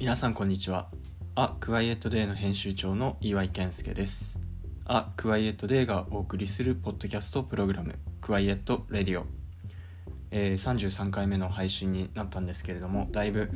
[0.00, 0.88] 皆さんこんにちは。
[1.34, 4.38] あ、 Quiet Day の編集長の岩井健介です。
[4.86, 9.26] あ、 Quiet Day がお送りするポッドキャストプログラム、 Quiet Radio。
[10.30, 13.50] えー、33回目の配信になったんですけれども、だいぶ、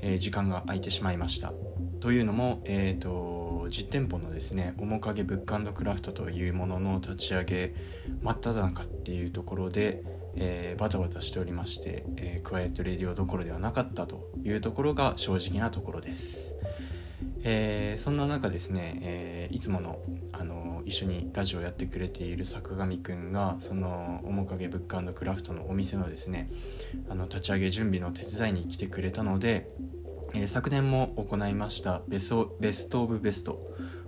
[0.00, 1.52] えー時間が空いてしまいました。
[1.98, 7.74] というのも、えー、と実店舗のですね面影 book & craft というものの立ち上げ
[8.22, 10.04] 真っ只中っていうところで、
[10.40, 16.56] えーバタバタしておりまして、えー Quiet Radio どころではなかったというところが正直なところです。
[17.42, 19.98] えーそんな中ですね、えーいつもの、
[20.32, 26.50] あの一緒にラジオやってくれている坂上くんがその面影ブックラフトのお店のですね
[27.08, 29.68] あの立ち上げ準備の手伝いに来てくれたので、
[30.34, 33.52] えー昨年も行いましたベストベスト・オブ・ベスト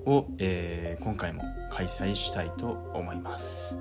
[0.06, 3.78] を、え今回も開催したいと思います、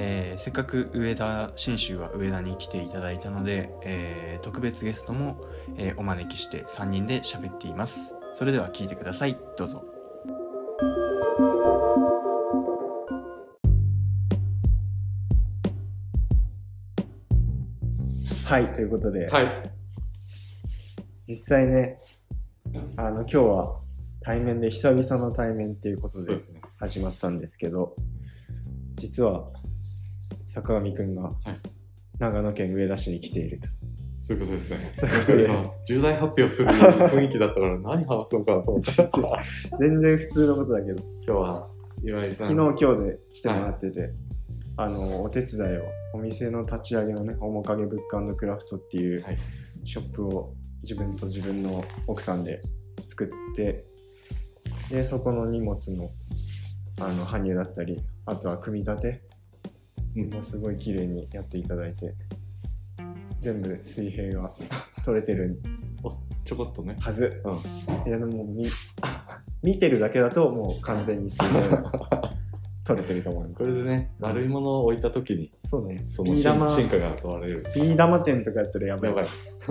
[0.00, 5.44] えーせっかく上田信州は上田に来ていただいたので、えー特別ゲストも、
[5.76, 9.84] えーお招きして3人で喋っていますそれでは聞いてくださいどうぞ
[18.48, 19.62] はい、ということで、はい。
[21.26, 21.98] 実際ね、
[22.96, 23.80] あの、今日は
[24.22, 26.62] 対面で、久々の対面っていうことでそうですね。
[26.78, 27.94] 始まったんですけど、
[28.94, 29.50] 実は、
[30.58, 31.32] 坂上くんが
[32.18, 33.68] 長野県上田市に来ていると。
[34.20, 35.72] そういうことですね。
[35.86, 39.08] 重大発表する雰囲気だったから 何話そうかなと思ってた。
[39.08, 39.38] 今
[39.78, 41.68] 全然普通のことだけど、日は
[42.02, 42.48] 岩井さん。
[42.48, 44.10] 昨日今日で来てもらってて、
[44.76, 49.38] あの、お手伝いを、お店の立ち上げのね、面影ブッククラフトっていうはい。
[49.84, 52.60] ショップを自分と自分の奥さんで
[53.06, 53.84] 作って
[54.90, 56.10] でそこの荷物の
[57.00, 59.22] あの搬入だったりあとは組み立て
[60.24, 60.34] うん。
[60.34, 62.14] もすごい綺麗にやっていただいて。
[63.40, 64.52] 全部水平が
[65.04, 65.60] 取れてる
[66.02, 66.10] お
[66.44, 66.96] ちょこっとね。
[67.00, 67.42] はず。
[67.44, 68.08] うん。
[68.08, 68.66] いやでも見
[69.62, 71.92] 見てるだけだともう完全に水平が
[72.84, 76.04] 取れてると思いまこれでね、丸いものを置いたときに、すそうね。
[76.06, 76.68] その進ビー玉。
[76.68, 77.64] 進化が問われる。
[77.74, 79.10] ビー玉店とかやったらやばい。
[79.10, 79.26] やばい。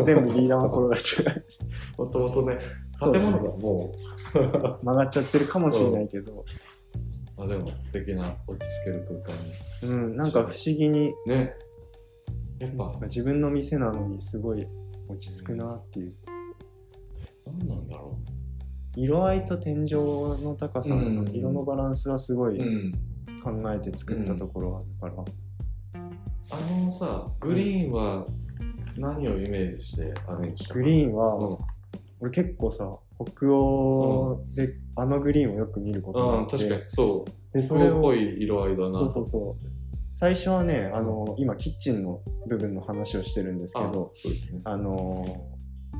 [0.05, 1.33] 全部ビー玉転がっちゃ
[1.97, 2.05] う。
[2.05, 2.59] もともとね、
[2.99, 3.93] 建物がも
[4.83, 6.45] 曲がっちゃってるかもしれないけど、
[7.37, 9.23] あでも素敵な落ち着ける
[9.83, 10.99] 空間うん、なんか不思議に。
[10.99, 11.13] に。
[11.27, 11.53] ね。
[12.59, 14.65] やっぱ、自分の店なのにすごい
[15.07, 16.15] 落ち着くなっていう。
[17.45, 18.17] 何なんだろ
[18.95, 21.29] 色合いと天井の高さのうん。
[21.31, 22.91] 色のバランスはすごいうん。
[23.43, 25.25] 考えて作ったところがあるから、
[26.49, 28.25] あのさ、グリーンは
[28.97, 31.57] 何をイメージしてアレンジしたグリーンは、うん
[32.19, 36.81] 俺結構さ北欧であのグリーンをよく見ることがあうん、って、確かに。
[36.87, 37.53] そう。
[37.53, 38.99] でそれっぽい色合いだな。
[38.99, 39.51] そうそうそう。
[40.13, 44.61] 最初はねあの今キッチンの部分の話をしてるんですけあどそうですね。
[44.63, 45.45] あの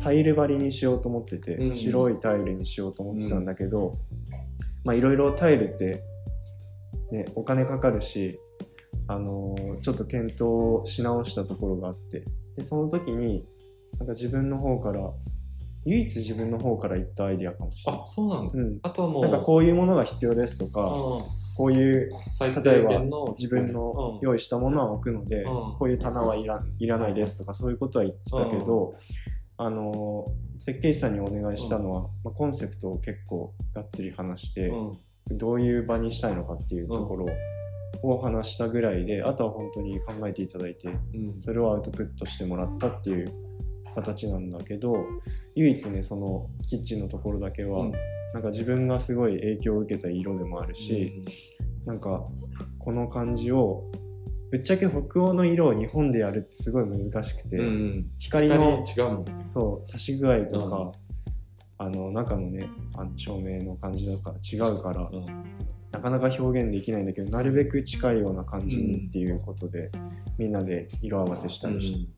[0.02, 1.76] タイル張りにしようと思ってて、うん。
[1.76, 3.98] 白いタイルにしようと思ってたんだけど、
[4.84, 6.04] まあいろいろタイルって、
[7.12, 8.40] ね、お金かかるし、
[9.08, 12.24] あのーちょっと検討し直したところがあって。
[12.58, 13.46] でその時に
[14.00, 15.12] なんか自分の方から
[15.88, 18.02] 唯一自分の方から言ったアイディアかもしれない。
[18.02, 18.06] あ、。
[18.06, 18.54] そうなんだ。
[18.54, 21.24] うん、あとはもう、なんかこういうものが必要ですとか、う
[21.58, 22.12] こういう
[22.64, 23.00] 例えば
[23.36, 25.78] 自分の用意したものは置くので、うん。
[25.78, 28.94] こういう棚はいらいらないですとかそういうことは言ってたけど、
[29.58, 30.28] あの
[30.60, 35.38] 設計士さんにお願いしたのは、まあ、コンセプトを結構がっつり話して、うん。
[35.38, 37.26] どういう場にしたいのかっていうところ
[38.04, 40.92] を話したぐらいで、あとは本当に考えていただいてう
[41.38, 41.42] ん。
[41.42, 43.47] それをアウトプットしてもらったっていう
[43.98, 45.06] 形なんだけど
[45.56, 47.92] 唯一ねそのキッチンのところだけは、うん。
[48.34, 51.24] なんか自分がすごい影響を受けた色でもあるし、
[51.86, 52.28] なんか
[52.78, 53.90] この感じを
[54.52, 58.84] ぶっちゃけ北欧の色を日本でやるってすごい難しくて、うんうん、光の。
[59.46, 61.88] そう差し具合とか、うん。
[61.88, 65.26] あの中のねあの照明の感じとか違うから、うん。
[65.92, 69.90] なかなか表現できないんだけどなるべく近いような感じにっていうことで、
[70.38, 72.12] みんなで色合わせしたりして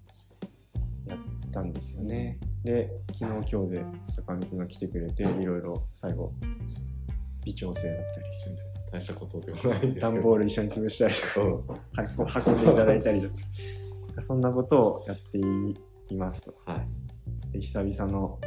[1.52, 2.40] たんですよね。
[2.64, 3.86] で昨日今日で
[4.16, 6.34] 坂上くんが来てくれていろいろ最後
[7.46, 10.02] 微調整だったり全然大したことでもないんです。
[10.02, 13.28] 段ボール一緒に潰したりとか運んでいただいたりと
[14.16, 15.38] かそんなことをやって
[16.14, 16.54] いますと。
[16.66, 16.88] はい。
[17.54, 18.40] で久々の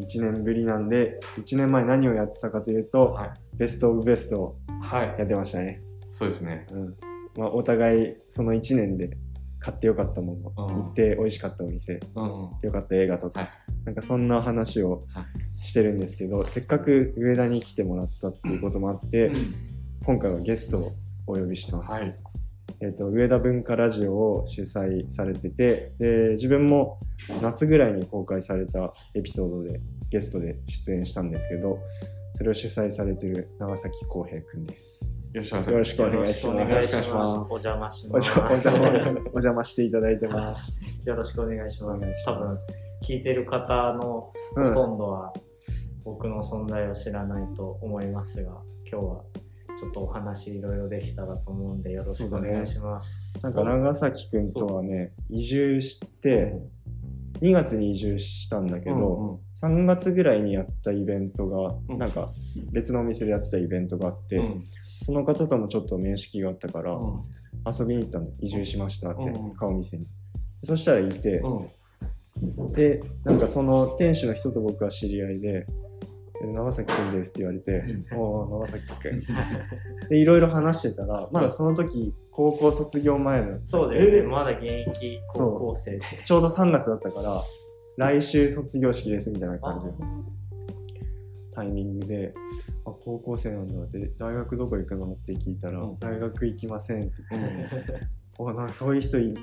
[0.00, 5.14] 1年ぶりなんで1年前何をやってたかというと、はいベスト・オブ・ベストをはい。
[5.18, 5.82] やってましたね。
[6.10, 6.66] そうですね。
[6.72, 6.96] うん
[7.36, 9.16] まあ、お互いその1年で
[9.62, 10.76] 買ってよかったもの、うん。
[10.76, 12.00] 行って美味しかったお店。
[12.14, 12.50] うん。
[12.62, 13.50] よかった映画とか、はい。
[13.84, 19.32] なんかそんな話をはしてるんですけど、せっかく上田に来てもらったっていうこともあって、
[20.04, 20.92] 今回はゲストを
[21.26, 21.92] お呼びしてます。
[21.92, 22.32] はい。
[22.80, 26.98] えっと上田文化ラジオを主催されててで自分も
[27.40, 29.80] 夏ぐらいに公開されたエピソードで
[30.10, 31.78] ゲストで出演したんですけど
[32.34, 35.21] それを主催されてる長崎浩平くんです。
[35.32, 38.28] よろしくお願いしよろしくお願いしますよろくお願いしよろしくお願いしますお邪魔しおます。
[38.28, 40.80] 邪お邪魔お邪魔していただいてます。
[41.06, 42.20] よろしくお願いしまお願いす。
[42.20, 42.58] します多分、
[43.02, 45.32] 聞いてる方のほうん、とんどは
[46.04, 48.50] 僕の存在を知らないと思いますが、
[48.84, 49.24] 今日は
[49.80, 53.42] ちょっとお話いろいろできたらと思うんで、よろしくお願いします。
[53.42, 56.58] なんか長崎くんとはね移住して
[57.42, 61.98] 2月に移住したんだけど、3月ぐらいにやったイベントが、うん。
[61.98, 62.28] なんか
[62.70, 64.64] 別のお店でやってたイベントがあって、うん。
[65.04, 67.22] その方ともちょっと面識があったから、うん。
[67.66, 70.06] 遊びに行ったの移住しましたって、うん顔見せに。
[70.62, 72.72] そしたらいて、うん。
[72.72, 75.81] でなんかその店主の人と僕は知り合いで「え
[76.46, 77.84] 長崎くんです」って言われて
[78.14, 79.22] 「おお長崎くん」
[80.08, 84.28] でいろいろ話してたらまだその時高校卒業前のそうですね、えー。
[84.28, 86.00] まだ現役高校生で。
[86.24, 87.42] ちょうど3月だったから
[87.98, 89.94] 来週卒業式ですみたいな感じの
[91.52, 92.32] タイミングで
[92.86, 95.98] 「あ高校生なんだ」で「大学どこ行くの?」って聞いたら「うん。
[95.98, 97.76] 大学行きません」ってうん言って
[98.42, 99.34] 「おなんかそういう人い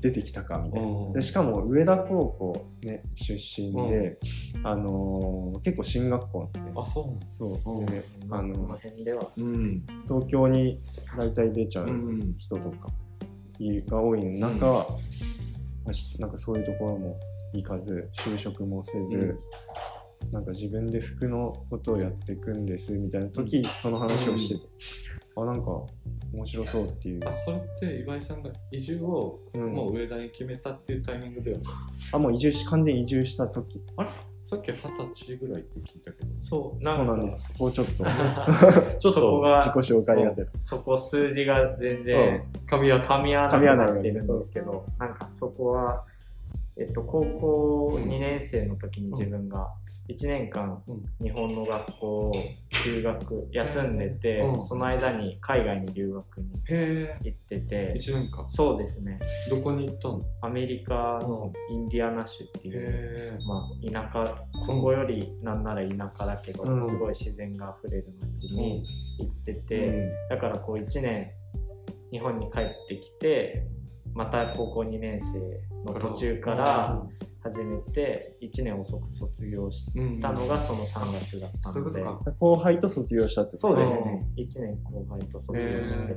[0.00, 0.88] 出てきたか」みたいな。
[0.88, 4.18] うんでしかも上田高校、ね、出身で、
[4.62, 6.72] あのー結構進学校なんで。
[6.76, 9.28] あ、そうなんそう、でねまあ、あこのの辺では。
[9.36, 9.84] うん。
[10.06, 10.80] 東京に
[11.16, 12.36] 大体出ちゃううん。
[12.38, 12.90] 人とか
[13.58, 14.86] いるが多い中、ま
[15.88, 17.18] あしなんかそういうところも
[17.52, 19.36] 行かず就職もせず、
[20.30, 24.60] なんか自分で服のことをやっていくんですみたいな時、その話をしてて、
[25.42, 25.70] あなんか
[26.32, 27.28] 面白そうっていう。
[27.28, 29.72] あ、それって岩井さんが移住をうん。
[29.72, 31.58] もう上田に決めたっていうタイミングでは、
[32.12, 33.80] あもう移住し完全に移住した時。
[33.96, 34.08] あれ？
[34.44, 36.28] さっき二十歳ぐらいって聞いたけど。
[36.42, 37.48] そう、そうなんかです。
[37.52, 37.92] ここちょっと。
[38.98, 43.14] ちょっそことが自己紹介がてらそこ数字が全然噛み合った。
[43.14, 46.06] 噛み合わなくてるんですけど、なんかそこは、
[46.78, 49.68] えっと、高校2年生の時に自分が
[50.08, 51.04] 1年間うん。
[51.22, 52.32] 日本の学校を
[52.86, 54.64] 留学休んでて、うん。
[54.64, 56.46] その間に海外に留学に。
[57.22, 58.50] 行ってて、一年間。
[58.50, 59.18] そうですね、
[59.50, 60.22] どこに行ったの？
[60.42, 63.38] アメリカのインディアナ州っていう。
[63.46, 63.68] ま
[64.00, 66.88] あ、田舎、ここよりなんなら田舎だけど、うん。
[66.88, 68.82] すごい自然が溢れる街に
[69.18, 70.10] 行ってて、うん。
[70.30, 71.30] だからこう1年
[72.10, 73.66] 日本に帰ってきて
[74.14, 77.02] また高校2年生の途中から
[77.50, 82.36] 始めて1年遅く卒業しうんたのがその3月だったので、そういうことか。
[82.38, 83.58] 後輩と卒業したってこと？
[83.68, 84.26] そうですね。
[84.36, 86.16] 1年後輩と卒業して。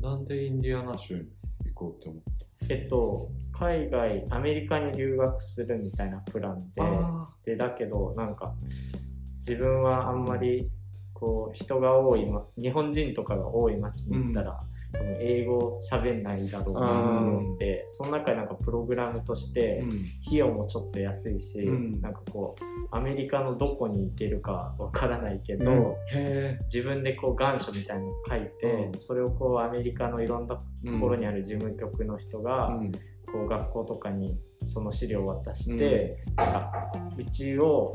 [0.00, 1.24] なんでインディアナ州に
[1.66, 2.22] 行こうって思っ
[2.68, 6.82] えっと海外アメリカに留学するみたいなプランで。
[7.52, 8.54] でだけどなんか
[9.46, 10.70] 自分はあんまり
[11.12, 14.60] こう人が多い、ま、日本人とかが多い街に行ったら、
[14.94, 19.90] 多分英語喋んないだろうなと思ってその中でなんかプログラムとしてうん。
[20.26, 22.00] 費用もちょっと安いし、うん。
[22.00, 26.58] なんかこうアメリカのどこに行けるかわからないけど、うん。
[26.72, 29.00] 自分でこう願書みたいなのを書いて、うん。
[29.00, 30.62] それをこうアメリカのいろんなと
[31.00, 32.92] ころにある事務局の人が、うん。
[32.92, 32.98] こ
[33.46, 34.38] う学校とかに
[34.68, 37.92] その資料を渡して、なんかうちを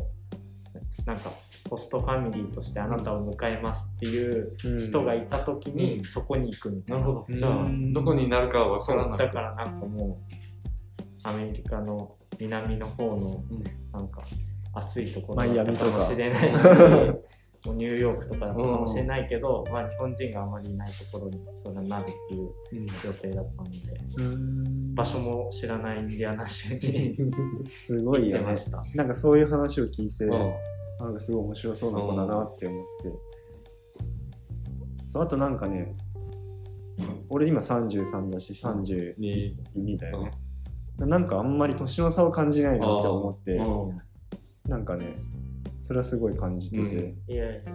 [1.05, 1.31] なんか
[1.69, 6.99] ホストファミリーとしてあなたを迎えますっていう人がいた時にうんそこに行くみたな。
[6.99, 7.37] ないるほど。
[7.37, 9.17] じゃあうん、どこになるかは分からない。
[9.19, 12.09] だからなんかもうアメリカの
[12.39, 14.23] 南の方のうんなんか
[14.73, 16.57] 暑いところだったかもしれないし
[17.65, 22.85] ニューヨークとかだったかもしれないけど、まあ、日本人があまりいないところにそれがなるっていううん。
[22.85, 23.77] 予定だったので
[24.17, 24.95] うん。
[24.95, 27.17] 場所も知らないインディアナ州に
[27.73, 28.55] すごいよね。
[28.95, 30.53] なんかそういう話を聞いて、うん。
[30.99, 33.13] なんかすごい面白そうな子だなって思って、
[35.07, 35.93] そうあとなんかね
[37.29, 39.17] 俺今33だし32
[39.75, 40.31] に、だよね、
[40.97, 44.01] なんかあんまり年の差を感じないなって思って、うん。
[44.69, 45.15] なんかね
[45.89, 47.33] それはすごい感じてて、うん。
[47.33, 47.71] いやいや。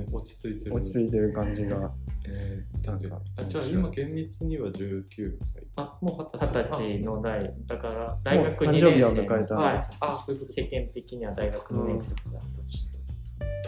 [0.00, 0.74] ね、落ち着いてる。
[0.74, 1.92] 落ち着いてる感じが。
[2.26, 3.20] えー、なんか。
[3.36, 5.04] あじゃあ今厳密には19
[5.40, 5.62] 歳。
[5.76, 6.98] あもう二十歳。
[6.98, 7.54] の代。
[7.68, 8.86] だから大学2もう年生。
[8.88, 12.16] 誕生日を迎えたはい、あ、そういうこと世間的には大学2年生だ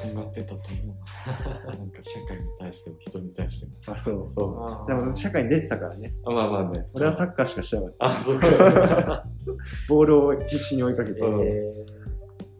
[0.03, 0.09] と。
[0.09, 1.67] んがってたと思う。
[1.69, 1.77] な。
[1.77, 3.95] なんか社会に対しても人に対しても。
[3.95, 4.33] あそう。
[4.37, 4.91] そう。
[4.91, 6.13] でも社会に出てたからね。
[6.27, 6.85] あまあまあね。
[6.95, 8.49] 俺はサッカーしかしてなかっあ、そうか。
[8.49, 9.27] た。
[9.89, 11.47] ボールを必死に追いかけて、えうんー、い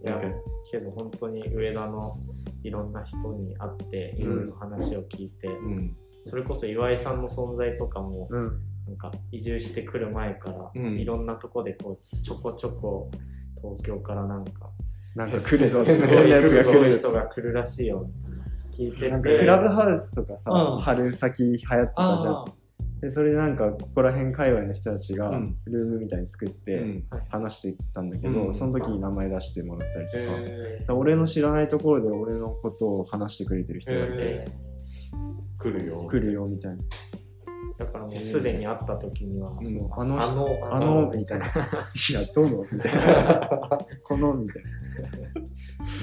[0.05, 0.13] や。
[0.13, 2.19] なんかけど本当に上田の
[2.63, 5.97] いろんな人に会っていろいろ話を聞いて、うん。
[6.27, 8.61] それこそ岩井さんの存在とかもうん。
[8.87, 10.99] なんか移住してくる前から、うん。
[10.99, 13.11] いろんなとこでこうちょこちょこ
[13.63, 14.71] 東京からなんか
[15.15, 15.85] なんか来るぞ。
[15.85, 18.11] す変ごいなやつが来るすごい人が来るらしいよ
[18.77, 19.11] 聞いてて。
[19.11, 20.81] なんかクラブハウスとかさ、うん。
[20.81, 22.35] 春先流行ってたじゃん。
[22.35, 22.45] あ
[23.01, 25.57] でそれでなんかここら辺界隈の人たちがうん。
[25.67, 27.05] ルームみたいに作ってうん。
[27.31, 28.55] 話していったんだけど、うん。
[28.55, 34.45] その時に名前出してもらったりとか,、へ俺の知らないところで俺のことを話してくれてる人がいて、
[35.59, 36.07] 来るよ。
[36.11, 36.83] 来るよみたいな。
[37.79, 41.47] だからもうすでに会った時には、うんあのあのあのみたいな。
[41.47, 41.51] い
[42.13, 43.79] や、どのみたいな。
[44.05, 44.63] このみたい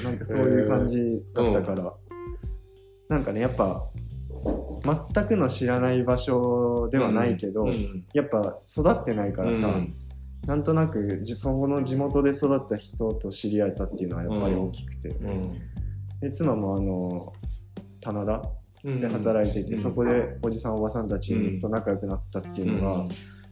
[0.04, 0.10] な。
[0.10, 1.94] なんかそういう感じだったから、
[3.10, 3.88] なんかね、やっぱ、
[5.13, 9.94] 全くの知らない場所ではないけど、うんやっぱ育ってないからさ、うん。
[10.46, 15.62] なんとなくじそこの地元で育った人と知り合えたっていうのはやっぱり大きくて、うん。
[16.22, 17.34] で妻もあの
[18.01, 18.41] 棚田
[18.84, 19.01] うん。
[19.01, 19.77] で働いてて、うん。
[19.77, 23.10] そこでおじさんおばさんたちと仲良くなったっていうのが、うん。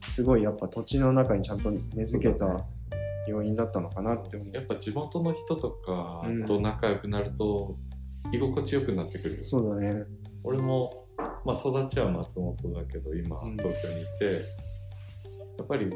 [0.10, 2.66] すごいやっぱ土地の中にちゃんと根付けた
[3.28, 4.50] 要因だったのかなって思う。
[4.54, 7.76] やっぱ地元の人とかと仲良くなると
[8.32, 10.06] 居心地よくなってくるよそうだね。
[10.46, 11.08] 俺も、
[11.44, 13.58] まあ、育ちは松本だけど今うん。
[13.58, 14.26] 東京にいて、
[15.58, 15.92] やっぱり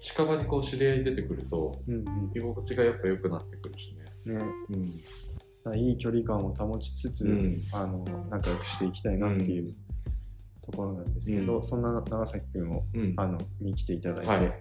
[0.00, 1.82] 近場にこう知り合い出てくると。
[2.34, 3.94] 居心地がやっぱ良くなってくるし
[4.26, 4.34] ね。
[4.34, 4.44] ね、
[5.66, 5.78] うん。
[5.78, 7.62] いい距離感を保ちつつ、うん。
[7.72, 9.74] あの仲良くしていきたいなっていう
[10.70, 14.52] ところなんですけど、うんそんな長崎くんをうんあのに来ていただいて、はい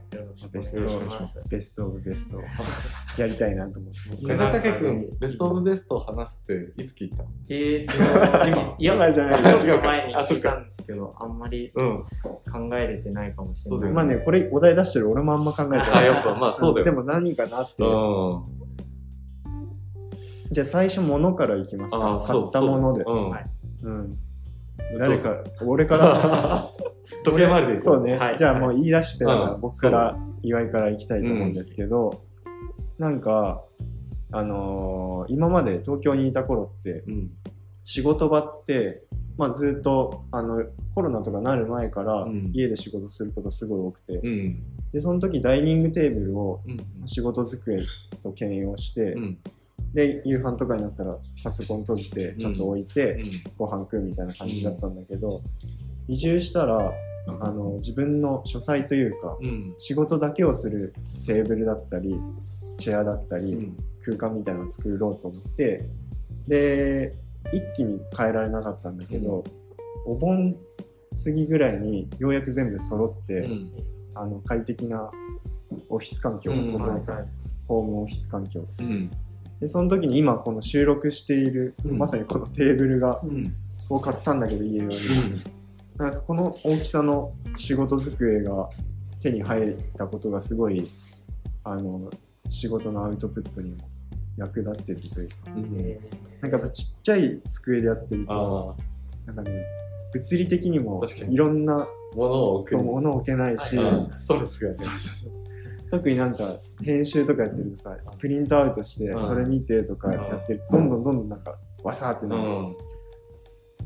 [0.51, 1.49] ベスト。
[1.49, 2.41] ベストオブベストを
[3.17, 4.25] やりたいなと思って。
[4.25, 12.03] 長崎君ベストオブベストを話すっていつ聞いたえー、今いや、今じゃないちょっと前にあそっか聞いたんですけど、あんまりうん。
[12.51, 13.91] 考えれてないかもしれない。
[13.91, 15.89] まあね、これお題出してる俺もあんま考えてない。
[15.91, 16.85] あ、やっぱまあそうだよ。
[16.85, 17.89] でも何かなっていう。
[17.89, 17.93] う
[18.37, 18.43] ん。
[20.51, 22.19] じゃあ最初物からいきますか。
[22.25, 23.03] 買ったもので。
[23.03, 23.45] うんはい
[23.83, 24.17] うん。
[24.97, 26.65] 誰か、俺から。
[27.23, 28.17] 時計回りでそうね。
[28.17, 32.21] はいじゃあもう言い出しっぺだから、うん僕から、岩井から行きたいと思うんですけど、
[32.97, 33.63] なんか、
[34.31, 37.31] あのー今まで東京にいた頃って、うん。
[37.83, 39.03] 仕事場って、
[39.37, 40.63] まあずっと、あの、
[40.95, 44.63] コロナとかなる前からうん、家で仕事することすごい多くて、うん。
[44.91, 46.71] で、その時ダイニングテーブルをう
[47.03, 47.07] ん。
[47.07, 47.79] 仕事机
[48.21, 49.37] と兼用して、うん。
[49.93, 53.17] で、夕飯とかになったらパソコン閉じて、ちゃんと置いて、う
[53.57, 55.41] ご飯食うみたいな感じだったんだけど、
[56.07, 56.93] 移住したら、
[57.27, 59.73] あの、自分の書斎というか、ん。
[59.77, 60.93] 仕事だけをする
[61.25, 62.19] テーブルだったり、
[62.77, 63.77] チェアだったり、うん。
[64.03, 65.85] 空間みたいなのを作ろうと思って、
[66.47, 67.15] で、
[67.51, 69.43] 一気に変えられなかったんだけど、
[70.05, 70.55] お盆
[71.23, 73.71] 過ぎぐらいにようやく全部揃って、うん。
[74.15, 75.11] あの、快適な
[75.89, 77.25] オフィス環境をうん整えた、
[77.67, 78.65] ホームオフィス環境。
[78.79, 79.11] うん。
[79.59, 83.53] で、その時に今この収録している、うんまさにこのテーブルが、うん。
[83.89, 84.89] を買ったんだけど家用に。
[85.97, 88.69] だからこの大きさの仕事机が
[89.21, 90.87] 手に入ったことがすごい
[91.63, 92.09] あの
[92.47, 93.77] 仕事のアウトプットにも
[94.37, 95.75] 役立ってるというかうん。
[95.77, 95.99] え
[96.39, 98.77] なんかやっぱちっちゃい机でやってると
[99.25, 99.51] なんかね
[100.13, 103.77] 物理的にもいろんな物を置くそう物を置けないし、
[104.15, 104.73] ストレスがね。
[104.73, 105.38] そうそうそう
[105.89, 106.43] 特になんか
[106.83, 112.75] 編集とかやってるとさプリントアウトしてうんそれ見てとかやってるとどんどんどんどんなんかわさーってうなる、ん。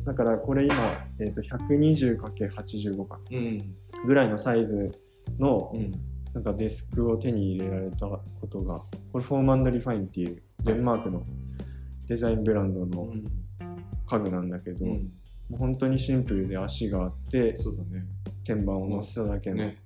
[0.06, 0.76] だからこれ今、
[1.20, 3.76] えー、と 120×85 かうん。
[4.06, 4.92] ぐらいのサイズ
[5.40, 5.92] のうん。
[6.34, 8.80] なんかデスクを手に入れられたことが、
[9.12, 11.24] これフォーマンドリファインっていうデンマークの
[12.08, 13.14] デザインブランドの
[14.08, 14.92] 家具なんだけど、うん。
[14.92, 15.00] も
[15.52, 18.06] う本当にシンプルで足があって、そうだね。
[18.48, 19.78] 鍵盤を乗せただけの、ね。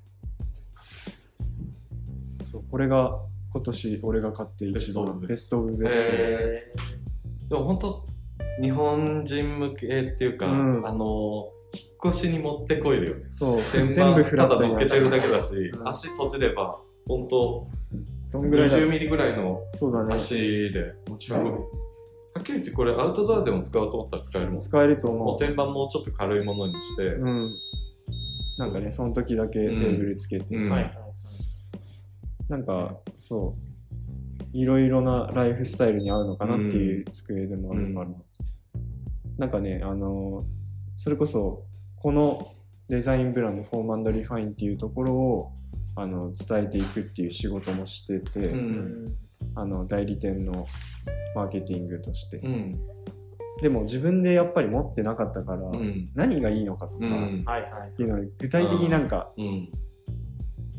[2.58, 3.20] そうこれが
[3.54, 6.02] 今年俺が買って一番ベ best of best。
[6.14, 6.74] え
[7.50, 8.06] でも本当
[8.62, 13.26] 日本人向けっていうか、うんあの引っ越しにもってこいだよね。
[13.30, 17.68] そう、天板全部フラットただ乗っけてるだけだし、うん足閉じれば本当
[18.32, 20.16] どんぐらいだ？20ミリぐらいのそうだね。
[20.16, 20.36] 足
[20.72, 21.50] で持ち運ぶ。
[21.50, 21.58] は
[22.40, 24.60] っきり言ってこれアウトドアでも使おうと思ったら使えるもん。
[24.60, 27.22] 使えるとも思う天板もうちょっと軽いものにして、う。
[27.22, 27.56] うん。
[28.58, 31.07] なんかね、その時だけテーブルつけて、うんーはいはい
[32.50, 33.56] なんか、そ
[34.54, 38.16] う、いろいろなライフスタイルに合うのかなっていう机でもあるから、うん
[39.38, 40.46] なんかね、あの、
[40.96, 41.64] それこそ、
[41.96, 42.48] この
[42.90, 45.52] デザインブランド、フォーマンドリファインっていうところを、
[45.96, 49.16] あの、伝えていくっていう仕事もしてて、うん。
[49.54, 50.66] あの、代理店の
[51.36, 52.38] マーケティングとして。
[52.38, 52.80] うん。
[53.62, 56.10] でも自分でやっぱり持ってなかったから、うん。
[56.16, 57.00] 何がいいのかとか、っ
[57.92, 59.70] ていうのは具体的になんか、うん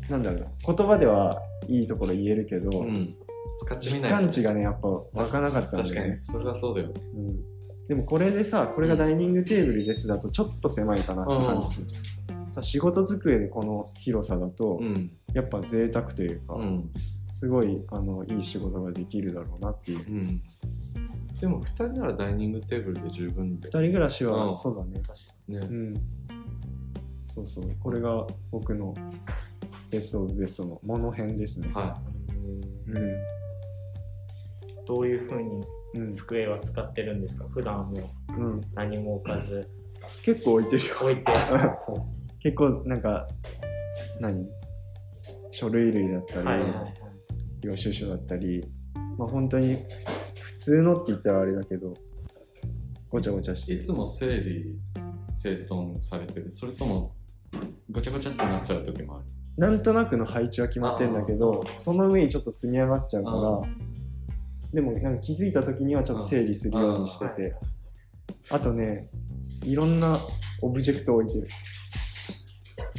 [0.09, 3.15] なんだろうな、言葉ではいいところ言えるけど、うん。
[3.59, 6.17] 使ってみ実ない感値がね、やっぱ湧かなかったん確かだよね。
[6.17, 6.23] に。
[6.23, 6.93] それはそうだよね。
[7.15, 11.67] うん、でもこれでさ、これがダイニングテーブルですだとちょっと狭いかなって感じ。
[12.61, 15.11] 仕事机でこの広さだと、うん。
[15.33, 16.89] やっぱ贅沢というか、うん。
[17.33, 19.99] すごいあのいい仕事ができるだろうなっていう。
[19.99, 20.41] うん。
[21.39, 24.31] でも2人ならダイニングテーブルで十分で二人暮らしうん。
[24.31, 25.01] はそうだね。
[25.01, 25.13] 確か
[25.47, 25.59] ね。
[25.59, 25.93] うん。
[27.27, 27.69] そうそう。
[27.81, 28.93] これが僕の
[29.89, 31.69] ベストオブベストのモノ編ですね。
[31.73, 31.99] は
[32.87, 32.99] うに
[34.87, 35.63] どういうふうにん、
[35.95, 36.11] うん。
[36.11, 37.45] 机は使ってるんですか？
[37.49, 37.99] 普段も。
[38.37, 39.67] うん、何も置かず。
[40.23, 40.95] 結構置いてるよ。
[41.01, 41.23] 置いて。
[42.39, 43.27] 結構なんか
[44.19, 44.47] 何？
[45.51, 46.93] 書類類だったり、はいはいはい。
[47.61, 48.63] 領収書だったり。
[49.17, 49.77] まあ本当に
[50.39, 51.93] 普通のって言ったらあれだけど
[53.09, 53.73] ごちゃごちゃして。
[53.73, 54.79] いいつも整理
[55.33, 56.51] 整頓されてる。
[56.51, 57.15] それとも
[57.91, 59.25] ごちゃごちゃってなっちゃう時もある
[59.57, 63.61] なんとなくの配置は決まってんだけどその上にちょっと積み上がっちゃうからあ
[64.73, 67.55] でもなんか気づいた時にはちょっと整理するようにしてはいて
[68.51, 69.09] あとね
[69.63, 70.19] いろんな
[70.61, 71.47] オブジェクトを置いてる。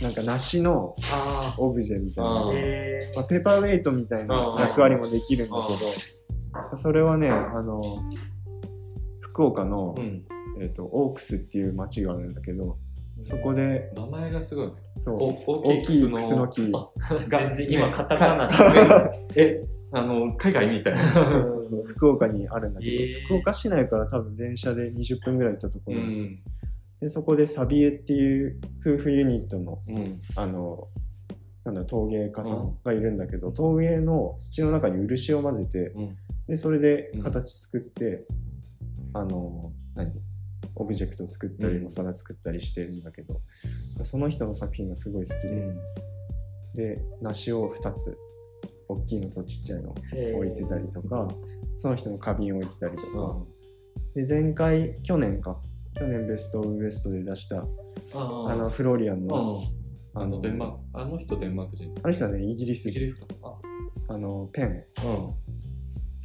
[0.03, 2.31] なんか梨のあオブジェみたいな。
[2.31, 7.81] まあ、ペーパーウェイトみたいな役割もできるんだけどそれはねあの
[9.21, 10.23] 福岡の、うん。
[10.61, 12.77] えー、とオークスっていう町があるんだけど
[13.23, 14.73] そこで名前がすごいね。
[14.97, 15.17] そう。
[15.17, 16.89] お大大きいクスの木が
[17.29, 18.49] 全然今カタカナ
[19.37, 21.85] えあの海外みたいな そうそうそう。
[21.85, 26.39] 福岡にあるんだけど、福岡市内から多分電車で20分ぐらい行ったところ、うん。
[27.01, 30.21] でそこでサビエっていう夫婦ユニットのうん。
[30.37, 30.89] あの
[31.65, 36.17] なんだ陶芸家さうんんがいるんだけど、陶芸の土の中に漆を混ぜてうん。
[36.49, 38.25] でそれで形作って、
[39.13, 40.13] あの何？
[40.81, 41.87] オブジェクト作ったりうん。
[41.87, 43.41] お皿作ったりしてるんだけど、
[44.03, 45.79] その人の作品がすごい好きで、うん。
[46.75, 48.17] で梨を2つ
[48.89, 51.29] 大きいのとちっちゃいの置いてたりとか、
[51.77, 53.09] その人の花瓶を置いてたりとか、
[54.17, 54.27] うん。
[54.27, 55.61] で前回去年か
[55.99, 57.67] 去年ベストオブベストで出したあ
[58.15, 58.55] あ。
[58.57, 59.63] のフローリアンの、
[60.15, 61.95] あのデンマークあの人デンマーク人。
[62.03, 63.27] あの人はねイギリスイギリスか。
[63.43, 63.55] あ。
[64.09, 64.85] あのペン。
[65.05, 65.50] うん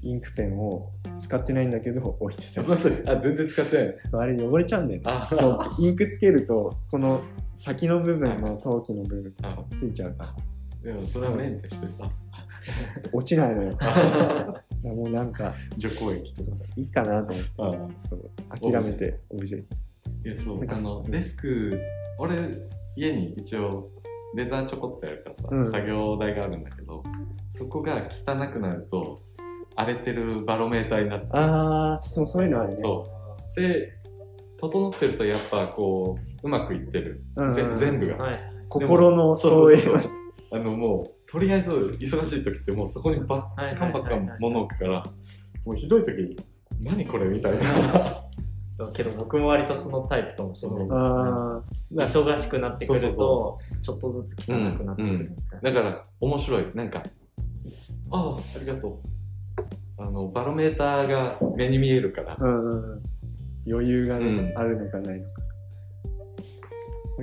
[0.05, 2.67] インクペンを使ってないんだけど置いてたり
[3.07, 3.95] あ全然使ってない。
[4.09, 5.01] そうあれ汚れちゃうんだよ。
[5.79, 7.21] インクつけるとこの
[7.55, 9.57] 先の部分の陶器の部分あ。
[9.71, 10.35] ついちゃうから。
[10.83, 12.09] でもそれはメンテしてさ。
[13.11, 13.77] 落ちないのよ。
[14.83, 16.57] もうなんか除光液とか。
[16.75, 17.97] いいかなと思って。
[18.03, 18.31] あそう
[18.71, 19.65] 諦めてオブジェい
[20.23, 21.79] やそうあのデスク
[22.19, 22.37] 俺
[22.95, 23.89] 家に一応
[24.35, 25.71] レザーちょこってあるからさ、うん。
[25.71, 27.03] 作業台があるんだけど
[27.49, 29.21] そこが汚くなると
[29.75, 31.31] 荒れてるバロメーターになってて。
[31.37, 32.77] ああそうそういうのあるね。
[32.77, 33.49] そう。
[33.49, 33.91] せ
[34.57, 38.39] 整ってるとやっぱこううまくいってる、うんうんぜ全部が、はい。
[38.69, 40.59] 心のそう投影そうそうそう。
[40.59, 45.03] あのもうとりあえず忙しい時ってもうそこにばはいっかんばっかん物置くから
[45.65, 46.37] もうひどい時
[46.79, 48.21] 何これみたいな。
[48.93, 50.97] けど僕も割とそのタイプかもしれないです、ね。
[50.99, 51.61] あ
[51.93, 54.45] 忙しくなってくるそうと、ちょっとずつ汚
[54.77, 55.71] くなってくるみたいな。
[55.71, 56.65] だから面白い。
[56.73, 57.01] なんか
[58.11, 59.14] ああありがとう
[59.97, 62.33] あのバロメーターが目に見えるから。
[62.33, 63.03] あ、うんうんうん、
[63.71, 65.41] 余裕がね、うんあるのかないのか。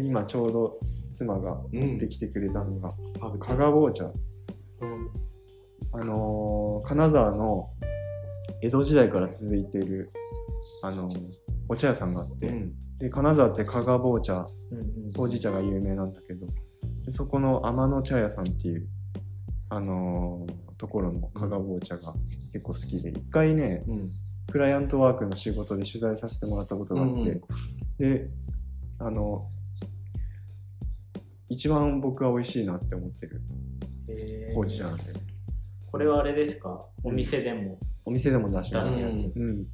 [0.02, 0.78] 今ちょうど
[1.12, 2.94] 妻がうん持ってきてくれたのが
[3.38, 4.04] 加賀棒茶
[4.80, 5.10] うん。
[5.92, 7.70] あのー金沢の
[8.62, 10.10] 江戸時代から続いている
[10.82, 11.20] あのー
[11.68, 12.72] お茶屋さんがあって、うん。
[12.98, 14.46] で金沢って加賀棒茶
[15.16, 16.46] ほうじ茶が有名なんだけど
[17.04, 18.88] でそこの天野茶屋さんっていう
[19.68, 22.12] あのーところの加賀棒茶が
[22.52, 24.10] 結構好きで一回ねうん。
[24.50, 27.40] クライアントワークの仕事で取材させてもらったことがあって、
[28.00, 28.28] で
[28.98, 29.46] あの
[31.48, 33.40] 一番僕は美味しいなって思ってる
[34.56, 35.04] ほうじ茶なんで、
[35.90, 36.84] これはあれですか？
[37.04, 37.78] お店でも？
[38.04, 38.92] お店でも出します。
[38.92, 39.66] うん。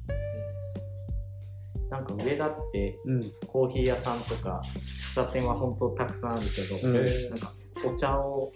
[1.89, 3.31] なんか上田ってうん。
[3.47, 7.29] コーヒー屋さんとか喫茶店は本当たくさんあるけど、うん。
[7.31, 7.51] なんか
[7.83, 8.51] お茶を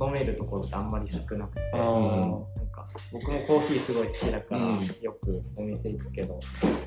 [0.00, 4.78] 飲めるところってあんまり少なくて、あなんーか僕もコーヒーすごい好きだから、うん。
[5.00, 6.38] よくお店行くけど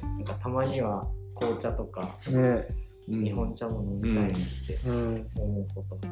[0.02, 2.67] なんかたまには紅茶とかね。
[3.08, 3.23] うん。
[3.23, 5.28] 日本茶も飲みたいなってうん。
[5.36, 6.08] 思うこと、で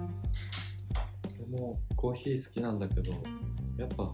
[1.58, 3.12] もコーヒー好きなんだけど
[3.78, 4.12] やっぱ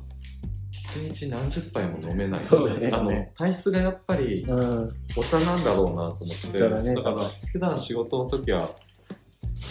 [0.72, 2.44] 一日何十杯も飲めない。
[2.44, 2.92] そうだね。
[2.94, 4.90] あの体質がやっぱりうん。
[5.16, 6.58] お茶なんだろうなと思って。
[6.58, 7.18] お茶だねから
[7.52, 8.70] 普段仕事の時はあ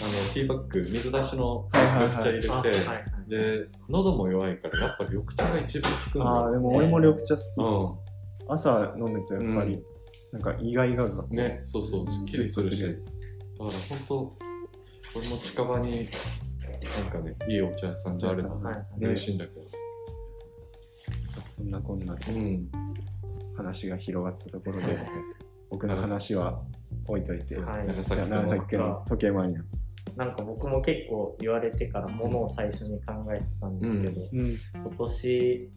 [0.05, 2.07] のティーバッグ水出しのはいはいはい。
[2.07, 9.83] 緑茶入れて、あはいはいで喉も弱いからやっぱ緑茶が一番効くんだああでよも俺も緑茶好うき朝飲むとやっぱり、うん。
[10.31, 12.81] なんか意外がんねそうそうすっきりするし。
[12.81, 12.93] だか
[13.59, 13.71] ら本
[14.07, 14.33] 当
[15.15, 16.07] 俺も近場に
[17.03, 18.85] なんかねいいお茶屋さんがあるのはいはい。
[18.99, 19.61] 嬉しいんだけど、
[21.49, 22.69] そんなこんなうん。
[23.55, 24.99] 話が広がったところで
[25.71, 26.61] 僕の話は
[27.07, 27.87] 置いといて、はい。
[27.87, 29.63] 長じゃあ崎長崎君の時計回りの
[30.17, 34.57] なんか僕も結構言われてからものを最初に考えてたんですけど、うん。
[34.83, 35.69] 今年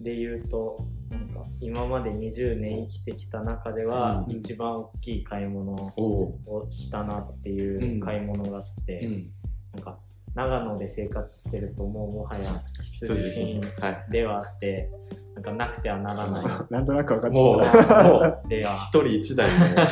[0.00, 4.36] で言うとなんか今まで20年生きてきた中ではうん。
[4.36, 9.32] 一番大きい買い物をしたなっていう買い物があって、うん。
[9.72, 9.98] なんか
[10.34, 12.44] 長野で生活してるともうもはや
[12.82, 13.60] 必需品。
[13.80, 14.12] はい。
[14.12, 14.90] ではあって
[15.38, 17.64] なんかなくてはならな なんとなく分かってもうき
[18.08, 19.48] もう一人一台。
[19.70, 19.84] の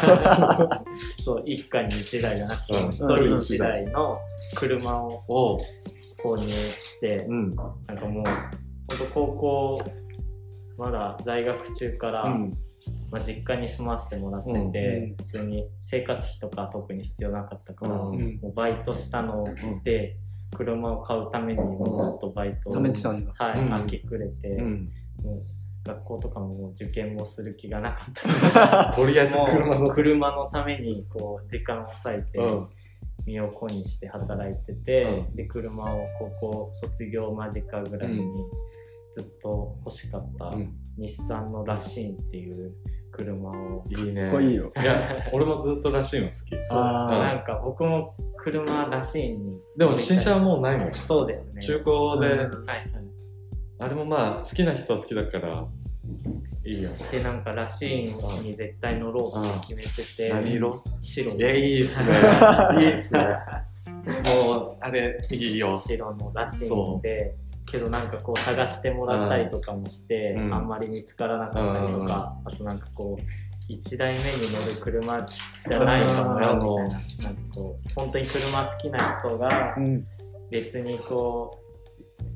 [1.22, 2.90] そう一家に一台じゃなくてうん。
[2.90, 4.16] 一人一台の
[4.56, 5.58] 車を
[6.22, 7.54] 購入してうん。
[7.54, 9.82] なんかもう本当高校
[10.78, 12.58] まだ在学中から、うん。
[13.10, 15.16] まあ、実家に住ませてもらってて、うん。
[15.16, 19.44] 普通に生活費とか特に必要なかったから、もうバイトしたの
[19.84, 20.16] で
[20.56, 22.78] 車を買うためにもうずっとバイトを、は
[23.56, 23.68] い、うん。
[23.68, 24.90] 空きくれて、うん
[25.22, 25.42] もう
[25.86, 28.92] 学校とかももう受験もする気がなかった。
[28.96, 32.66] とりあえずも車のう車のためにこう時間を割いて、うん。
[33.24, 35.36] 身を粉にして働いてて、うん。
[35.36, 38.22] で車を高校卒業間近ぐらいに
[39.14, 40.74] ずっと欲しかった、うん。
[40.96, 42.72] 日産のラシーンっていう
[43.12, 44.22] 車をいいね。
[44.22, 44.72] かっこいいよ。
[44.76, 46.34] いや俺もずっとらしいの好き。
[46.64, 46.78] そう。
[46.78, 50.92] あーなんか僕も車ラシーンにでも新車はもうないもん。
[50.92, 51.62] そうですね。
[51.62, 52.66] 中古で、うん。
[52.66, 53.05] はいはい
[53.78, 55.66] あれもまあ好きな人は好きだから
[56.64, 56.90] いいよ。
[57.10, 60.82] でなんかラシーンに絶対乗ろうって決めてて、何色？
[61.00, 61.32] 白。
[61.32, 62.08] いやいいっすね。
[62.80, 63.20] いいっすね。
[64.44, 65.78] もうあれいいよ。
[65.78, 67.34] 白のラシーンで
[67.66, 70.54] けどなんかこう探してもらったりとかもして、うん。
[70.54, 76.80] あんまり見つからなかったりとか、あとなんかこう1台目に乗る車じゃないかもよみたい
[77.24, 77.28] な。
[77.28, 80.06] なんかこう本当に車好きな人がうん。
[80.48, 81.65] 別にこう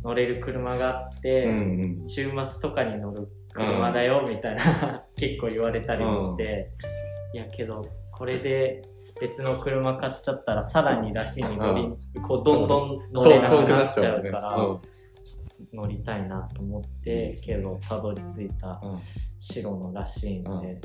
[0.02, 6.70] 乗れる車があって、うん週末とかに乗る車だよみたいな、 結構言われたりもして、
[7.34, 8.82] いやけどこれで
[9.20, 11.88] 別の車買っちゃったらさらにらしいに乗り、
[12.22, 14.56] こうどんどん乗れなくなっちゃうから、
[15.74, 18.98] 乗りたいなと思って、けどたどり着いたうん
[19.38, 20.80] 白のらしいんで、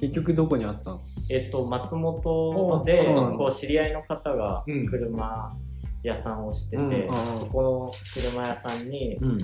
[0.00, 1.00] 結局どこにあったの？
[1.30, 3.04] えっと松本で
[3.36, 4.86] こう知り合いの方がうん。
[4.86, 5.56] 車
[6.04, 9.38] 屋さんをしてて、うんそこの車屋さんにうん。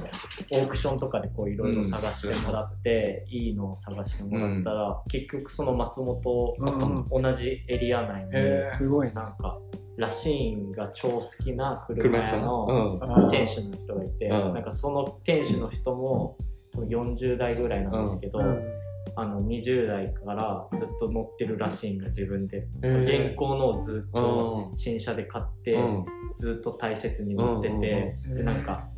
[0.53, 8.33] オークションとかでこういろいろ探してもらって、いいのを探してもらったら、結局その松本あったの同じエリア内に
[8.73, 9.59] すごいななんか
[9.97, 12.41] ラシーンが超好きな車車屋さん。
[12.41, 14.55] 屋の店主の人がいて、うん。
[14.55, 16.37] なんかその店主の人も
[16.73, 18.80] 多分40代ぐらいなんですけど、うん
[19.17, 23.29] あの20代からずっと乗ってるらしいんが自分で、へー。
[23.29, 26.05] 現行のをずっと新車で買って、うん。
[26.37, 27.91] ずっと大切に乗ってて、うんうん
[28.29, 28.35] うん。
[28.35, 28.89] でなんか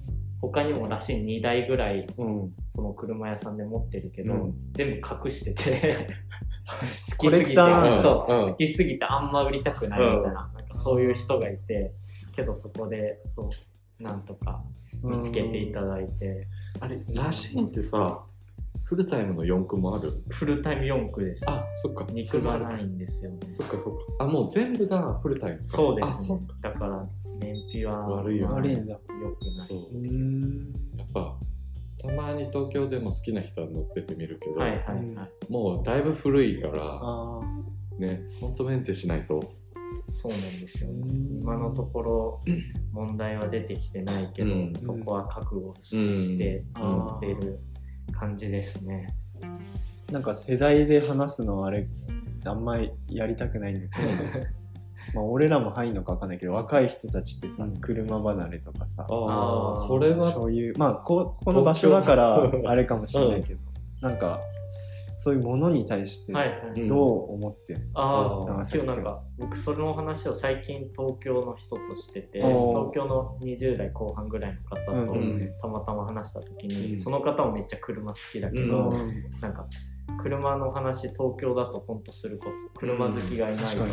[0.40, 4.54] 他にもらしい2台ぐらいうんその車屋さんで持ってるけど、うん。
[4.72, 6.06] 全部隠してて。
[7.16, 7.70] 好 コレクター。
[7.70, 8.50] なんだそう、うん。
[8.50, 11.92] 好きすぎてあんま売りたくないみたいな,、なんかそういう人がいて
[12.34, 13.48] けどそこでそ
[14.00, 14.62] うなんとか
[15.02, 16.46] 見つけていただいて、
[16.80, 18.24] あれらしいってさ
[18.92, 20.02] フルタイムの4区もある。
[20.28, 21.48] フルタイム4区です。
[21.48, 22.04] あそっか。
[22.12, 23.38] 肉がないんですよね。
[23.50, 24.24] そっかそっか。
[24.24, 25.64] あもう全部がフルタイムか。
[25.64, 26.14] そうですね。
[26.14, 26.54] あそっか。
[26.60, 27.08] だから
[27.40, 28.54] 燃費は悪いよね。
[28.54, 28.92] 悪いんだ。
[28.92, 29.66] 良くない。
[29.66, 29.78] そう。
[29.78, 30.74] うーん。
[30.98, 31.38] やっぱ
[32.02, 35.06] たまに東京でも好きな人は乗っててみるけど、はいはいはい、
[35.48, 37.40] もうだいぶ古いからあ
[37.98, 39.40] ねほんとメンテしないと。
[40.10, 41.08] そうなんですよね。
[41.08, 41.40] うん。
[41.40, 42.42] 今のところ
[42.92, 44.74] 問題は出てきてないけど、うん。
[44.78, 46.38] そこは覚悟しうん。
[46.38, 46.82] てうん。
[46.82, 47.58] 乗ってる
[48.12, 51.86] 感じですね、ーなんか世代で話すのはあれ
[52.44, 54.08] あんまりやりたくないんだけど
[55.14, 57.80] まあ俺らも入んのか分かんないけど若い人たちってさ、うん。
[57.80, 59.86] 車離れとかさあああー。
[59.88, 63.60] それはそういうまあここの場所だからあれかもしれないけど、
[64.00, 64.40] なんか
[65.22, 75.52] そういうものに対してはいはい、うんどう思ってる、ああ長崎今日なんか僕その話を最近東京の人としてて東京の20代後半ぐらいの方とうん。
[75.62, 77.00] たまたま話した時に、うん。
[77.00, 78.92] その方もめっちゃ車好きだけうど、ん。
[79.40, 79.66] なんか
[80.20, 83.90] 車の話東京だとほんとすること車好きがいないから、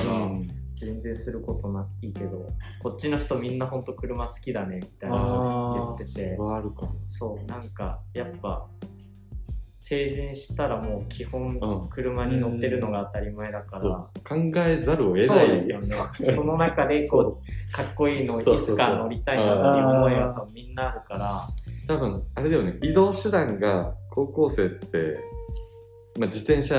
[0.75, 2.49] 全然することないけど
[2.81, 6.37] こっちの人みんなほんと車好きだねみたいな言ってて
[7.09, 8.67] そうなんかやっぱ
[9.89, 11.89] 成人したらもう基本うん。
[11.89, 13.91] 車に乗ってるのが当たり前だから、そう。
[14.23, 16.05] 考えざるを得ないですよ。
[16.19, 16.35] ね。
[16.35, 21.41] その中でこうかっこいいのをいつか乗りたいなっていう思いが多分みんなあるから、
[21.87, 22.77] 多分あれだよね。
[22.83, 25.19] 移動手段が高校生って、
[26.19, 26.75] まあ、自転車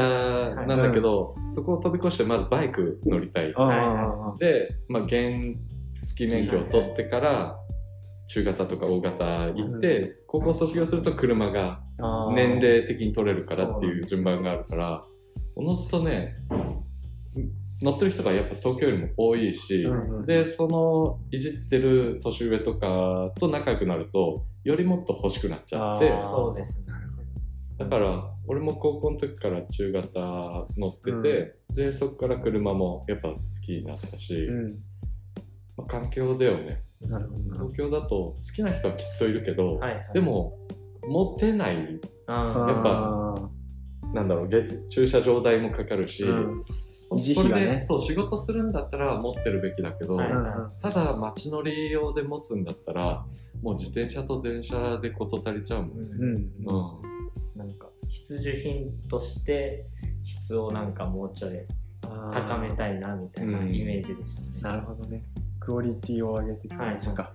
[0.69, 4.39] なんだけど、そこを飛び越してまずバイク乗りたいはい。
[4.39, 5.21] で、まあ、原
[6.05, 7.60] 付免許を取ってから
[8.33, 11.83] 中型とか大型行って、高校卒業すると車が
[12.33, 15.05] 年齢的に取れるからっていう順番があるから
[15.57, 16.37] おのずとね
[17.83, 26.09] 乗ってる人がやっぱ東京よりも多いし、うんうんでそのいじってる年上とかと仲良くなるとよりもっと欲しくなっちゃって。
[26.09, 26.85] そうですね。
[26.87, 27.11] なる
[27.79, 30.21] だから俺も高校の時から中型
[30.77, 34.59] 乗ってて、でそこから車もやっぱ好きになったし、ほど。
[35.79, 36.65] まあ、環境だよね。
[36.65, 36.90] うん。
[37.01, 37.55] なるほどな。
[37.55, 40.11] 東京だと好きな人はきっといるけど、はいはい。
[40.13, 40.59] で、も
[41.09, 43.51] 持てないあやっぱ、
[44.13, 46.63] なんだろう月駐車場代もかかるし、うん
[47.19, 47.67] それ費がね。
[47.77, 50.45] でそう仕事するんだったら持ってるべきだけど、はいうん
[50.81, 53.27] ただ街乗り用で持つんだったら
[53.63, 56.11] もう自転車と電車で事足りちゃうもんね。
[56.13, 56.25] うん。
[56.25, 57.11] うん
[57.57, 59.85] なんか必需品として
[60.23, 61.53] 質をなんかもうちょい
[62.33, 64.71] 高めたいなみたいなうんイメージですね。
[64.71, 65.25] なるほどね。
[65.61, 67.33] クオリティを上げていく感じか。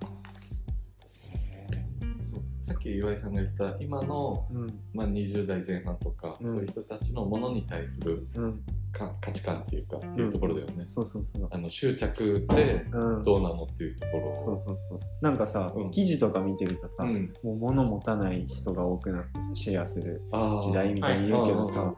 [2.22, 4.68] そうさっき岩井さんが言った今の、うん。
[4.94, 8.62] まあ、20代前半とか、うんそういう人たちのものに対するうん。
[8.92, 10.86] か価値観っていうかっていうところだよね。
[10.88, 11.48] そうそうそう。
[11.52, 13.24] あの執着でうん。
[13.24, 15.00] どうなのっていうところをそうそうそう。
[15.22, 21.94] なんかさうん、記事とか見てるとさ、うん、もう物持たない人が多くなってさ、シェアする時代みたいに言うけどはいさ、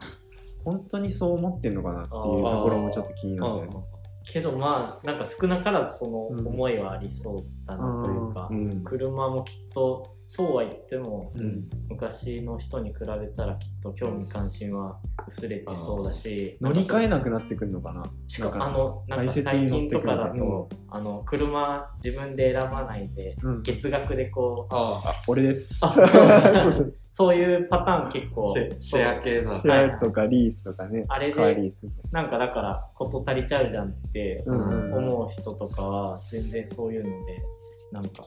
[0.64, 3.97] 本当にそう思ってんのかなっていうところもちょっと気になるんだよね。
[4.32, 8.84] けどまあなんか少なからずそのうん思いはありそうだなというか、うん。
[8.84, 11.66] 車もきっとそうは言ってもうん。
[11.88, 18.04] 昔の人に比べたらきっと興味関心は薄れてそうだし乗り換えななくなってくるのかな？
[18.26, 23.62] しかなんかあのなんか最近とかだうんと、あの車自分で選ばないでうん。
[23.62, 25.80] 月額でこうああ、俺です。
[25.84, 25.94] あ
[27.10, 29.54] そういうパターン結構シェシェア系だ。
[29.54, 31.04] シェアとかリースとかね。
[31.08, 31.68] あれで。
[32.12, 37.42] なんかだから事足りちゃうじゃんって思う人とかは全然そういうので
[37.90, 38.24] なんかあ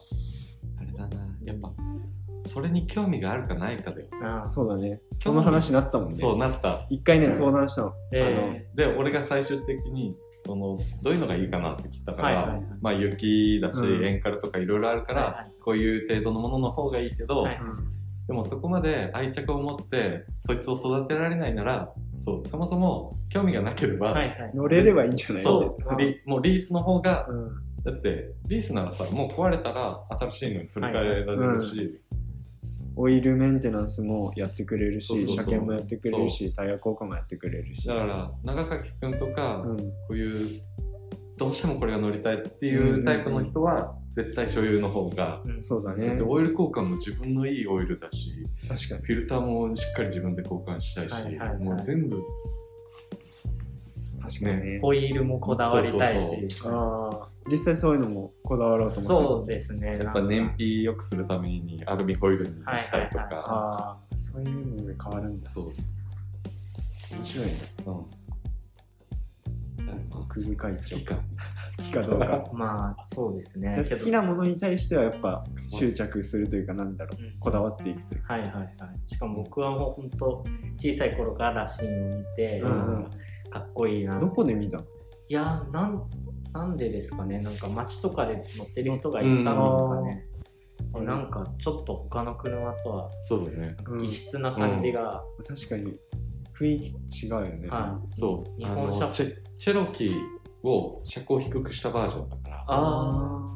[0.92, 1.72] れだな、やっぱ、
[2.42, 4.08] それに興味があるかないかで。
[4.22, 5.00] あそうだね。
[5.22, 6.14] その話になったもんね。
[6.14, 6.86] そうなった。
[6.90, 7.92] 一回ね、相談したの。
[8.12, 17.60] えで、俺が最終的に、その、どういうのがいいかなって聞いたから、まあ雪だし、うんエンカルとかいろいろあるから、こういう程度のものの方がいいけど、はい
[18.28, 25.42] でもそこまで愛着を持って、そいつを育てられないなら、そう、そもそも興味がなければ、はいはい乗れればいいんじゃない？
[25.42, 27.50] そう、リもうリースの方が、うん。
[27.84, 31.90] だって、リースならさ、もう壊れたら新しいのに振り替えられるし、
[32.94, 37.88] オイルメンテナンスもやってくれるし、車検もやってくれるし、タイヤ交換もやってくれるし。
[37.88, 39.76] だから、長崎くんとか、うん。
[39.78, 40.60] こういう
[41.42, 46.06] どうしてもこれが乗りたいっていうタイプの人は絶対所有の方が、そうだね。
[46.06, 46.22] だって。
[46.22, 49.02] オイル交換も自分のいいオイルだし確かに。
[49.02, 51.58] フィルターもしっかり自分で交換したいし、はいはいはい。
[51.58, 52.22] もう全部
[54.22, 54.72] 確かに。
[54.72, 54.78] ね。
[54.80, 59.60] ホイールもこだわりたいそうしああ、実際そういうのもこだわろうと思って。
[59.60, 59.98] そうですね。
[59.98, 65.50] やっぱ燃費良くするためにアルミホイルにしたりとか、はいはいああ、そういうので変わるんだ。
[65.50, 65.72] そう、
[67.16, 67.52] 面白いね。
[67.86, 68.06] うん、
[70.20, 71.16] 奥深い好きか。
[71.76, 72.44] 好きかどうか。
[72.52, 73.76] まあそうですね。
[73.78, 77.22] 好きなものに対してはやっぱ執着するというかなんだろう。
[77.22, 77.32] うん。
[77.38, 78.34] こだわっていくというか。
[78.34, 78.72] はいはいはい。
[79.06, 80.44] しかも僕はもう本当
[80.76, 83.10] 小さい頃からラシンを見て、うんうん
[83.52, 84.18] かっこいいな。
[84.18, 84.84] どこで見たの？
[85.28, 86.06] いやなん
[86.52, 87.38] なんでですかね。
[87.38, 90.26] なんか街とかで乗ってる人がいたんですかね、
[90.94, 91.06] うん。
[91.06, 93.76] なんかちょっと他の車とはそうだね。
[93.86, 94.04] うん。
[94.04, 95.98] 異質な感じが、確かに
[96.58, 97.68] 雰囲気違うよね。
[97.68, 98.14] はい。
[98.14, 98.64] そう。
[98.64, 99.06] あ日本車。
[99.06, 102.64] のチェチェロキーを車高低くしたバージョンだから。
[102.68, 103.48] あ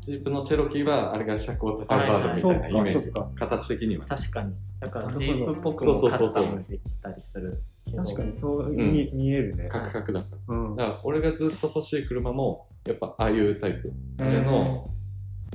[0.00, 4.06] ジープのチェロキーはあれが車高高いバージョンみたいなイメージ、そうかそう形的には。
[4.08, 4.54] あ確かに。
[4.80, 7.62] だからジープっぽくもカスタムできたりする
[7.94, 9.68] 確かにそうに見えるね。
[9.68, 10.76] カクカクだからうん。
[10.76, 13.92] だから俺がずっと欲しい車もやっぱああいうタイプ。
[14.18, 14.90] れの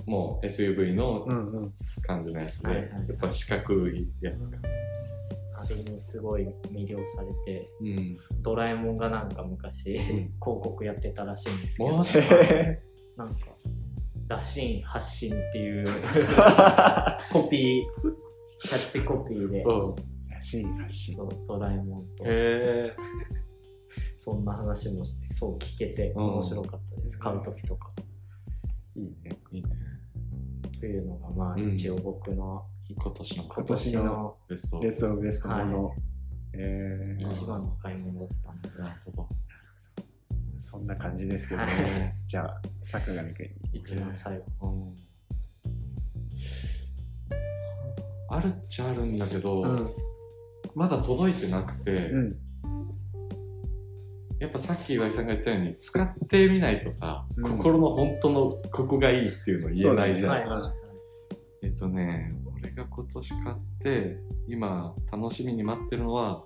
[0.06, 1.74] もう SUV のうんうん。
[2.02, 4.58] 感じのやつで、はいはいやっぱ四角いやつか、
[5.56, 8.18] あれにすごい魅了されてうん。
[8.42, 9.96] ドラえもんがなんか昔、ん。
[9.96, 12.18] 広告やってたらしいんですけどマジ？
[12.20, 12.82] へ
[13.18, 13.36] なんか
[14.28, 15.86] 打診発信っていう
[17.34, 17.82] コピー
[18.62, 19.64] キャッチコピーで。
[19.64, 19.96] うん
[20.78, 22.96] らしいドラえもんとへえ
[24.18, 26.34] そんな話もそう聞けてうん。
[26.36, 27.90] 面白かったです、買う時とか。
[28.96, 29.32] いいね。
[29.52, 29.70] いいね。
[30.80, 31.74] というのがまあうん。
[31.74, 35.20] 一応僕の今年の今年のベストベスト。
[35.20, 35.96] ベストもの、は
[36.54, 38.30] え一番の買い物だっ
[38.62, 39.30] たので、なるほど。
[40.60, 43.80] そんな感じですけどはねじゃあ坂上くんに。
[43.80, 44.70] 一番最後。
[44.70, 44.96] うん。
[48.30, 49.90] あるっちゃあるんだけど、うん
[50.76, 52.36] まだ届いてなくて、うん。
[54.40, 57.58] やっぱさっき岩井さんが言ったように使ってみないとさ、うん。
[57.58, 60.50] 心の本当のここがいいっていうの言えないじゃん、そうだね。
[60.52, 60.82] はいはい
[61.64, 66.44] えっとね俺が今年買って今楽しみに待ってるのは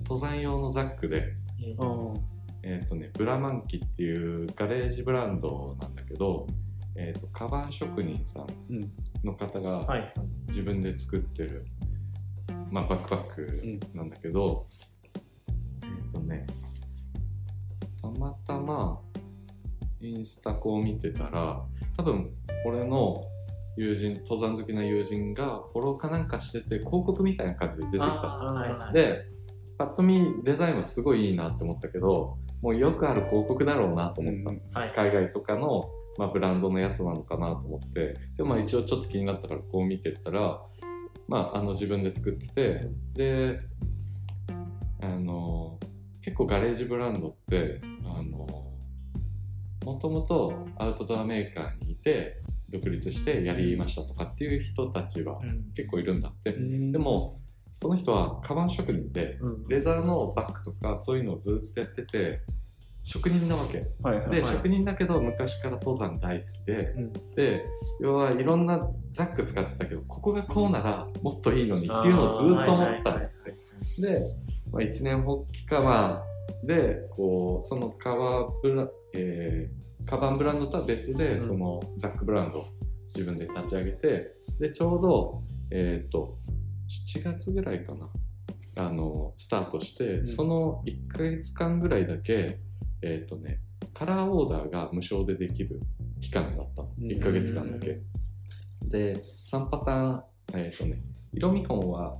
[0.00, 1.32] 登山用のザックで
[1.64, 2.32] えうん。
[2.64, 6.46] えっ、とねブラマンキっていうガレージブランドなんだけど、
[6.94, 8.92] えー、とカバン職人さんうん。
[9.24, 9.86] の方が。
[10.48, 11.64] 自分で作ってる、
[12.70, 14.66] まあ、バックパックなんだけど、
[15.82, 16.46] えっ、とね
[18.00, 19.00] たまたま
[20.00, 21.62] インスタこう見てたら
[21.96, 22.30] 多分
[22.66, 23.24] 俺の
[23.76, 28.06] 友人登山好きな友人がフォローかなんかしてて広告みたいな感じで出てきた。
[28.06, 28.92] はいはい。
[28.92, 29.24] で
[29.78, 34.34] パッと見デザインはすごいいいなって思ったけどもうよくある広告だろうなと思っ
[34.72, 34.90] た、はい。
[34.90, 38.16] 海外とかの、まあ、ブランドのやつなのかなと思って。
[38.36, 40.60] でもまあ一応ちょっと気になったからこう見てったら、
[41.28, 42.80] まあ、あの自分で作ってて
[43.14, 43.60] で
[45.00, 45.78] あの
[46.20, 48.46] 結構ガレージブランドってあの
[49.84, 55.72] もともとアウトドアメーカーにいて独立してやりましたとかっていう人たちはうん。
[55.74, 56.92] 結構いるんだって、うん。
[56.92, 57.40] でも
[57.72, 59.68] その人はカバン職人でうん。
[59.68, 62.40] レザーのバッグとかそういうのをずっとやってて
[63.02, 63.78] 職人なわけ。
[63.78, 64.28] で、はいはい。
[64.28, 67.12] はい職人だけど昔から登山大好きで、うん。
[67.34, 67.64] で
[68.00, 73.28] 要はいろんなザック使ってたけどここがこうならもっといいのにっていうのをずっと思ってたんだって、はいは
[73.98, 74.00] い。
[74.00, 74.34] で、
[74.70, 81.46] まあ、一年発起カバーでこうそのカバーブラ、えーカバンブランドとは別で、うん。
[81.46, 82.64] そのザックブランドを
[83.14, 86.38] 自分で立ち上げてでちょうどえっ、と
[86.88, 88.08] 7月ぐらいかな
[88.76, 90.24] あのスタートして、ん。
[90.24, 92.58] その1ヶ月間ぐらいだけ
[93.02, 93.60] えっ、とね
[93.94, 95.80] カラーオーダーが無償でできる
[96.20, 96.88] 期間だったの。
[97.00, 97.06] うん。
[97.08, 98.00] 1ヶ月間だけ。
[98.82, 100.22] で3パターン
[100.54, 102.16] えっ、とね色見本は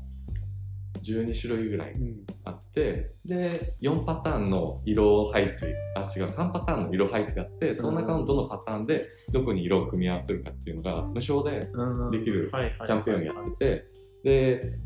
[1.02, 2.16] 12種類ぐらいうん。
[2.44, 5.66] あってで4パターンの色配置
[5.96, 12.10] あ違う3パターンの色配置があってその中のどのパターンでどこに色を組み合わせるかっていうのが無償でうん。
[12.10, 12.50] できる。
[12.50, 13.86] キャンペーンをやってて
[14.24, 14.78] で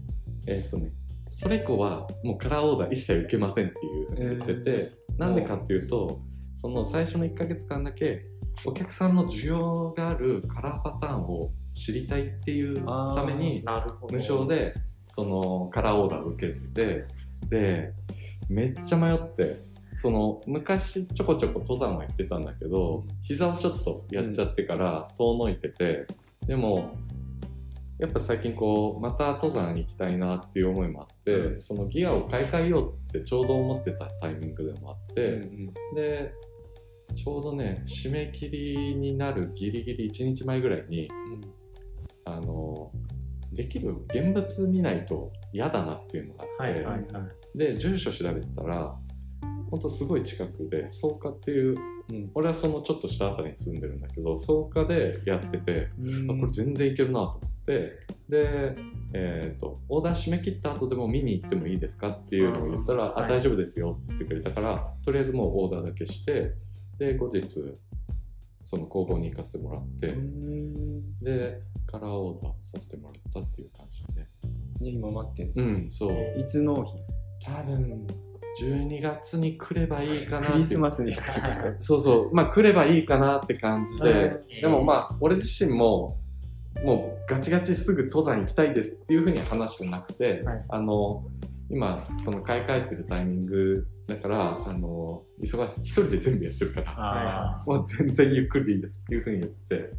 [0.47, 0.93] えーっとね
[1.29, 6.21] それ以降はもうカラーオーダー一切受けませんっていうふうに言ってて、なんでかっていうと
[6.55, 8.27] その最初の1ヶ月間だけ
[8.65, 13.63] お客さんの需要があるカラーパターンを知りたいっていうために。
[14.11, 14.73] 無償で
[15.09, 17.05] そのカラーオーダーを受けてて
[17.49, 17.93] で
[18.49, 19.55] めっちゃ迷って
[19.95, 26.07] その昔ちょこちょこ登山は行ってたんだけど膝をちょっとやっちゃってから遠のいてて、
[26.47, 26.95] でも
[27.99, 31.61] やっぱ最近こうまた登山行きたいなっていう思いもあって、うん。
[31.61, 36.33] そのギアを買い替えようってちょうど思ってたタイミングでもあって、うんで
[37.15, 41.09] ちょうどね締め切りになるギリギリ1日前ぐらいに
[42.25, 42.91] あの
[43.53, 47.03] できる現物見ないと嫌だなっていうのがあって、はいはいはい。
[47.59, 48.95] で住所調べてたら
[49.71, 51.79] ほんとすごい近くで草加っていう
[52.11, 52.31] うん。
[52.35, 56.31] 俺はそのちょっと下あたりに住んでるんだけど草加でやってて、うん。
[56.33, 58.77] あこれ全然いけるなと思ってで、
[59.13, 66.55] えー、とオーダー締め切った後でも見に行ってもいいですかっていうのを言ったら「はいあ大丈夫ですよ」って言ってくれたからとりあえずもうオーダーだけして
[66.99, 67.47] で後日
[68.67, 71.19] その工房に行かせてもらって、うん。
[71.21, 74.23] でカラーオーダーさせてもらったっていう感じで。
[74.23, 74.29] ね
[74.81, 75.53] じ今待ってんの？
[75.57, 76.35] うんそう。
[76.37, 77.01] いつ納品
[77.41, 78.07] 多分
[78.61, 81.15] 12月に来ればいいかなってクリスマスに。
[81.79, 82.35] そうそう。
[82.35, 84.61] まあ来ればいいかなって感じで、はい。
[84.63, 86.19] でもまあ俺自身も
[86.85, 90.65] もうガチガチすぐ登山行きたいですっていうふうには話してなくて、はい。
[90.69, 91.25] あの
[91.69, 95.81] 今その買い替えてるタイミングだからあの忙しい。
[95.81, 99.91] 一人で全部やってるからあもう全然ゆっくりでいいですっていうふうに言ってて、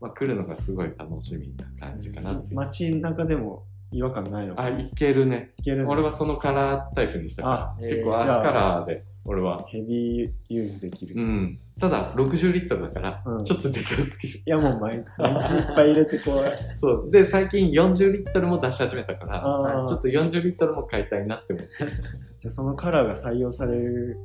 [0.00, 5.52] まあ、来るのがすごい楽しみな感じかな街中でも違和感ないのかあいけるね。
[5.58, 9.64] いけるの俺はそのカラータイプにしたからあ結構えーアースカラーで俺は。
[9.68, 11.58] ヘビーユーズできる、いうん。
[11.80, 13.44] ただ60リットルだから、うん。
[13.44, 14.42] ちょっとでかすぎる。
[14.46, 16.42] やもう毎毎日いっぱい入れてこう。
[16.78, 17.10] そう。
[17.10, 19.86] で最近40リットルも出し始めたからあー。
[19.86, 21.70] ちょっと40リットルも買いたいなって思って。
[22.38, 24.18] じゃあそのカラーが採用される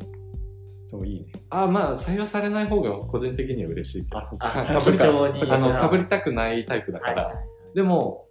[0.90, 1.32] といいね。
[1.50, 4.20] あまあ採用されない方が個人的には嬉しいけど。
[4.20, 4.80] あそっあかか。
[4.82, 8.26] ぶりた非常にあのかぶりたくないタイプだから、はいはいでも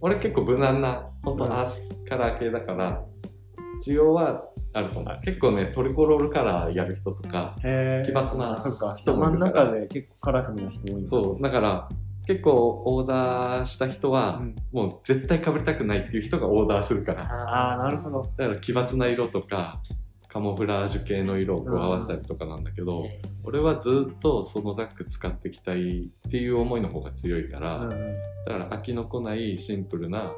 [0.00, 3.04] 俺結構無難な本当うんアースカラー系だから
[3.84, 5.20] 需要はあると思う。
[5.24, 8.56] 結構ねトリコロールカラーやる人とか奇抜な
[8.96, 9.70] 人も山のいるから。
[9.70, 11.42] 中で結構カラフルな人多いそう。
[11.42, 11.88] だから
[12.26, 14.56] 結構オーダーした人は、うん。
[14.72, 17.24] もう絶対かぶりたくないっていう人がオーダーするから。
[17.24, 18.22] ああなるほど。
[18.36, 19.80] だから奇抜な色とか
[20.28, 23.04] カモフラージュ系の色を合わせたりとかなんだけど、
[23.44, 27.88] 俺はずっとそのザック使っていきたいっていう思いの方が強いから、
[28.46, 30.32] だから飽きのこないシンプルな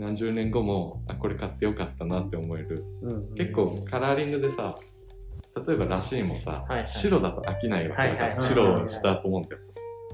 [0.00, 3.34] 何十年後もあこれ買ってよかったなって思える、うんうん。
[3.34, 4.76] 結構カラーリングでさ
[5.66, 6.86] 例えばらしいもさ、はいはい。
[6.86, 9.62] 白だと飽きないわけだから、白をしたと思うんだよ。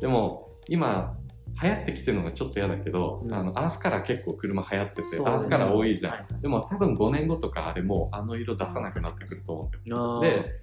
[0.01, 1.17] でも今
[1.63, 3.33] 流行ってきてるのがちょっと嫌だけど、うん。
[3.33, 10.61] あのアースカラー結構車流行ってて、そうアースカラー多いじゃん、はいでも多分5年後とかあれもうあの色出さなくなってくると思うんだよで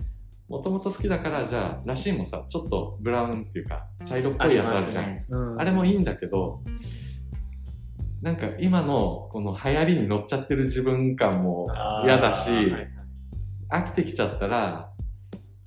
[0.49, 5.03] もともと好きだからじゃあらしいもさちょっとブラウンっていうか茶色っぽいやつあるじゃん。
[5.05, 5.25] あ,、ね。
[5.29, 5.57] うん。
[5.57, 6.61] れもいいんだけど
[8.23, 11.67] なんか今のこの流行りに乗っちゃってる自分感も
[12.05, 12.89] 嫌だし、はいはい。
[13.69, 14.89] 飽きてきちゃったら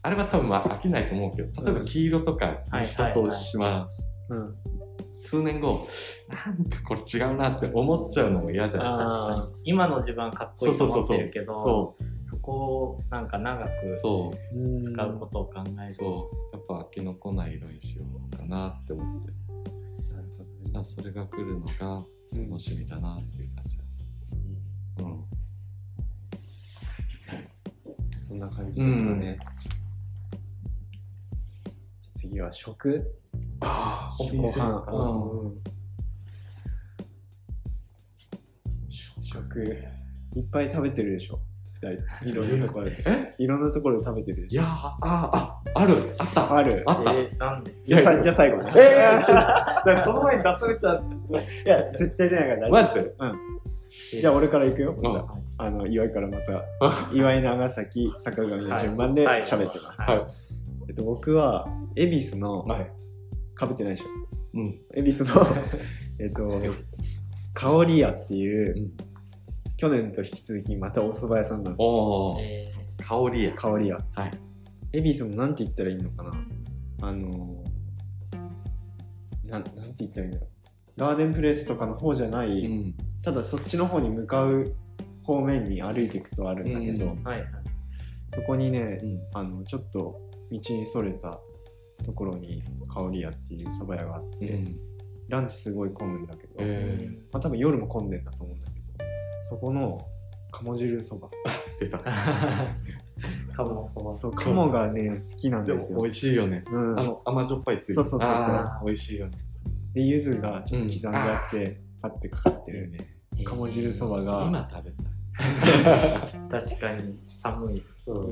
[0.00, 4.54] あれは多分まあ飽きないと思うけど例えば黄色とかにしたとします、うん。
[5.20, 5.86] 数年後
[6.28, 11.96] なんかこれ違うなって思っちゃうのも嫌じゃないあ今の自分はかっこいいと思ってるけどそ
[12.30, 16.57] そこをなんか長く使うことを考えるとそう。
[16.57, 19.32] やっぱ飽きのこない色にしようかなって思って。
[20.14, 20.84] なるほどね。
[20.84, 23.79] それが来るのが楽しみだなっていう感じ
[25.01, 25.24] うん。
[28.22, 29.39] そんな感じですかね。
[32.14, 33.14] 次は食。
[33.61, 34.85] ああご飯。
[34.89, 35.62] うんうん。
[39.20, 39.85] 食。
[40.35, 41.41] いっぱい食べてるでしょ
[41.77, 42.29] 二人。
[42.31, 42.97] いろんなところで。
[43.07, 43.35] え？
[43.39, 44.62] いろんなところで食べてるでしょ。
[44.62, 45.95] いやあああある。
[46.18, 46.57] あった。
[46.57, 46.83] ある。
[46.87, 47.74] あった、えーなんで？
[47.85, 48.72] じゃあさじゃあ最後ね。
[48.77, 51.05] えー、ちょだからその前に出されちゃう。
[51.64, 53.35] いや絶対出ないから大丈マ
[53.91, 55.03] ジじゃあ俺から行くよ、うん。
[55.03, 55.35] また。
[55.59, 56.64] あの岩井からまた。
[57.12, 59.43] 岩井長崎坂上の順番ではい。
[59.43, 60.27] 喋ってます、はい。
[60.89, 62.91] えっと、僕は恵比寿のはい。
[63.55, 64.07] かぶってないでしょ。
[64.55, 64.79] うん。
[64.95, 65.47] 恵比寿の
[66.18, 66.62] えっと
[67.55, 68.93] 香り屋っていう、うん
[69.77, 71.77] 去年と引き続きまたお蕎麦屋さんなんです。
[71.79, 72.64] おおえ
[72.99, 73.55] 香りや。
[73.55, 74.31] 香り屋はい。
[74.93, 76.33] 恵比寿もなんて言ったらいいのかな？
[77.03, 77.62] あの
[79.45, 80.49] なんなんて言ったらいいんだろう。
[80.97, 82.95] ガーデンプレスとかの方じゃない、うん。
[83.22, 84.72] ただそっちの方に向かう
[85.22, 87.22] 方面に歩いていくとあるんだけど、うん。
[87.22, 87.49] ーはいはい
[88.29, 89.20] そこにね、うん。
[89.35, 90.18] あのちょっと
[90.51, 91.39] 道にそれた
[92.05, 92.62] ところに
[92.93, 94.79] 香り屋っていう蕎麦屋があって、うん。
[95.29, 98.76] ランチすごい混むんだけど、えまあ、多分夜も混んでんだと思うんだけど
[99.49, 100.05] そこの
[100.51, 101.28] 鴨汁そば。
[101.28, 101.30] ー、
[101.80, 101.99] 出た。
[103.57, 104.16] 鴨そば。
[104.16, 105.99] そう鴨がね好きなんでですよ。
[105.99, 106.64] も美味しいよね。
[106.70, 106.99] うん。
[106.99, 108.86] あの甘じょっぱいついてそうそうそうそう。
[108.86, 109.32] 美味しいよね。
[109.94, 112.90] で柚子がちょっと刻んであって、パッてかかってる。
[112.90, 112.99] ね。
[113.44, 115.16] 鴨汁そばが、今食べたい。
[116.51, 117.82] 確かに寒い。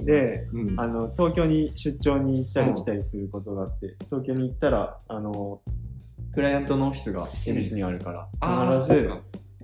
[0.04, 0.80] でうん。
[0.80, 5.60] あの東京に出張に行ったり来たりすることがあって、東京に行ったらあの
[6.32, 9.10] クライアントのオフィスが恵比寿にあるから、あー必ず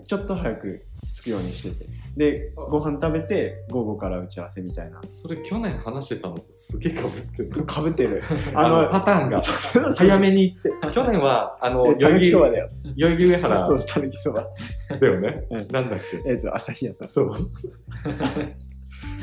[0.04, 1.90] ちょっと早く着くようにしてて。
[2.16, 5.00] でご飯食べて午後から打ち合わせみたいな。
[5.06, 7.64] それ去年話してたのとすげえかぶってる。
[7.64, 8.22] かぶってる。
[8.54, 9.40] あのパターンが。
[9.92, 10.72] 早めに行って。
[10.92, 12.68] 去年はあのたぬきそばだよ。
[12.96, 13.66] 代々木上原。
[13.66, 14.46] そうたぬきそば。
[15.00, 15.46] だよね。
[15.50, 15.68] うん。
[15.68, 16.30] なんだっけ？
[16.30, 17.08] えっ、と朝日屋さん。
[17.08, 17.30] そう。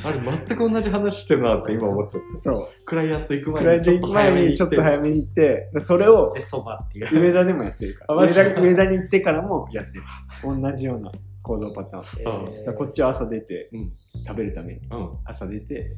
[0.04, 2.38] あれ全く同じ話してるなって今思っちゃって。
[2.38, 2.86] そう。
[2.86, 5.70] クライアント行く前クライアント行く前にちょっと早めに行って。
[5.74, 7.22] でそれをでそばっていう。
[7.22, 8.16] 上田でもやってるから。
[8.16, 10.04] 上田に行ってからもやってる。
[10.44, 11.12] 同じような
[11.48, 12.54] 行動パターン。
[12.54, 13.94] えだからこっちは朝出てうん。
[14.26, 15.10] 食べるためにうん。
[15.26, 15.96] 朝出て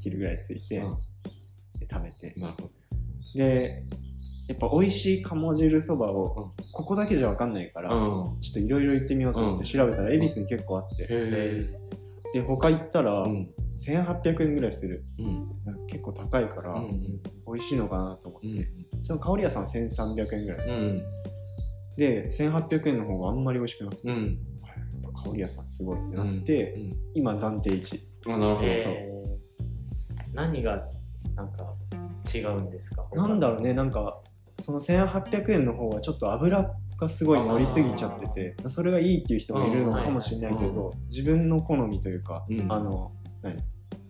[0.00, 0.96] 昼ぐらい着いて、うん。
[1.78, 2.34] で食べて。
[3.34, 3.84] で
[4.48, 8.40] やっぱ美味しい鴨汁そばをここだけじゃ分かんないから、うん。
[8.40, 11.66] ちょっといろいろ行ってみようと思って調べたら恵比寿に結構あって、へ
[12.34, 13.50] で他行ったらえうん。
[13.74, 15.02] 1800円ぐらいする。
[15.88, 18.66] 結構高いから、うん美味しいのかなと思って、うん
[19.02, 20.68] その香り屋さんは1300円ぐらい。
[20.68, 21.02] うん。
[21.96, 24.38] で1800円の方があんまり美味しくなくて、うん
[25.14, 26.96] 香り屋さんすごいってなって、うん。
[27.14, 30.82] 今暫定1あなるほどえー何が
[31.34, 31.74] なんか
[32.34, 34.20] 違うんですかなんだろうねなんか
[34.60, 42.72] その1800円の方はちょっと油がすごい乗りすぎちゃっててそれがいいっていう人もいるのかもしれないけうんど、自分の好みというか、うん。
[42.72, 43.56] あの何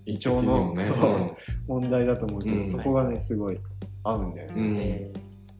[0.05, 0.85] 胃腸のね。
[0.85, 1.37] そう
[1.67, 2.67] 問題だと思うけど、うん。
[2.67, 3.59] そこがねすごい
[4.03, 4.77] 合うんだよね、うん。
[4.79, 5.13] え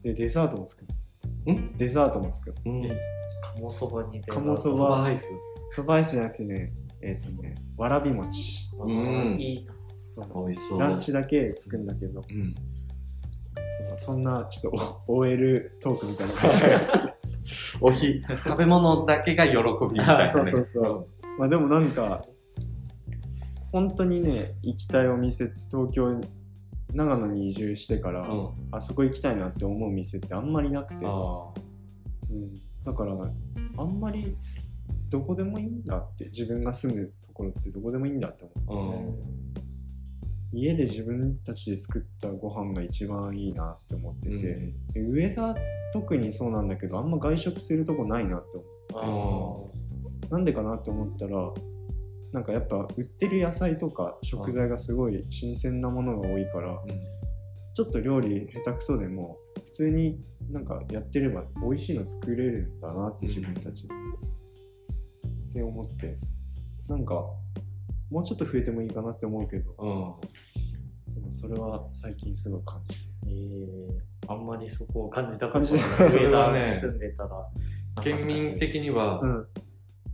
[0.03, 0.85] でデザートも作
[1.45, 1.75] るん。
[1.75, 2.81] デザートも作るうん。
[2.83, 2.89] ー
[3.55, 4.75] 鴨そばに鴨そば。
[4.75, 5.31] そばアイス。
[5.69, 8.69] そばアイスじゃなくてねえっ、とねわらび餅。
[8.79, 9.37] うん。
[9.39, 9.73] いいな。
[10.05, 10.45] そう。
[10.45, 10.79] 美味しそう。
[10.79, 12.23] ランチだけ作るんだけど。
[12.29, 12.53] うん。
[13.89, 17.13] そうそんなちょっとお OL トークみたいな感じになっちゃって。
[17.81, 20.31] おひ食べ物だけが喜びみたいなね。
[20.31, 21.07] そうそうそう。
[21.39, 22.25] まあでもなんか
[23.71, 26.21] 本当にね行きたいお店って東京
[26.93, 28.49] 長野に移住してから、うん。
[28.71, 31.49] あそこ行きたいなって思う店ってあんまりなくて、あ
[32.29, 33.13] うん、だから
[33.77, 34.35] あんまり
[35.09, 40.59] どこでもいいんだって自分が住むところってどこでもいいんだって思うあうん。
[40.59, 44.93] 家で自分たちで作ったご飯が一番いいなって思ってて、うん。
[44.93, 45.55] で上田
[45.93, 48.57] 特にそうなんだけどあんま外食するとこないなって
[48.95, 49.71] 思
[50.29, 51.51] うなんでかなって思ったら
[52.31, 56.79] なんかやっぱ売ってる野菜とか食材がすごい新鮮なものが多いから
[57.73, 60.19] ちょっと料理下手くそでも普通に
[60.51, 66.17] なんかやってれば美味しいの作れるんだなって自分たちで、って思って。
[66.87, 67.13] なんか
[68.11, 69.73] もうちょっと増えてもいいかなって思うけど。
[69.79, 71.31] うん。
[71.31, 73.03] それは最近すごい感じて。
[73.25, 75.81] えー、あんまりそこを感じたことない。
[75.81, 76.11] 感じない。
[76.11, 77.49] それはね住んでたら。
[78.03, 79.47] 県民的にはうん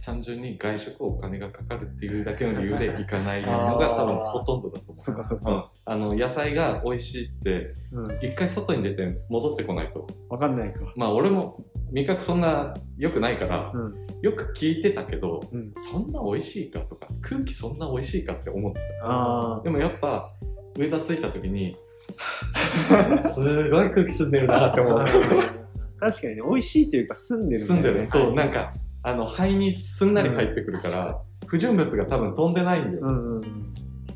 [0.05, 3.47] 単純に外食お金がかかるっていうだけの理由で行かないの
[3.77, 4.99] が 多分ほとんどだと思う。
[4.99, 5.45] そっかそっうん。
[5.45, 8.05] か、あの野菜が美味しいってうん。
[8.21, 10.07] 一回外に出て戻ってこないと。
[10.29, 10.91] 分かんないか。
[10.95, 11.57] まあ俺も
[11.91, 13.93] 味覚そんな良くないからうん。
[14.21, 15.73] よく聞いてたけどうん。
[15.75, 20.31] そんな美味しいかとか空気そんな美味しいかって思ってあたでもやっぱ
[20.77, 21.75] 上田着いた時に
[23.23, 24.99] すごい空気澄んでるなって思う。
[24.99, 25.05] あ
[25.99, 28.07] 確かにね美味しいっていうか住んでるんだ澄んでる。
[28.07, 28.71] そうなんか
[29.03, 32.99] あの肺にすんなり入ってくるから不純物が多分飛んでないんだよ。
[33.03, 33.69] うんうん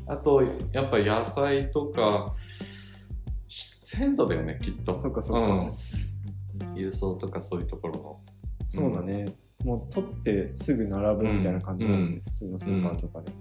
[0.06, 2.34] あとやっぱ野菜とか
[3.48, 4.94] 鮮度だよねきっと。
[4.94, 5.70] そっかそっか。
[6.64, 8.20] うん、郵送とかそういうところの。
[8.66, 12.22] そうだね、もう取ってすぐ並ぶみたいな感じなんで、うん。
[12.22, 13.32] 普通のスーパーとかで、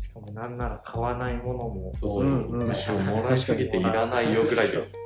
[0.00, 4.96] しかもなんなら買わないものもそうむしろもらいすぎていらないよぐらいです。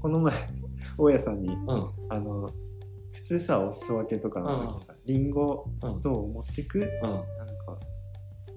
[0.00, 0.34] この前
[0.96, 1.58] 大家さんにうん。
[2.10, 2.52] あの普
[3.28, 6.00] 通さお裾分けとかの時さ、リンゴうん。
[6.00, 6.86] どう持ってく、うん。
[7.02, 7.22] なんか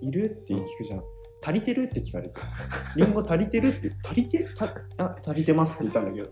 [0.02, 1.04] いるって聞くじゃん。
[1.44, 2.36] 足りてるって聞かれて。
[2.96, 6.30] リンゴ足りてるって足りてたあ足りてますって言ったんだけど。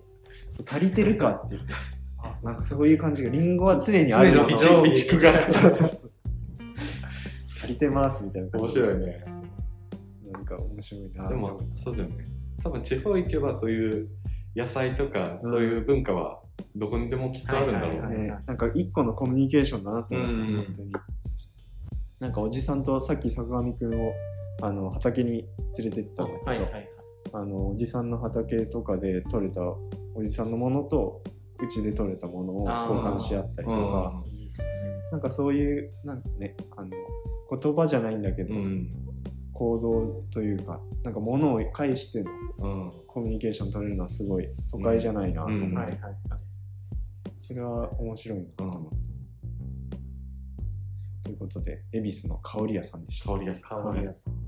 [0.49, 1.73] そう足りてるかって言って
[2.19, 4.31] あなんかそういう感じがリンゴは常にある。
[4.31, 5.83] 常に備蓄が足
[7.67, 8.65] りてますみたいな感じ。
[8.65, 9.25] 面白いね。
[10.31, 11.27] なんか面白いな。
[11.27, 12.25] でもそうだよね。
[12.63, 14.07] 多分地方行けばそういう
[14.55, 16.41] 野菜とかそういう文化は
[16.75, 17.91] どこにでもきっとあるんだろう。
[17.91, 20.91] ね、はいはいね、なんか一個のコミュニケーションだなと思って、うん本当に。
[22.19, 24.11] なんかおじさんとさっき坂上くんを
[24.61, 25.47] あの畑に
[25.77, 26.89] 連れてったんだけど、はいはいはい。
[27.31, 31.21] あのおじさんの畑とかで採れたおじさんのものと
[31.61, 34.23] うちで採れたものを交換し合ったりとか、
[35.11, 36.89] なんかそういうなんかねあの
[37.57, 38.89] 言葉じゃないんだけど、うん。
[39.53, 42.91] 行動というかなんか物を介してのうん。
[43.07, 45.75] コミュニケーション取れるのはすごい都会じゃないなと思って、うん。
[45.75, 46.13] はいはいはい
[47.39, 48.45] それは面白いな。
[48.57, 48.97] と思って。
[51.23, 53.29] ということで、恵比寿の香り屋さんでした。
[53.29, 53.93] 香り屋さん。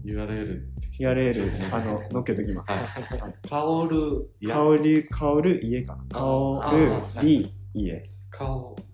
[0.03, 0.61] URL
[0.99, 2.71] URL、あの、載っけときます。
[2.71, 3.33] はい。
[3.49, 8.03] 香るや香り、香る家か香るあり家。
[8.29, 8.45] 香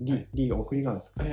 [0.01, 1.23] り、り、送りがですか。
[1.23, 1.31] じ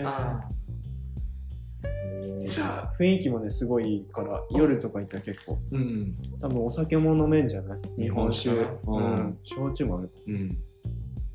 [2.60, 2.94] ゃあ。
[2.98, 6.16] 雰囲気もね、すごいいいから、夜とか行ったら結構、うん。
[6.40, 8.02] 多分お酒も飲めんじゃない？
[8.04, 8.50] 日本酒。
[8.86, 9.14] うん。
[9.14, 9.38] ん。
[9.42, 10.10] 焼酎もある。
[10.26, 10.58] うん。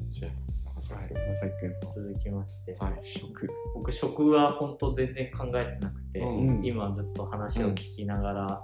[0.10, 0.49] じゃあ
[0.94, 3.50] はい、まさきくんの続きまして、はい食。
[3.76, 8.64] 僕食は本当全然考えてなくて、うん今ずっと話を聞きながら、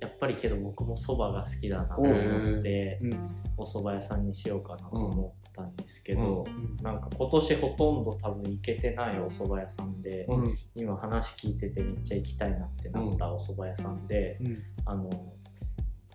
[0.00, 3.30] やっぱりけど僕もそばが好きだなとお思うってうん。
[3.56, 10.26] お蕎麦屋さんにしようかなと思ったんですけど、うんなんか今年ほとんど多分行けてないお蕎麦屋さんで。
[10.74, 14.58] 今話聞いててめっちゃ行きたいなってなったお蕎麦屋さんで、うん。
[14.84, 15.10] あの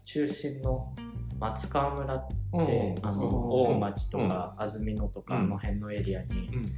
[0.08, 0.94] 中心の
[1.38, 3.26] 松川村って、うんあのう。
[3.28, 6.72] ん大町とか安曇野とかあの辺のエリアに、うん。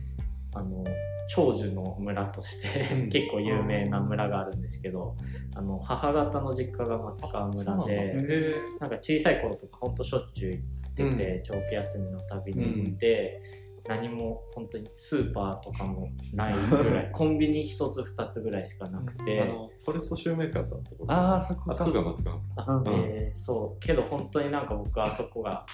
[0.56, 0.84] あの
[1.30, 3.10] 長寿の村として、うん。
[3.14, 5.14] 結構有名な村があるんですけど、
[5.56, 10.54] あの母方の実家が松川村でえなんか小さい頃とかほんとしょっちゅう
[10.98, 13.42] 行ってて、長期休みのたびに行って、
[13.88, 21.72] 何も本当にスーパーとかもないぐらい コンビニ1つ2つぐらいしかなくーて、あのフォレストシューメーカーさんってことああ、そこか。
[21.72, 21.92] あそこ。
[21.92, 23.80] が松川あうんえーそう。
[23.80, 25.66] けど本当になんか僕はあそこが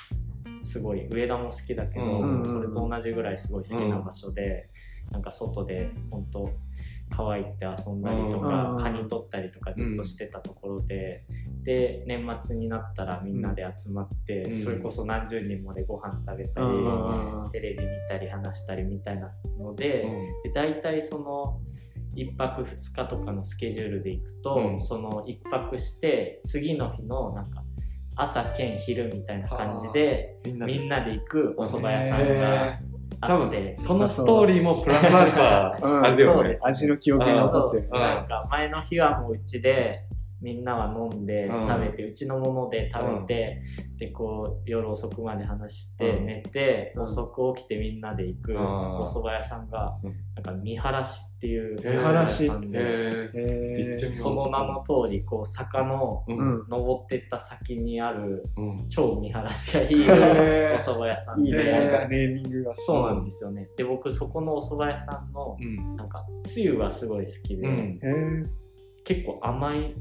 [0.64, 4.70] すごい上田も好きだけど、うんそれと同じぐらいすごい好きな場所で、
[5.12, 6.50] なんか外で本当
[7.10, 8.84] 川行って遊んだりとか、うん。
[8.84, 11.24] カニ取ったりとかずっとしてたところで、
[11.64, 14.64] で年末になったらみんなで集まって、うん。
[14.64, 17.52] それこそ何十人もでご飯食べたり、うん。
[17.52, 20.06] テレビ見たり話したりみたいなので,、
[20.44, 21.60] で大体その
[22.16, 24.82] 1泊2日とかのスケジュールで行くと、うん。
[24.82, 27.64] その1泊して次の日のなんか
[28.18, 31.12] 朝兼昼みたいな感じでみんなで。
[31.12, 32.85] 行くお蕎麦屋さんへが
[33.22, 33.74] 多分。
[33.76, 36.04] そのストーリーもプラスアルファうん。
[36.04, 36.34] あれだよね。
[36.36, 36.68] そうです。
[36.68, 37.90] 味の記憶に残ってる。
[37.92, 40.05] うんなんか前の日はもううちで
[40.46, 41.68] みんなは飲んでうん。
[41.68, 43.62] 食べて、うちのもので食べて、
[43.98, 46.26] でこう夜遅くまで話して、うん。
[46.28, 48.60] 寝て、うん遅く起きてみんなで行くうん。
[48.60, 50.16] お蕎麦屋さんが、うん。
[50.36, 52.88] なんか見晴らしっていう見晴らしお蕎麦屋さ
[53.32, 56.24] んでその名の通りこう坂の。
[56.70, 58.90] 登ってった先にあるうん。
[58.90, 60.14] 超見晴らしがいいお
[60.78, 61.42] 蕎麦屋さん。
[61.44, 62.76] いいね、で、なんかネーミングが。
[62.86, 63.68] そうなんですよね。
[63.78, 65.96] で僕そこのお蕎麦屋さんのうん。
[65.96, 68.00] なんかつゆがすごい好きで。
[69.06, 69.96] 結構甘い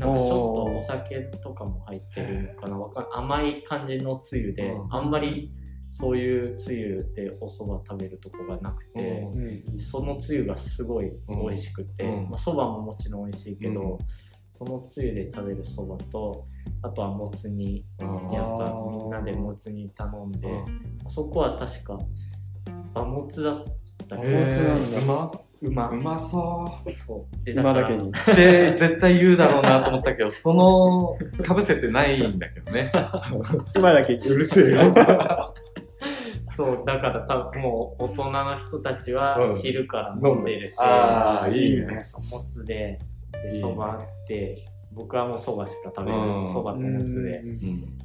[0.00, 2.78] なんかちょっとお酒とかも入ってるのかな。
[2.78, 4.94] わかん甘い感じのつゆで、うん。
[4.94, 5.52] あんまり
[5.90, 9.28] そういうつゆでお蕎麦食べるとこがなくて、
[9.76, 12.28] そのつゆがすごい美味しくて、うん。
[12.30, 13.98] まあ、ももちろん美味しいけど、うん。
[14.52, 16.46] そのつゆで食べる蕎麦と
[16.82, 20.64] あとはもつ煮うんやっぱみんなでもつ煮頼んで、うん。
[21.06, 21.98] あそこは確か
[22.94, 23.62] 馬もつだっ
[24.08, 26.00] たっけ馬もつなんだうま馬う。
[26.00, 27.44] まそそう。
[27.44, 28.08] で今だけに。
[28.08, 32.90] うって絶対言うだろうなと思ったけどそのかぶせてないんだけどね。
[33.76, 34.20] 今だけに。
[34.26, 34.38] う。
[34.38, 34.94] るせえよ。
[36.56, 39.58] そうだから多分もう大人の人たちはうん。
[39.58, 41.86] 昼から飲んでるし、ああいいね。
[41.86, 42.98] もつで
[43.44, 43.52] いいね。
[43.52, 46.20] でそばって僕はもうそばしか食べない。
[46.20, 46.52] うん。
[46.52, 47.38] そばともつで。
[47.40, 47.98] うん。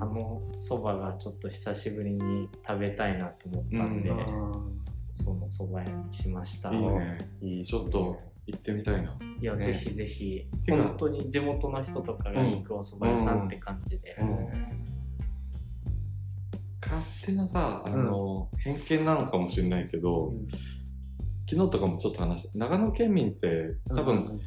[0.00, 4.80] あのそばがちょっと久しぶりに食べたいなと思ったんで、うん
[5.22, 6.70] そのそば屋にしました。
[6.72, 7.18] いいね。
[7.40, 9.16] いいちょっと行ってみたいな。
[9.40, 9.66] いや、ね。
[9.66, 10.48] ぜひぜひ。
[10.68, 14.16] 本当に地元の人とかが行くお蕎麦屋さんって感じで、
[16.80, 20.32] 勝手なさ、あの、偏見なのかもしれないけど、
[21.48, 24.38] 昨日とかもちょっと話した長野県民って多分、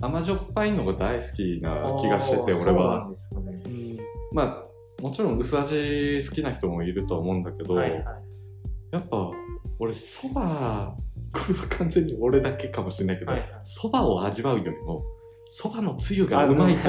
[0.00, 3.08] 甘じょっぱいのが大好きな気がしてて俺は。
[3.08, 3.62] ね。
[4.32, 4.72] まあ
[5.02, 8.02] もちろん薄味好きな人もいると思うんだけど、はいはい。
[8.92, 9.30] やっぱ
[9.82, 10.94] 俺そば
[11.32, 13.50] これは完全に俺だけかもしれないけどはいはい。
[13.64, 15.02] そば、を味わうよりも
[15.50, 16.80] そばのつゆがあうまいと。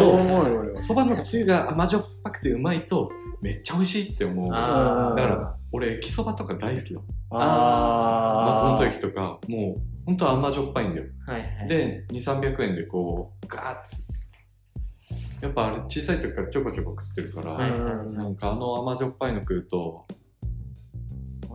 [0.79, 4.51] そばのつゆが甘じょっぱくてうまいとめっちゃ美味しいって思う。
[4.51, 11.07] だから俺駅そばとか大好きだあ松本駅とかもうほんと甘じょっぱいんだよ。
[11.25, 11.67] はいはい。
[11.67, 15.39] で2300円でこうガーッ。
[15.39, 18.09] てやっぱあれ小さい時からちょこちょこ食ってるから、はいはい。
[18.11, 20.05] なんかあの甘じょっぱいの食うと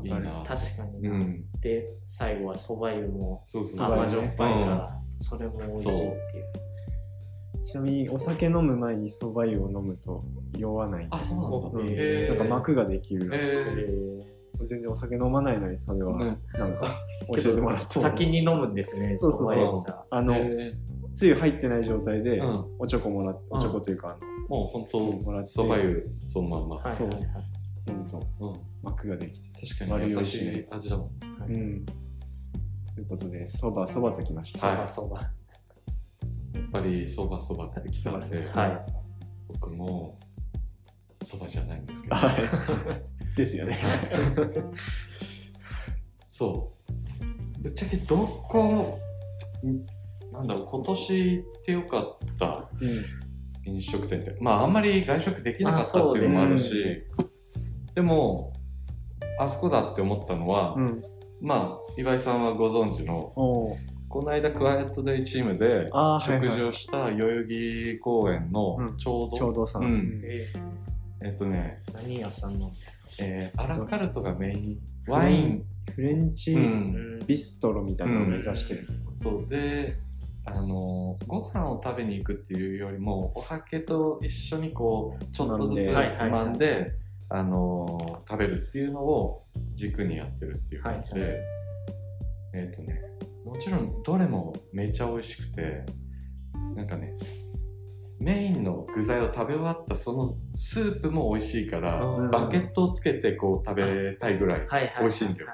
[0.05, 0.44] いいな。
[0.46, 1.44] 確かにな、うん。
[1.61, 3.88] で最後はそば湯もそうそう。
[3.88, 7.64] 蕎麦甘じょっぱいから、それも美味しいっていう。
[7.64, 10.24] ちなみにお酒飲む前に蕎麦湯を飲むと
[10.57, 11.07] 酔わない。
[11.11, 11.80] あそうなんだ。
[11.80, 12.28] うん。
[12.28, 13.46] なんか膜ができるらしい。
[13.49, 16.36] え全然お酒飲まないのにそれは、なん
[16.78, 18.01] か 教えてもらって。
[18.01, 19.94] 先に飲むんですねそうそうそう。
[20.11, 20.22] あ。
[20.22, 20.72] の、え
[21.14, 22.64] つゆ入ってない状態でうん。
[22.78, 24.16] おちょこもらって、おちょこというか、
[24.49, 25.49] もうほんともらって。
[25.49, 27.11] そば湯そのまんま、そう
[27.89, 29.66] はいはいはいの飲むとうん、膜ができて。
[29.66, 31.11] 確かに優しい味だもん
[31.49, 31.86] うん。
[32.95, 34.66] ということで、そば、そばときました。
[34.66, 35.20] はいそば
[36.55, 38.84] やっぱりそばそばってきたんで、そばはい
[39.49, 40.16] 僕も
[41.24, 42.36] そばじゃないんですけど、はい。
[43.36, 43.78] ですよね。
[46.30, 46.72] そ
[47.59, 48.99] うぶっちゃけどこ
[49.64, 53.28] んなんだろう今年行ってよかったうん。
[53.68, 57.05] 飲食店ってまああんまり外食できなかったっていうのもあるし
[57.99, 58.53] でも
[59.40, 61.03] あそこだって思ったのは、うん。
[61.40, 65.90] まあ岩井さんはご存知のこの間クワイエットデイチームで
[66.24, 68.96] 食事をした代々木公園のうん。
[68.96, 69.82] ちょうど、ちょうどさん。
[69.82, 70.20] うん。
[70.22, 70.46] え
[71.22, 71.30] え。
[71.30, 72.70] っとね、ー何屋さんの
[73.20, 74.78] えーアラカルトがメイン
[75.09, 78.86] ワイン、フレンチうん、ビストロみたいなのを目指してる。
[79.12, 79.49] そう。
[79.49, 79.96] で
[80.44, 86.14] あのご飯を食べに行くっていうよりもお酒と一緒にこうちょっとずつつまんで。
[86.14, 91.30] つまんであの食べるっていうのを軸にやってるっていう感じで、はい
[92.54, 93.02] えっ、とね
[93.44, 95.84] もちろんどれもめちゃ美味しくて
[96.74, 97.14] なんかね
[98.20, 102.30] メインの具材を食べ終わったそのスープも美味しいからうん。
[102.30, 104.66] バケットをつけてこう食べたいぐらい
[105.00, 105.48] 美味しいんだよ。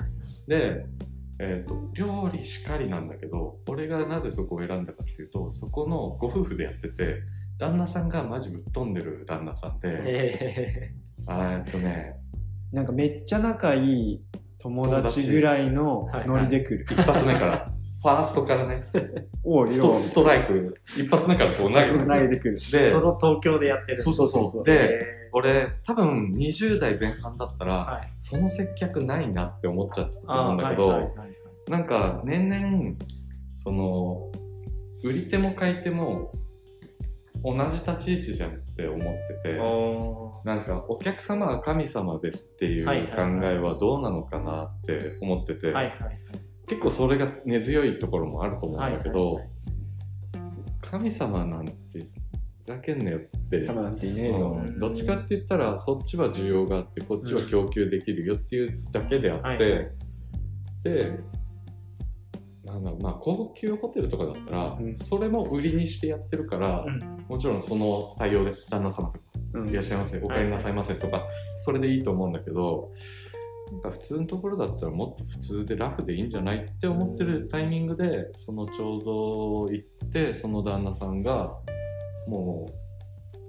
[0.48, 0.86] で、
[1.38, 7.22] えー、と料理しかりなんだけど俺がなぜそこを選んだかっていうとそこのご夫婦でやってて
[7.58, 10.94] 旦那さんがマジぶっ飛んでる旦那さんで
[11.28, 12.16] えあーえっとね。
[12.72, 14.24] なんかめっちゃ仲いい
[14.58, 16.86] 友達ぐらいのノリで来る。
[16.90, 17.70] 一発目から。
[18.02, 18.84] ファーストからね。
[19.42, 20.76] おう、ス量トストライク。
[20.98, 22.06] 一発目からこう投げてくる。
[22.06, 22.58] 投げてくる。
[22.58, 23.98] ー、でその東京でやってる。
[23.98, 24.46] そうそうそう。
[24.46, 28.02] そうでえ俺多分20代前半だったら、はい。
[28.18, 31.70] その接客ないなって思っちゃってたーと思うんだけど、はいはいはいはい。
[31.70, 32.94] なんか年々
[33.56, 34.30] その
[35.02, 36.32] 売り手も買い手も
[37.44, 39.02] 同じ立ち位置じゃんって思っ
[39.42, 42.92] てておなんかお客様は神様ですっていう考
[43.42, 45.74] えはどうなのかなって思ってて、
[46.66, 49.40] 結構それが根強いところもあると思うんだけど、
[50.80, 51.74] 神様なんて
[52.60, 53.20] ふざけんなよっ
[53.50, 54.58] て様なんていねえぞ。
[54.58, 59.58] うんどっちかって言ったらそっちは需要があってこっちは供給できるよっていうだけであって、はい。
[60.82, 61.18] で
[62.64, 64.94] なんだろうまあ高級ホテルとかだったら、うん。
[64.94, 67.24] それも売りにしてやってるから、うん。
[67.28, 69.68] もちろんその対応で旦那様とかうん。
[69.68, 71.26] いらっしゃいませ、お帰りなさいませとか、
[71.64, 72.92] それでいいと思うんだけど
[73.72, 81.54] なんか普通のところだったらもっと普通でラフでいいんじゃないって思ってるタイミングでそのちょうど行ってその旦那さんが
[82.28, 82.70] も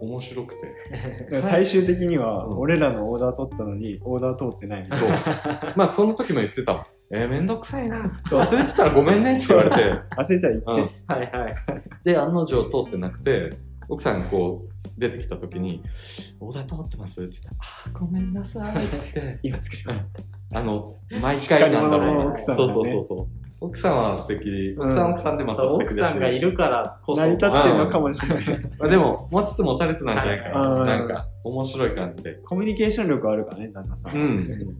[0.01, 1.32] う面白くて。
[1.41, 5.09] 最終的にはうん俺らのオーダー取ったのにオーダー通ってないみたいそう。
[5.09, 7.97] なまあその時も言ってたわえー、めんどくさいな。
[8.30, 9.76] 忘れてたらごめんねって言われて。
[9.76, 10.91] 焦ったら言って。
[10.91, 11.56] っつってはいはい。
[12.03, 13.51] で案の定通ってなくて
[13.88, 15.84] 奥さんがこう出てきた時に
[16.39, 19.39] 「オーダー通ってます?」って言ったら「あーごめんなさい」って言って。
[19.47, 20.12] 今作ります。
[20.53, 22.32] あの毎回なんだろう。
[22.32, 22.38] ね。
[22.38, 23.28] そうそうそうそう。
[23.62, 24.76] 奥さんは素敵。
[24.78, 26.12] 奥さんは奥さんでまた素敵奥だし。
[26.12, 27.22] さんがいるからこそ。
[27.22, 28.45] 成り立ってるのかもしれない。
[28.78, 32.34] まあでも持ちつ持たれつなんじゃないかな、はいなんか面白い感じで。
[32.45, 34.16] コミュニケーション力あるからね旦那さん。
[34.16, 34.78] うん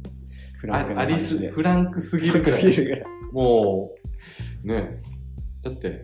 [0.66, 3.03] フランクなあありすフランクすぎるくらい。
[3.32, 3.91] も
[4.63, 4.97] うね。
[5.63, 6.03] だって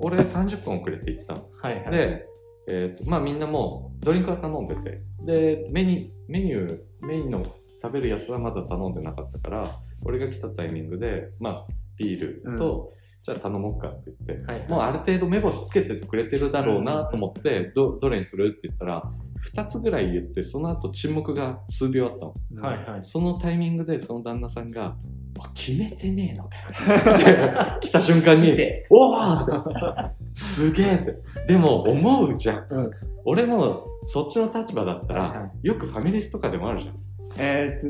[0.00, 1.48] 俺30分遅れて行ってたの。
[1.60, 1.90] はいはい。
[1.90, 2.26] で、
[2.68, 5.02] えーとまあみんなもうドリンクは頼んでて。
[5.24, 7.44] でメニューメニューメインの
[7.82, 11.66] 食べるやつはまだ頼んでなかったから俺が来たタイミングでまあ
[11.96, 12.92] ビールと、
[13.26, 14.68] じゃあ頼もうかって言って、はいはい。
[14.68, 19.02] もうある程度目星つけててくれてるだろうなと思って、どどれにするって言ったら
[19.52, 22.62] 2つぐらい言ってその後沈黙が数秒あったの。
[22.62, 23.02] はいはい。
[23.02, 24.96] そのタイミングでその旦那さんが
[25.40, 29.52] 「あ決めてねえのかよ」っ て来た瞬間にで「おお!」って。
[30.34, 31.16] すげえって。
[31.48, 32.90] でも思うじゃん、うん。
[33.24, 36.94] 俺もそっちの立場だったら、よくファミレスとかでもあるじゃん、
[37.38, 37.88] えーっと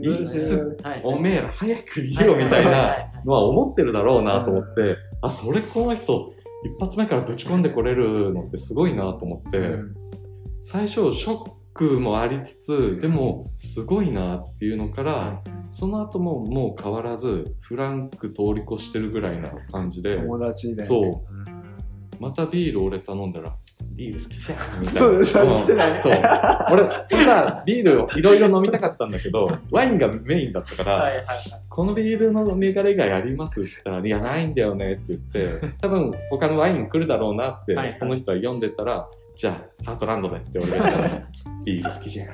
[0.96, 1.00] い。
[1.04, 6.32] おめえら早く言えよみたいなのは思ってるだろうなと思って、あそれこの人
[6.64, 9.94] 一発目からぶち込んでこれるのってすごいなと思って、うん
[10.68, 22.20] 最初ショックもありつつでもすごいなっていうのから、その後ももう変わらずフランク通り越してるぐらいな感じで友達でそう。
[22.20, 23.54] またビール俺頼んだら
[23.96, 25.00] ビール好きじゃんみたいな。
[25.00, 26.12] そうそう言ってたねそう。
[26.70, 31.38] 俺本当はビールをいろいろ飲みたかったんだけどワインがメインだったから、はいはいはい。
[31.68, 41.22] このビールの銘柄以外ありますって言ったら、いや、ないんだよねって言って、多分他のワイン来るだろうなってはいはい、その人は読んでたら、じゃあ、ハートランドでって俺が言ったら、
[41.64, 42.28] ビール好きじゃん。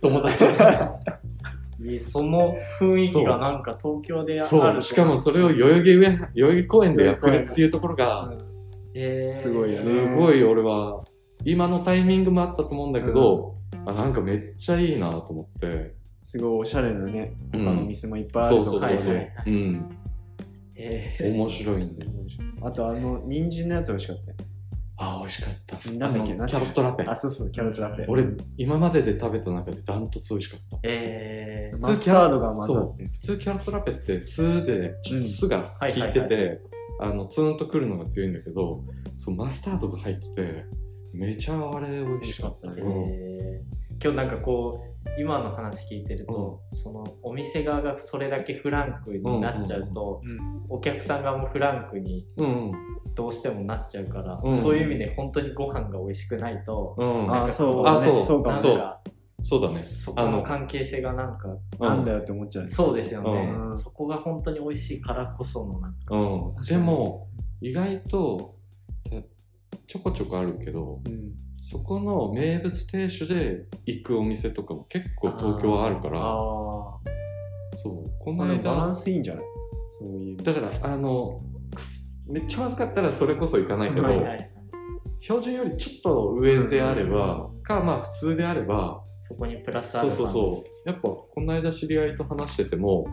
[0.00, 0.44] 友達。
[1.78, 4.48] いいその雰囲気がなんか東京である。
[4.48, 8.32] そう、しかもそれを代々木上、代々木公園でやってるっていうところが、
[8.98, 9.38] えー。
[9.38, 9.72] すごいよね。
[9.72, 11.04] すごい俺は、
[11.44, 15.94] 今のタイミングもあったと思うんだけど、あなんかめっちゃいいなと思って。
[16.24, 17.64] すごいおしゃれなねうん。
[17.64, 19.14] 他の店もいっぱいあそうそうそうると思うのそう。
[19.14, 19.44] はいはいは。
[19.46, 19.96] うん。
[20.74, 21.34] えー。
[21.34, 22.10] 面白いんだよ。
[22.62, 24.36] あとあの人参のやつ美味しかったよ。
[24.98, 25.90] あ、美味しかった。
[25.92, 26.32] なんだっけ？
[26.34, 27.04] キャロットラペ。
[27.06, 28.06] あそうそうキャロットラペ。
[28.08, 28.24] 俺、
[28.56, 30.78] 今までで食べた中でダントツ美味しかった。
[30.82, 31.80] えー。
[31.80, 33.02] マスタードが混ざって。
[33.04, 33.08] そう。
[33.12, 36.28] 普通キャロットラペって酢でちょっと酢が効いてはいはい。
[36.28, 36.60] て
[37.00, 38.84] あのツーンとくるのが強いんだけど
[39.16, 40.64] そうマスタードが入ってて
[41.12, 44.02] めちゃあれ美味しかった美味しかったねうんえー。
[44.02, 52.72] 今日なんかこう今の話聞いてると、そのお店側がそれだけフランクになっちゃうと、うんお客さん側もフランクにうん
[53.14, 57.44] どうしてもなっちゃうから、うんそういう意味で本当にご飯が美味しくないと、うん。
[57.44, 58.22] あそうあそう。
[58.24, 58.70] そうかもそう。
[58.72, 59.00] なんか
[59.48, 59.78] そうだね。
[59.78, 61.88] そこの関係性がなんかうん。
[61.88, 63.78] なんだよって思っちゃうそうですよね、うん。
[63.78, 66.16] そこが本当に美味しいからこそのなんか。
[66.16, 66.60] うん。
[66.66, 67.28] でも
[67.60, 68.56] 意外と
[69.04, 69.10] た
[69.86, 71.32] ちょこちょこあるけどうん。
[71.58, 76.22] そこの名物亭主で行くお店とかも結構東京はあるからあ
[77.74, 79.44] そうこあの間バランスいいんじゃない？
[79.98, 81.40] そういうだからあの
[82.28, 84.50] めっちゃまずかったらそれこそ行かないけど、はいはい
[85.18, 93.06] 標準よりちょっと上であれば、かまあ普通であればそこにプラスアそうルファそうそうやっぱこの間知り合いと話してても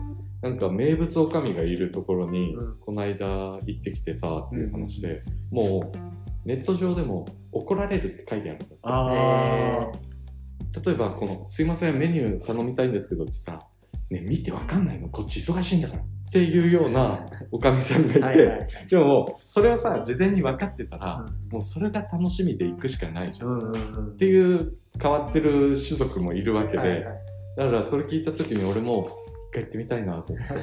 [0.44, 2.78] なんか名物おかみがいるところに、うん。
[2.78, 3.26] この間
[3.64, 8.76] 行ってきてさっていう話で、もうネット上でも怒られるって書いてあるの。
[8.82, 13.60] あえ例えばこの「すいませんメニュー頼みたいんですけど」って言ったら
[14.10, 15.08] 「ね見てわかんないの。
[15.08, 16.02] こっち忙しいんだから」
[16.34, 18.68] っていうようなおかみさんがいて、ーはいはいはい。
[18.90, 21.52] でもそれはさ事前に分かってたら、うん。
[21.52, 24.12] もうそれが楽しみで行くしかないじゃん、うんうんうん。
[24.14, 27.02] っていう変わってる種族もいるわけで、はいはい。
[27.56, 29.08] だからそれ聞いた時に俺も
[29.50, 30.54] 一回行ってみたいなと思って。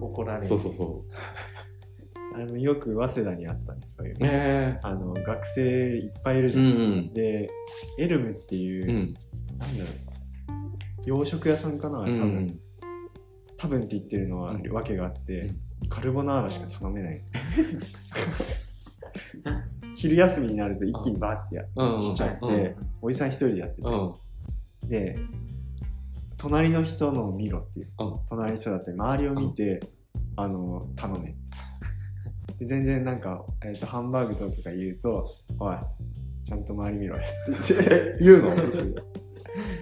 [0.00, 0.46] 怒られる。
[0.46, 1.04] そうそうそ
[2.36, 4.14] あのよく早稲田にあったねそういう。
[4.14, 4.78] うえ。
[4.84, 5.62] あの学生
[5.96, 7.50] いっぱいいるえじゃん、うんで
[7.98, 8.90] エルムっていう、うん。
[8.90, 9.14] うん
[9.58, 10.12] なんだろう。
[11.04, 12.61] 洋食屋さんかな多分、うん
[13.62, 14.72] 多分って言ってるのはうん。
[14.72, 15.52] 訳があって、
[15.82, 15.88] うん。
[15.88, 17.22] カルボナーラしか頼めない。
[19.94, 24.14] 昼休みになると一気にバーってやうん来ちゃって、うんおじさん一人でやってて、うん。
[24.88, 25.16] で
[26.38, 28.18] 隣の人のを見ろっていう、うん。
[28.28, 29.78] 隣の人だったり周りを見て、
[30.34, 31.36] あの頼め。
[32.58, 35.76] で全然なんか、えー、とハンバーグととか言うと「おい
[36.44, 38.56] ちゃんと周り見ろよ」って言 うの？
[38.56, 38.62] で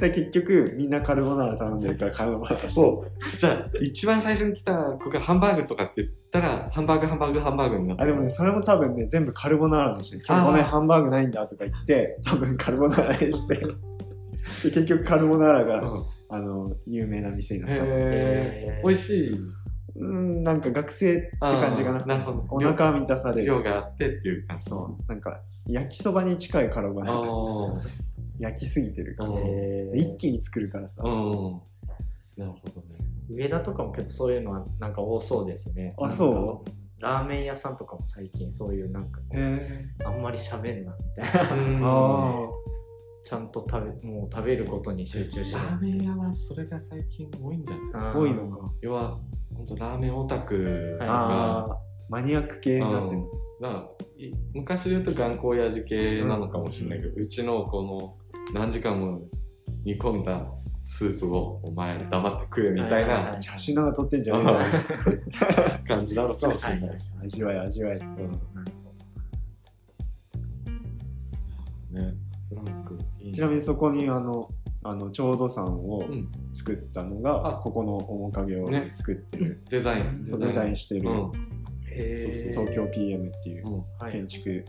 [0.00, 2.70] 結局みんなカルボナーラ頼んでるからカルボナーラ。
[2.70, 3.36] そう。
[3.36, 13.56] じゃあ、一番最初に来た子がハンバーグとかって言ったら、ハンバーグ、ハンバーグ、ハンバーグになってあでもねそれも多分ね全部カルボナーラの人に今日ごめんハンバーグないんだとか言って多分カルボナーラにして。
[13.56, 13.64] で
[14.70, 16.04] 結局カルボナーラが、うん。
[16.32, 17.84] あの有名な店になった。
[17.84, 19.32] 美味しい？
[19.96, 21.98] うんなんか学生って感じかな。
[22.06, 22.46] なるほど。
[22.48, 23.48] お腹は満たされる。
[23.48, 24.64] 量があってっていう感じ。
[24.64, 25.04] そう。
[25.08, 27.20] なんか焼きそばに近いカルボナーラ。
[27.20, 27.82] あ
[28.40, 31.08] 焼きすぎてるから、うんへー一気に作るからさ、あ。
[31.08, 31.60] うん。
[32.36, 32.96] なるほどね。
[33.28, 35.94] 上田とかもけどそういうのはなんか多そうですね。
[36.00, 36.70] あそう？
[37.02, 39.20] ラーメン屋さんとかも最近そういうなんか
[40.04, 42.48] あんまり喋んなみたいな。
[43.22, 45.70] ちゃんと食べもう食べることに集中しラない。
[45.72, 48.16] ーメン屋はそれが最近多いんじゃない？
[48.16, 49.18] 多いのか要は、
[49.54, 51.74] 本当ラーメンオタクはいが、あー
[52.08, 53.22] マニアック系になってる
[53.60, 58.14] だからい昔で言うと頑固親父系なのかもしれないけど、うちのこの
[58.52, 59.22] 何時間も
[59.84, 60.46] 煮込んだ
[60.82, 64.66] スープをお前黙って食えみたいな写真なんか撮ってんじゃねえだろ
[65.86, 66.48] 感じなのか。
[66.48, 66.88] もしれない。
[66.88, 67.58] はい味わい。
[67.58, 67.98] 味わい
[71.92, 72.14] ね、
[72.48, 73.32] フランクいいね。
[73.34, 74.48] ちなみにそこにあの
[74.82, 76.28] あのちょうどさんをうん。
[76.52, 77.52] 作ったのが、あ。
[77.58, 78.90] ここの面影をね。
[78.92, 80.26] 作ってる、デザイン。
[80.26, 81.32] そうデザインしてる、うん。
[82.52, 84.64] 東京 PM っていう建築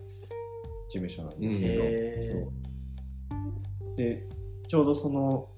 [0.87, 1.83] 事務所なんですけど、
[2.33, 2.70] そう
[3.97, 4.25] で
[4.67, 5.49] ちょうどその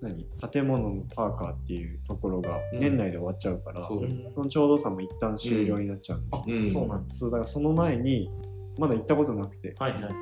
[0.00, 0.26] 何？
[0.50, 7.18] 建物のパーカーっていうところがうん年内で終わっちゃうから、そうそのちょうどさんも一旦終了になっちゃう、あ、うんそうなんです。
[7.20, 8.30] そうだからその前に
[8.78, 10.12] まだ行ったことなくてはいはい。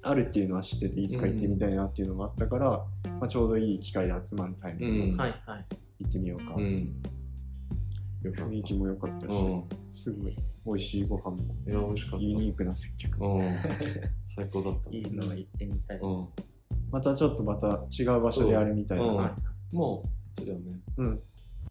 [0.00, 2.70] あるっていうのは知ってていつか行ってみたいなっていうのがあったから、
[3.18, 5.66] まあ、ちょうどいい機会で集まるタイミングでうんはいはい。
[5.98, 7.02] 行ってみようか、うん。
[8.22, 8.50] よかった。
[8.52, 9.64] 雰囲気も良かったし、うん。
[9.92, 11.36] すごい美味しいご飯も
[11.66, 12.24] いや、美味しかった。
[12.24, 13.56] ユニークな接客うん。
[14.24, 14.90] 最高だった。
[14.90, 16.04] いいのは行ってみたいです。
[16.88, 16.92] うん。
[16.92, 19.12] またちょっとまた違う場所でやるみたいだう。
[19.12, 19.36] んな
[19.72, 20.10] もう、こ
[20.40, 20.80] っちだよね。
[20.96, 21.20] うん。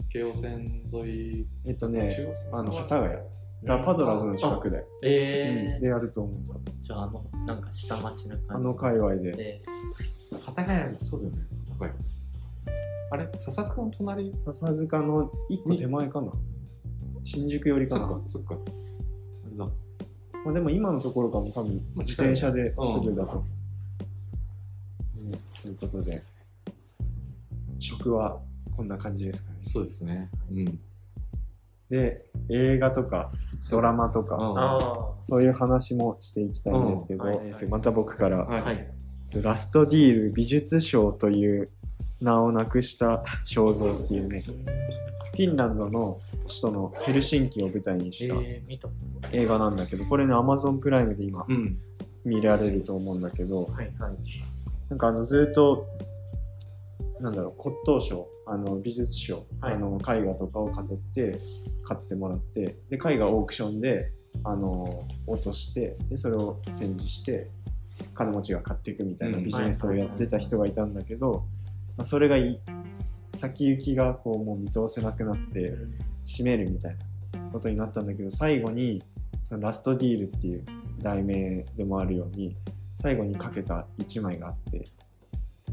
[0.09, 1.47] 京王線沿い。
[1.65, 2.15] えっとね
[2.51, 3.22] あの幡ヶ谷。
[3.63, 5.76] がパドラーズの近くで、えー。
[5.76, 5.82] うん。
[5.82, 6.41] でやると思う。
[6.47, 8.45] 多分じゃあ、あの、なんか下町な感じ。
[8.49, 9.32] あの界隈で。
[9.32, 9.61] で、
[10.45, 11.39] 幡ヶ谷、そうだよね。
[11.80, 11.99] 幡ヶ谷。
[13.09, 13.30] あれ？
[13.36, 14.36] 笹塚の隣？
[14.45, 16.32] 笹塚の一個手前かな。
[17.24, 18.07] 新宿寄りかな。
[18.07, 18.55] そっか、そっか。
[18.55, 19.65] あれだ。
[20.45, 22.51] まあ、でも今のところかも多分まあ自転車。
[22.51, 23.05] ですうん。
[23.05, 23.41] ぐだと、う。
[23.41, 23.43] ん
[25.76, 26.24] ということで
[27.80, 28.39] 食は
[28.76, 30.30] こんな感じですかねそうですね。
[30.51, 30.80] うん。
[31.89, 33.32] で映画とか
[33.72, 38.61] ドラマとか、そういう話もしていきたいんですけど、うんはいまた僕から、はい。
[38.61, 38.88] はい。
[39.41, 41.70] ラストディール美術賞という
[42.22, 48.36] 名をなくした肖像っていうねフィンランドの首都のヘルシンキを舞台にした
[49.34, 51.76] 映画なんだけどこれね Amazon プライムで今うん。
[52.24, 54.15] 見られると思うんだけどとはいはい。
[54.89, 55.88] なんかあのずっと
[57.19, 59.73] なんだろう骨董賞あの美術賞、はい。
[59.73, 61.38] あの絵画とかを飾って
[61.83, 64.11] 買ってもらってで絵画オークションで
[64.43, 67.49] あの落としてでそれを展示して
[68.13, 69.43] 金持ちが買っていくみたいなうん。
[69.43, 71.45] ビジネスをやってた人がいたんだけど、
[71.97, 72.59] まあ、それがい
[73.33, 75.75] 先行きがこうもう見通せなくなって
[76.25, 76.95] 閉めるみたい
[77.33, 79.03] なことになったんだけど最後に
[79.43, 80.65] そのラストディールっていう
[81.01, 82.55] 題名でもあるように
[82.97, 84.89] 最後にかけた1枚があって。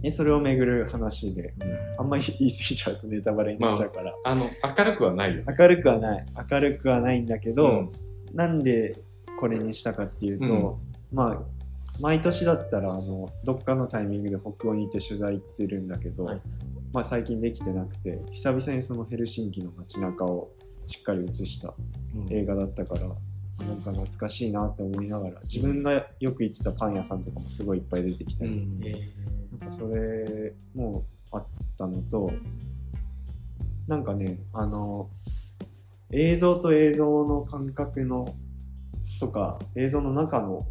[0.00, 1.54] でそれをめぐる話で
[1.98, 5.44] あんまり言い過ぎちゃうとネタバレになっちゃうから、あの、明るくはないよ。
[5.58, 6.26] 明るくはない。
[6.50, 7.90] 明るくはないんだけど、うん。
[8.34, 8.98] なんで
[9.40, 10.78] これにしたかっていうと、
[11.12, 11.42] まあ
[12.00, 16.40] 毎年だったらあのどっかのタイミングで北欧に行って取材行ってるんだけど、はい。
[16.92, 20.50] まあ、最近できてなくて久々にそのヘルシンキの街中を
[20.86, 21.74] しっかり映した
[22.30, 23.08] 映画だったから、
[23.60, 28.80] なんか懐かしいなって思いながら自分がよく行ってたパン屋さんとかもすごいいっぱい出てきたり、うん。
[28.84, 28.92] え
[29.52, 31.46] なんかそれもあっ
[31.78, 32.32] たのと
[33.86, 35.08] なんかねあの
[36.10, 38.34] 映像と映像の感覚の
[39.20, 40.66] とか映像の中の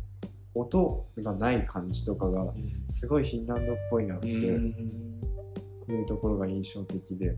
[0.56, 2.54] 音がない感じとかが
[2.88, 7.36] すごいフィンランドっぽいなっていうところが印象的で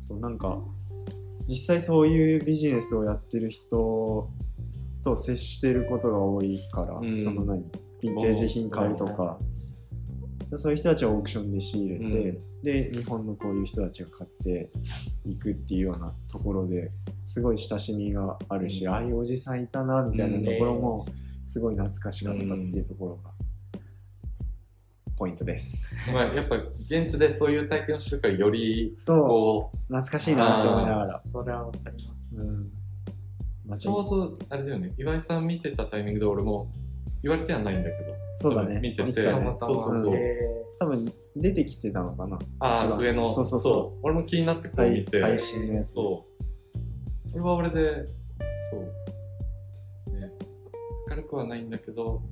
[0.00, 0.58] そうなんか
[1.48, 4.30] 実際そういうビジネスをやってる人
[5.02, 7.22] と接してることが多いから、うん。
[7.22, 9.38] その何ヴィンテージ品買うとか、
[10.50, 14.70] でそういう人たちはオークションで仕入れて、で日本のこういう人たちが買って
[15.26, 16.90] いくっていうようなところで
[17.24, 18.92] すごい親しみがあるし、うん。
[18.94, 21.06] ああいうおじさんいたなみたいなところも
[21.44, 23.33] すごい懐かしかったっていうところが
[25.16, 26.10] ポイントです。
[26.12, 29.22] まあ、やっぱ現地でそういう体験をしてるからよりそう。
[29.22, 31.20] こ懐かしいなって思いながら。
[31.20, 32.36] それはわかります。
[32.36, 33.78] うん。
[33.78, 34.92] ちょうどあれだよね。
[34.98, 36.70] 岩井さん見てたタイミングで俺も
[37.22, 38.80] 言われてはないんだけどそうだね。
[38.80, 39.02] 見てて。
[39.04, 39.54] 見てたね。
[39.56, 40.14] そうそうそう、うん。
[40.14, 40.38] え
[40.78, 42.38] 多分出てきてたのかな。
[42.58, 43.30] あ上の。
[43.30, 43.98] そうそうそう。
[44.02, 45.20] 俺も気になってこう見て。
[45.20, 45.92] 最最新のやつ。
[45.92, 46.26] そ
[47.26, 47.28] う。
[47.30, 48.06] それは俺で
[48.70, 48.78] そ
[50.12, 50.16] う。
[50.16, 50.30] ね。
[51.08, 52.22] 明るくはないんだけど、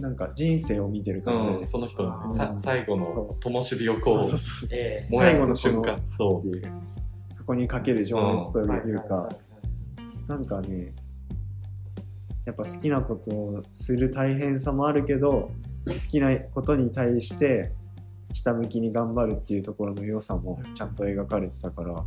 [0.00, 5.98] なんか人生を見てる感じで、うん、その人の最後その灯火をこうそうそうそうーえ燃や最後のす瞬間。
[6.16, 6.72] そっていう。
[7.30, 9.28] そこにかける情熱とーいうか、
[10.28, 10.92] なんかね
[12.44, 15.50] やっぱ好きなことをする大変さもあるけど
[15.86, 17.72] 好きなことに対して
[18.32, 22.04] ひたむきに頑張るっていうところの良さもちゃんと描かれてたから。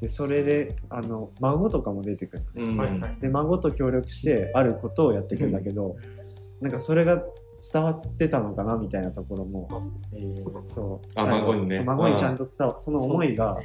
[0.00, 2.72] でそれであの孫とかも出てくるのね。
[2.72, 2.76] う、うん。
[2.78, 3.16] はいはい。
[3.20, 5.96] で孫と協力してあることをやっていくんだけど、
[6.60, 7.22] なんかそれが
[7.72, 9.68] 伝わってたのかなみたいなところも。
[10.12, 11.20] えーそう。
[11.20, 11.82] あ孫にね。
[11.84, 13.56] 孫にちゃんと伝わその思いが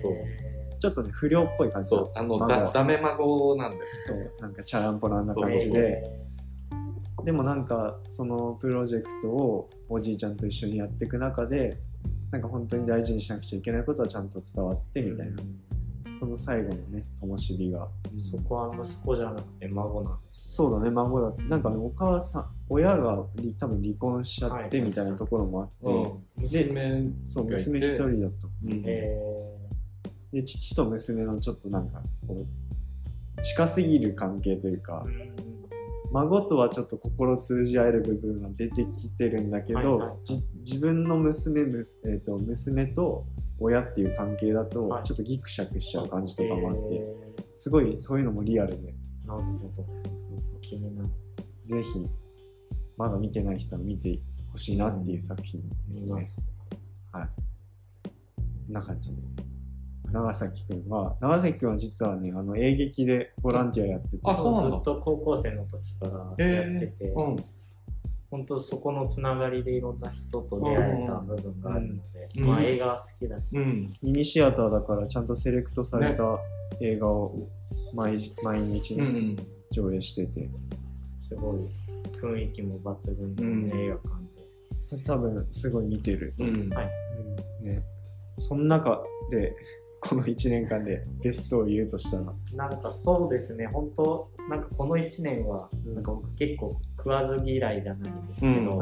[0.80, 1.90] ちょっとね不良っぽい感じ。
[1.90, 2.72] そうあの孫だ。
[2.72, 3.84] ダメ孫なんだよ。
[4.08, 6.04] そうなんかチャランポランな感じで。
[7.24, 11.78] でもなんかそのプロジェクトをおじいちゃんと一緒にやっていく中で
[12.32, 15.38] なんか本当に大事にしなくちゃいけないことはちゃんと伝わってみたいな、
[16.18, 17.88] その最後のね灯火が。
[18.32, 20.56] そこは息子じゃなくて孫なんです。
[20.56, 28.48] そうだね孫だなんかねお母さん親がり多分離婚しちゃってみたいなところもあって、うん、娘そう娘一人だった。
[28.48, 28.84] うん。
[28.86, 29.56] え
[30.32, 32.46] で父と娘のちょっとなんかこ
[33.38, 35.56] う近すぎる関係というかー
[36.12, 40.18] 孫とはちょっと心通じ合える部分が出てきてるんだけど、はいはい。
[40.60, 43.26] 自分の娘えー、と娘と
[43.60, 45.04] 親っていう関係だとはい。
[45.04, 47.16] ちょっとギクシャクしちゃう感じとかもあって、え
[47.56, 49.90] すごいそういうのもリアルでーなるほど。
[49.90, 50.62] そうそうそう。
[50.62, 51.10] 気になる。
[51.60, 52.08] ぜひ
[52.98, 54.20] まだ見てない人は見て
[54.52, 56.14] ほしいなっていう作品ですね。
[56.14, 56.42] 見ます。
[57.12, 57.30] はい。
[58.06, 58.12] こ
[58.70, 59.22] んな感じで。
[60.12, 64.78] 長崎くんは、長崎くんは実はね、あの演劇でボランティアやってて、あそうなんだ。
[64.78, 67.36] ずっと高校生の時からやってて、うん
[68.36, 72.46] 本当そこのつながりでいろんな人と出会えた部分があるので、うん。
[72.46, 73.94] まあ映画は好きだし、うん。
[74.04, 76.24] ミニシアターだからちゃんとセレクトされた
[76.82, 77.48] 映画を
[77.94, 78.98] 毎,、毎日
[79.72, 80.50] 上映してて、
[81.18, 81.60] すごい
[82.22, 86.34] 雰囲気も抜群の映画館で、多分すごい見てる。
[86.38, 86.70] うん。
[86.74, 86.90] はい。
[87.64, 87.82] ね。
[88.40, 89.56] その中で、
[90.02, 93.68] この1年間でベストを言うとしたら、なんかそうですね。
[93.68, 98.80] 本当なんかこの1年はうんなんか僕結構食わず嫌いじゃないんですけど、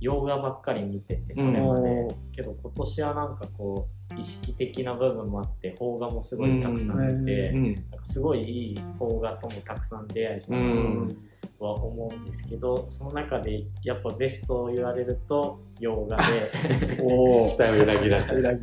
[0.00, 11.16] 洋画ばっかり見ててそれまで、うんけど今年はなんかこう意識的な部分もあって邦画もすごいたくさん見て、なんかすごいいい邦画ともたくさん出会えたうなん
[11.58, 18.58] とは思うんですけど、その中でやっぱベストを言われると洋画で お 期待を裏切らない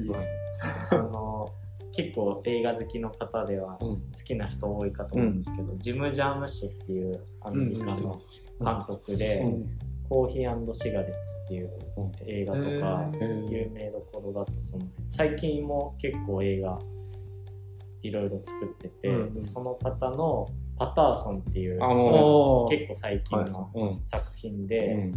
[1.98, 3.88] 結構映画好きの方ではうん。
[3.98, 8.18] 好きな人多いかと思うんですけど、ジム・ジャームッシュっていうアメリカの
[8.64, 9.70] 監督で、うん。
[10.10, 11.14] コーヒーシガレッツ
[11.46, 11.70] っていう
[12.26, 13.10] 映画とか、
[13.50, 16.80] 有名どころだとその最近も結構映画
[18.04, 19.46] いろいろ作ってて、うん。
[19.46, 21.80] その方の「パターソン」っていう
[22.70, 24.02] 結構最近のうん。
[24.06, 25.14] 作品うで、ん。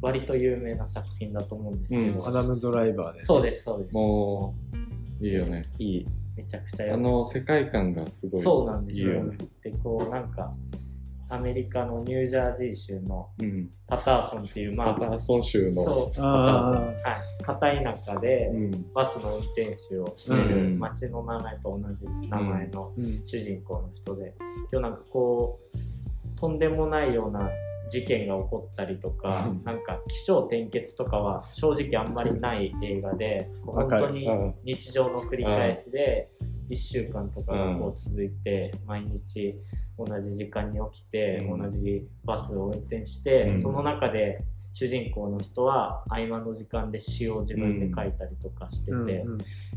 [0.00, 2.28] 割と有名な作品だと思うんですけど、うん。
[2.28, 3.22] アダム・ドライバーで。
[3.22, 3.94] そうですそうです。
[3.94, 5.62] もういいよね。
[5.78, 6.06] いい。
[6.36, 9.08] めちゃくちゃやあの世界観がすごいそうなんですよ。
[9.08, 9.38] いいよね。
[9.62, 10.52] でこうなんか
[11.28, 13.70] アメリカのニュージャージー州のうん。
[13.86, 15.84] パターソンっていうまあパターソン州の。
[15.84, 16.92] そうあは
[17.40, 17.44] い。
[17.44, 20.78] 片田舎でうんバスの運転手をしてるうん。
[20.78, 23.22] 町の名前と同じ名前のうん。
[23.26, 24.34] 主人公の人で
[24.72, 27.50] 今日なんかこうとんでもないような
[27.90, 29.64] 事件が起こったりとか、うん。
[29.64, 36.30] なんか起承転結とかは正直あんまりない映画で、本当にうん日常の繰り返しで
[36.70, 39.56] 1週間とかがこう続いて、毎日
[39.98, 41.62] 同じ時間に起きて、うん。
[41.62, 43.62] 同じバスを運転して、うん。
[43.62, 44.38] その中で
[44.72, 49.24] 主人公の人は合間の時間で詩を自分で書いたりとかしてて、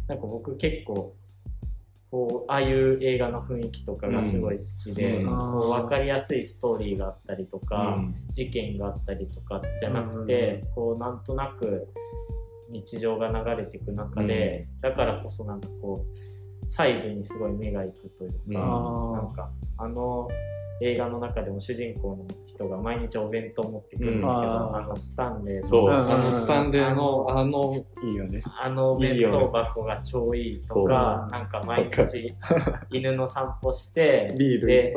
[0.07, 1.15] なんか僕結構
[2.13, 5.25] こうああいう映画の雰囲気とかがすごい好きで、うん。
[5.25, 8.15] こう分かりやすいストーリーがあったりとか、うん。
[8.31, 11.87] 事件があったりとかじゃなくて、こうなんとなく
[12.69, 16.05] 日常が流れていく中で、だからこそなんかこ
[16.61, 19.13] う細部にすごい目がいくというか、うん。
[19.13, 19.49] なんか
[19.79, 20.27] あの
[20.83, 24.75] 映画の中でも主人公の人が毎日お弁当を持ってくるんですけど、うん。
[24.75, 27.73] あのスタンレーのそう、うんあのスタンレーのあの
[28.03, 28.41] いいよね。
[28.61, 30.87] あのお弁当箱が超いいとそう。
[30.87, 32.33] か、なんか毎日
[32.91, 34.95] 犬の散歩して、ビールで、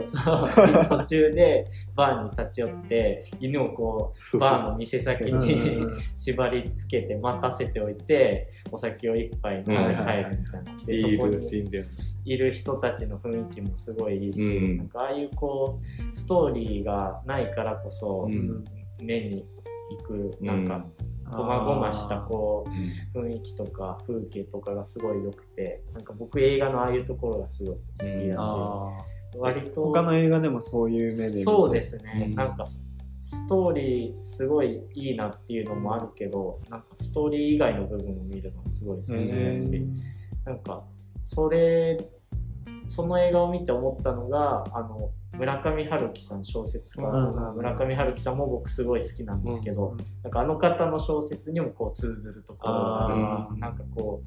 [0.88, 6.00] 途中でバーに立ち寄って、犬をこう、バーの店先うんにうん。
[6.18, 10.84] 縛り付けて待たせておいて、お酒を一杯飲んで帰るみたいな。
[10.84, 11.90] で、いいルそこにーティンだよね。
[12.26, 14.76] いる人たちの雰囲気もすごいいいし、うん。
[14.78, 15.80] なんかああいうここ
[16.12, 18.64] うストーリーがないからこそ、うん。
[19.02, 19.46] 目に
[19.90, 20.86] 行くなんか
[21.30, 22.66] ごまごましたこ
[23.14, 28.90] う雰囲気とか風景とかがすごい良くてなんか僕映画のああいうところがすごい好きだし、あ
[29.36, 32.34] 割と他の映画でもそういう目でそうですね、うん。
[32.34, 32.86] なんかス
[33.20, 39.82] ストーリーすごいいいなっていうのもあるけどなんかストーリー以外の部分を見るのがすごい好きだし、へ
[40.44, 40.84] なんか
[41.24, 41.98] それ
[42.86, 47.02] その映画を見て思ったのがあの村上春樹さん小説家。
[47.02, 47.56] のうん。
[47.56, 54.22] 村上春樹さんも僕すごい好きなんですけど、なんかあの方の小説にもこう通ずるところがなんかこ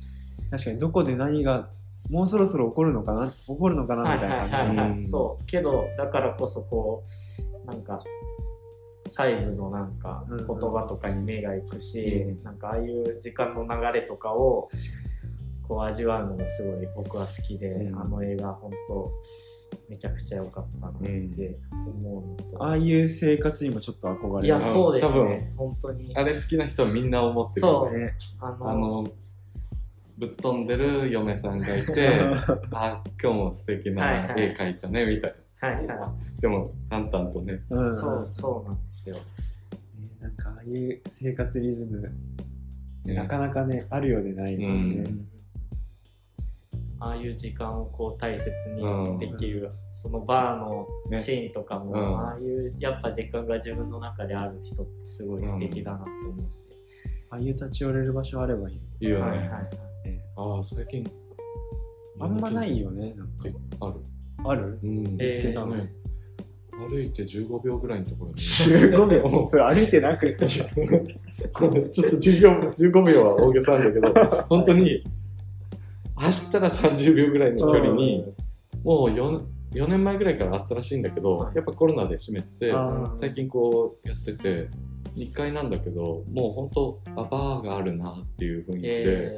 [0.52, 1.70] 確かにどこで何が
[2.10, 4.36] もうそろそろ起こるのかな起こるのかうなみたいな。
[4.38, 5.08] はい感じはいはい。
[5.08, 5.46] そう。
[5.46, 7.04] けどだからこそこ
[7.66, 8.02] うなんか
[9.08, 12.44] 細部のなんかうん言葉とかに目がいくし、うん。
[12.44, 14.70] なんかああいう時間の流れとかを
[15.68, 18.00] こう味わうのがすごい僕は好きで、うん。
[18.00, 19.12] あの映画本当
[19.90, 24.48] めちゃくちゃ良かったなって思うのと、ああいう生活にもちょっと憧れる。
[24.48, 26.16] いやそうです多分ね本当に。
[26.16, 27.98] あれ好きな人はみんな思ってるそう。
[27.98, 29.08] ねあのあの
[30.18, 32.10] ぶっ飛んでる嫁さんがいて
[32.72, 34.44] あ今日も素敵なはいはい。
[34.44, 35.88] 絵描いたねみたいはいはい。
[35.88, 37.62] なでも淡々とね。
[37.70, 37.96] うん。
[37.96, 39.16] そうそうなんですよ。
[39.16, 39.22] ね
[40.22, 42.02] なんかああいう生活リズム、
[43.06, 43.14] ね。
[43.16, 45.30] なかなかねあるようでないもんね、うん
[47.02, 51.22] ああいう時間をこう大切うんにできる、そのバーのね。
[51.22, 52.20] シーンとかも、うん。
[52.20, 56.66] ああいうやっぱ時間が自分の中である人ってすごい素敵だなと思うし、
[57.30, 59.60] ああいう立ち寄れる場所あればいい、いいよね、はいはいは
[60.06, 60.10] い。
[60.10, 61.10] ね、ああ最近。
[62.22, 63.48] あんまないよねなんか。
[63.48, 63.96] えある。
[64.46, 64.80] ある？
[64.84, 65.18] うん。
[65.20, 65.94] えー見つけたの、ね
[66.88, 69.48] 歩いて15秒ぐらいのところに15秒？
[69.48, 70.48] それ歩いてなくて。
[70.48, 75.04] ちょっと15秒 ,15 秒は大げさなんだけど本当に
[76.20, 78.26] 走ったら30秒ぐらいの距離に
[78.84, 79.42] もう 4,
[79.74, 82.74] 4年前ぐらいからあったらしいんだけどはいやっぱコロナで閉めてて
[83.16, 84.68] 最近こうやってて
[85.16, 89.38] 2階なんだけどもう本当あバーがあるなっていう雰囲気で、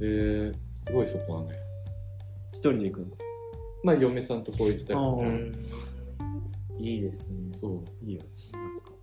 [0.00, 1.54] えですごいそこはね。
[2.52, 3.06] 一人で行くの？
[3.84, 5.26] まあ嫁さんとこう行ったりとか。
[6.78, 7.36] いいですね。
[7.52, 8.04] そう。
[8.04, 8.22] いいよ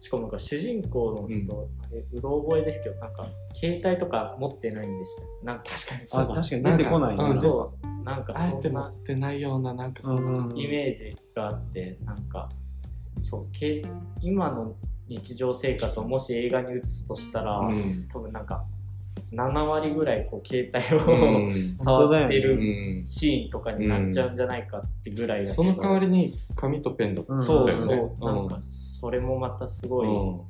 [0.07, 5.45] しかもなんか主人公の人、あれうろ覚えですけどなんか携帯とか持ってないんでした。
[5.45, 7.37] なんか確かにあ確かに出てこないなんかう。
[7.37, 7.41] ん。
[7.41, 12.47] そうなんかあえてそんな持ってないようななんかそんなイメージがあってなんか
[13.21, 13.81] そうけ
[14.21, 14.77] 今の
[15.09, 18.07] 日常生活をもし映画に移すとしたら、うん。
[18.13, 18.63] 多分なんか
[19.33, 21.51] 7割ぐらいこう携帯を、うん。
[21.83, 22.55] 触ってうる
[23.01, 27.97] んシーンとかになっちゃうんじゃないかってぐらいだけど、その代わりに紙とペンだったうんそうだよね。
[27.97, 28.61] そう、なんか
[28.99, 30.41] それもまたすごい、うん。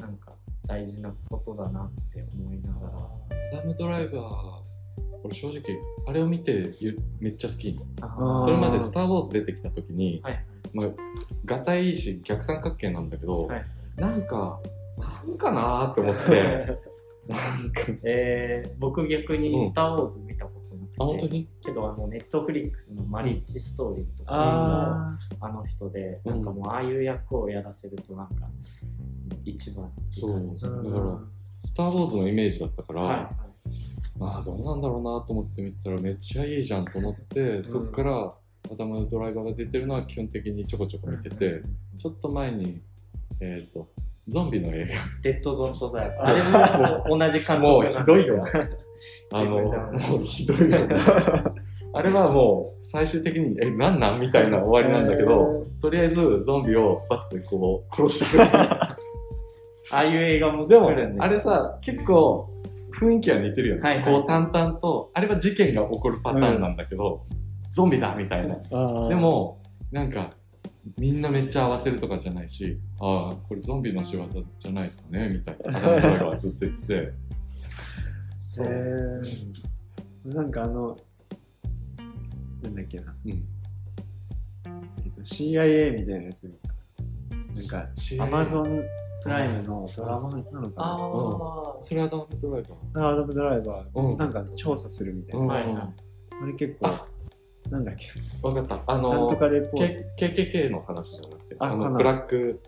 [0.00, 0.32] なんか
[0.66, 2.98] 大事なことだなって思いながら。
[3.52, 4.68] アダムドライバー
[5.22, 5.62] 俺正直
[6.06, 7.78] あれを見てゆめっちゃ好き
[8.44, 10.44] それまで「スター・ウォーズ」出てきた時に、はい。
[10.72, 10.86] まあ、
[11.44, 13.64] がたいいいし逆三角形なんだけど、はい。
[13.96, 14.58] なんか
[14.98, 16.80] なんかなーって思って
[17.28, 20.18] なんかえー、僕逆うんに「スター・ウォーズ」
[20.98, 26.32] あ本当にけどあのネットフリックスのマリッジストーリーとかあのあの人で、うん。
[26.32, 28.48] なんかもうああいう役をやらせるとなんか
[29.44, 30.60] 一番っていう感じ。
[30.60, 30.80] そう。
[30.80, 31.18] ーだから
[31.60, 33.48] 「スター・ウォーズ」のイメージだったから、はい。
[34.20, 38.34] ああどうなんだろうなと思って見てたらめっちゃいいじゃんと思って、そっから
[38.70, 41.62] アダムドライバーが出てるのは基本的にちょこちょこ見てて、
[41.96, 42.80] ちょっと前に
[43.40, 43.88] えっ、と
[44.28, 44.88] ゾンビの映
[45.22, 48.44] デッド・ドント・ダイあれも同じ画監督もうひどいよ
[49.32, 50.96] あの もうひどいよね。
[51.92, 58.50] あれはもう最終的にえなんなんみたいな終わりなんだけど、とりあえずゾンビをバッてこう殺してくれる。
[59.90, 62.46] ああいう映画もでもあれさ結構
[62.92, 64.04] 雰囲気は似てるよね、はいはい。
[64.04, 67.22] こう淡々とあれは事件が起こるパターンなんだけど、
[67.72, 68.56] ゾンビだみたいな。
[68.72, 69.58] あでも
[69.90, 70.30] なんか
[70.98, 74.26] みんなめっちゃ慌てるとかじゃないしああこれゾンビの仕業
[74.58, 76.36] じゃないですかねみたいな。
[76.36, 77.12] ずっと言ってて
[78.48, 79.22] そう。
[80.24, 80.96] なんかあの
[82.62, 83.30] なんだっけな、うん。
[85.04, 86.44] えっと、CIA みたいなやつ。
[86.44, 88.82] なんか CIA アマゾン
[89.22, 90.70] プライムのドラマなのかな。
[90.76, 93.06] あそれはアダムドライバー。
[93.06, 94.14] アダムドライバうん。
[94.14, 95.74] ーなんか調査するみたいな、うんはいはい。
[96.42, 96.90] あれ結構
[97.70, 98.06] なんだっけ。
[98.42, 98.82] 分かった。
[98.86, 102.60] あなんのとかレポー K- KKK の話じゃなくてあのブラック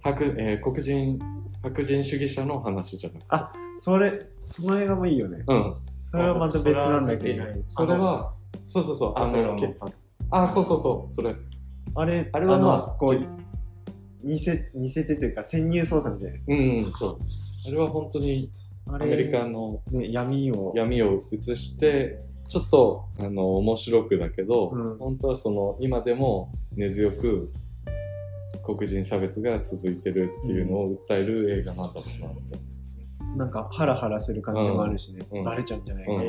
[0.00, 1.18] 白、えー黒人
[1.64, 3.26] 白人主義者の話じゃなくて。
[3.30, 4.12] あそれ
[4.44, 5.42] その映画もいいよね。
[5.46, 5.74] うん。
[6.02, 7.44] それはまた別なんだけど。
[7.66, 8.34] それは
[8.68, 9.12] そうそうそう。
[9.16, 9.56] ああの。
[10.30, 11.12] あそうそうそう。
[11.12, 11.34] それ。
[11.94, 13.26] あれあれはまあのこう
[14.22, 17.18] 似せ似せてというか潜入捜査みたいなやつ、うんうんそう。
[17.68, 18.52] あれは本当に
[18.86, 20.72] アメリカのね、闇を。
[20.76, 24.98] 闇を映してちょっとあの面白くだけど、うん。
[24.98, 27.52] 本当はその今でも根強く
[28.64, 32.58] 黒人差別が続いてるっていうのを訴える映画なんだろうなって。
[33.36, 35.42] なんかハラハラする感じもあるしね、うん。
[35.42, 36.26] バレちゃうんじゃないかな、うん。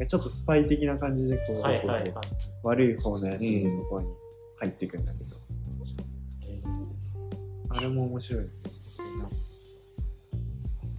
[0.00, 2.14] えちょっとスパイ的な感じでこう、ーはいはいはい。
[2.62, 4.08] 悪い方のやつのところに
[4.60, 5.36] 入っていくんだけど、
[6.42, 6.62] え
[7.70, 8.44] あれも面白い、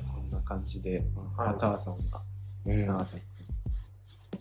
[0.01, 1.05] そんな感じで、ー
[1.37, 2.21] パターソンが
[2.65, 3.23] 長崎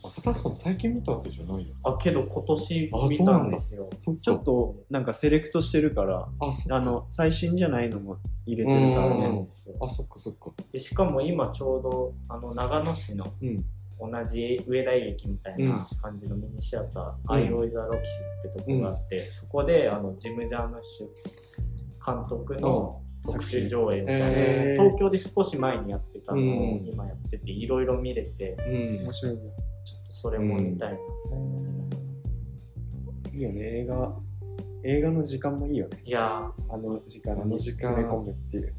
[0.05, 1.75] あスタッフ最近見たわけじゃないよ。
[1.85, 3.89] あ、けど今年あ見たんですよ。
[4.21, 6.77] ちょっとなんかセレクトしてるからあ、そっか。
[6.77, 9.49] あの最新じゃないのも入れてるからうんね
[9.81, 10.51] あ、そっかそっか。
[10.73, 13.65] でしかも今ちょうどあの長野市のうん。
[14.01, 18.13] 同じ上田劇みたいな感じのミニシアター、アイロイザ・ロキシ
[18.49, 24.83] ってとこがあって、そこであのジム・ジャームッシュ監督の特集上映みたいな、へー。
[24.83, 26.47] 東京で少し前にやってたのをう
[26.83, 26.89] ん。
[26.93, 29.05] 今やってていろいろ見れてうん。
[29.05, 29.13] 面。
[29.13, 29.43] 白いね
[30.23, 30.97] それも見たいな、
[33.33, 33.81] いいよね。
[33.81, 34.17] 映画
[34.85, 36.01] 映画の時間もいいよね。
[36.05, 36.49] いや。
[36.69, 37.91] あの時間あにの時間。
[37.91, 38.73] 詰め込むっていう。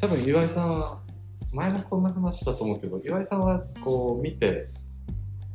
[0.00, 1.02] 多分岩井さんは、
[1.52, 4.68] 前もこんな話したと思うけど、岩井さんはこう見て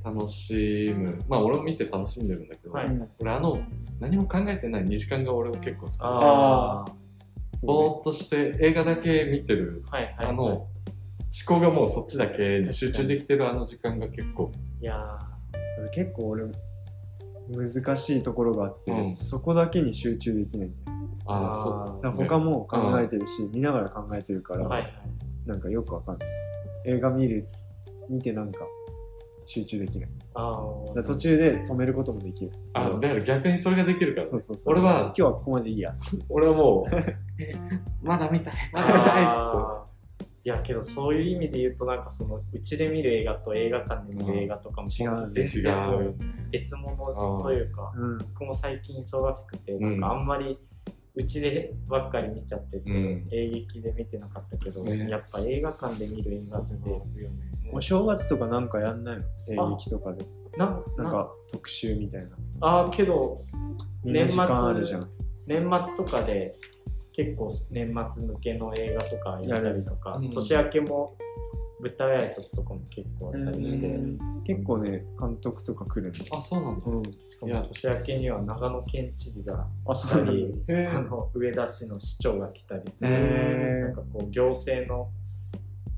[0.05, 1.19] 楽しむ。
[1.27, 2.85] まあ俺も見て楽しんでるんだけど、はい。
[2.85, 3.59] うん俺あの、
[3.99, 5.93] 何も考えてない2時間が俺は結構好き。
[5.93, 5.99] で。
[6.03, 6.85] ああ
[7.63, 10.67] ぼーっとして映画だけ見てる、はいはいあの、
[11.29, 14.51] 思考がもうそっちだけに集中できてるあの時間が結構。
[14.81, 15.17] いや
[15.75, 16.45] それ結構俺
[17.49, 19.15] 難しいところがあって、うん。
[19.17, 20.97] そこだけに集中できないんだよ。
[21.25, 22.01] ああ、あーそう。
[22.03, 24.93] だから他も考えてるし、見ながら考えてるから、ーはいはい。
[25.45, 26.29] なんかよくわかんない。
[26.85, 27.47] 映画見る
[28.09, 28.59] 見てなんか
[29.45, 30.09] 集中できない。
[30.35, 30.61] あ
[30.95, 32.51] だ途中で止めることもできる。
[32.73, 34.73] あだから逆にそれができるから、そうそうそう。
[34.73, 35.93] 俺は今日はここまでいいや。
[36.29, 36.85] 俺はもう、
[38.05, 39.27] まだ見たい、まだ見たいっ
[39.71, 39.86] つって。
[40.47, 46.15] いやけどそういう意味で言うとなんかそのうちで見る映画と映画館で見る映画とかも違う全違然う。
[46.51, 48.17] 別物というかうん。
[48.19, 49.81] 僕も最近忙しくてん。
[49.81, 50.57] なんかあんまり
[51.15, 53.27] うちでばっかり見ちゃってて、うん。
[53.29, 55.09] 映劇で見てなかったけど、ね。
[55.09, 56.99] やっぱ映画館で見る映画ってよ
[57.29, 57.51] ね。
[57.73, 59.23] お正月とかなんかやんないの？
[59.49, 60.25] 映劇とかで。
[60.55, 62.29] ななんか特集みたいな。
[62.61, 63.37] ああけど
[64.01, 65.09] みんな時間あるじゃん。
[65.45, 66.55] 年末とかで
[67.17, 71.17] 結構年末向けの映画とかやったりとか、うん年明けも
[71.79, 74.17] 舞台挨拶とかも結構あったりして、えー
[74.47, 76.37] 結構ね監督とか来るの。
[76.37, 76.85] あ、そうなんだ。
[76.85, 77.03] うん。
[77.03, 83.81] しかも年明けには長野県知事があ来たり、へあの上田市の市長が来たりする、へー。
[83.87, 85.09] なんかこう行政の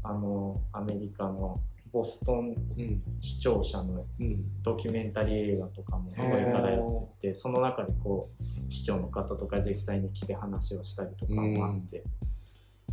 [0.01, 1.59] あのアメリカの
[1.91, 3.01] ボストンうん。
[3.21, 4.61] 市庁舎のうん。
[4.63, 6.81] ドキュメンタリー映画とかもこれからやっ
[7.21, 12.03] ててその中でこう市長の方とか実際に来て話をしたりとかもあって、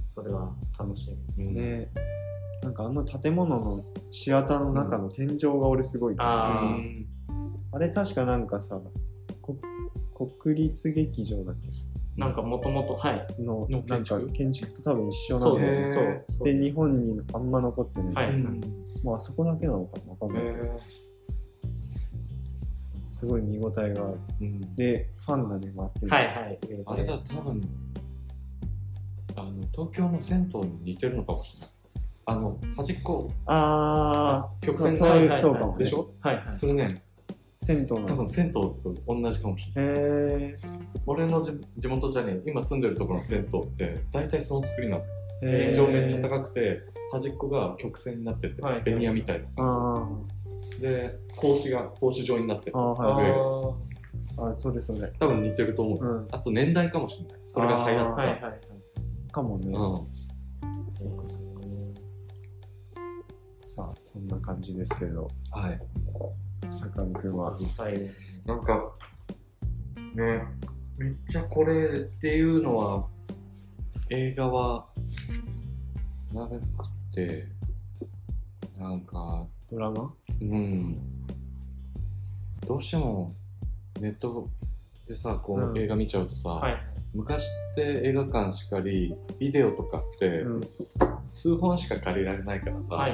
[0.02, 1.51] それは楽しみです。
[1.51, 1.90] ね
[2.62, 7.06] なんかあの建物のシアターの中の天井が俺すごい、うん
[7.73, 8.81] あれ確かなんかさ
[9.43, 9.59] こ
[10.40, 11.68] 国立劇場だっけ？
[12.16, 13.26] なんかもともとはい。
[13.34, 15.78] そののなんか建築建築と多分一緒なんだよね。
[15.78, 16.24] へーそう。
[16.38, 18.34] そうで日本にあんま残ってない、はい。
[18.34, 18.60] うん。
[19.05, 20.76] まああそこだけなのかなわかんないけど、へ
[23.10, 23.94] すごい見応えがある。
[24.40, 24.74] ーうん。
[24.76, 26.09] でファンがね回ってる。
[26.09, 26.59] はいはい。
[26.86, 27.60] あれだ、多分
[29.36, 31.70] あの東京の銭湯に似てるのかもしれない。
[32.28, 33.30] あの端っこ。
[33.44, 35.06] ああ曲線そ
[35.36, 35.84] そうかもね。
[35.84, 36.55] でしょはいはい。
[36.55, 37.02] それね、
[37.66, 39.94] 銭湯の多分銭湯と同じかもしれない。
[39.94, 40.55] へ
[41.05, 45.05] 俺の地地元じゃねえ、今住んでるところの銭湯って、大体その作りなの。
[45.43, 46.80] え天井めっちゃ高くて、
[47.10, 49.47] 端っこが曲線になっててはい、ベニヤみたいな。
[49.56, 50.24] あ感
[50.70, 50.80] じ。
[50.80, 55.10] で、格子が格子状になっててー、あはい上あそれそれ。
[55.18, 56.05] 多分似てると思う。
[56.05, 56.28] うん。
[56.30, 57.40] あと年代かもしれない。
[57.44, 58.12] それが流行った。
[58.12, 59.32] はいはいはい。
[59.32, 60.06] かもね、うん。
[63.66, 65.28] さあそんな感じですけど。
[65.51, 65.80] はい。
[66.70, 67.56] 坂見くんは。
[68.44, 68.92] なんか、
[70.14, 70.44] ね、
[70.96, 73.08] めっちゃこれっていうのは、
[74.10, 74.86] 映画は
[76.32, 76.64] 長く
[77.12, 77.48] て、
[78.78, 80.12] なんか、ドラマ？
[80.40, 80.96] うん。
[82.66, 83.34] どうしても、
[84.00, 84.48] ネット
[85.06, 85.72] でさ、こうん。
[85.72, 86.76] う映画見ちゃうとさ、はい。
[87.14, 90.60] 昔って映画館しかり、ビデオとかってうん。
[91.24, 93.08] 数本しか借りられないからさ、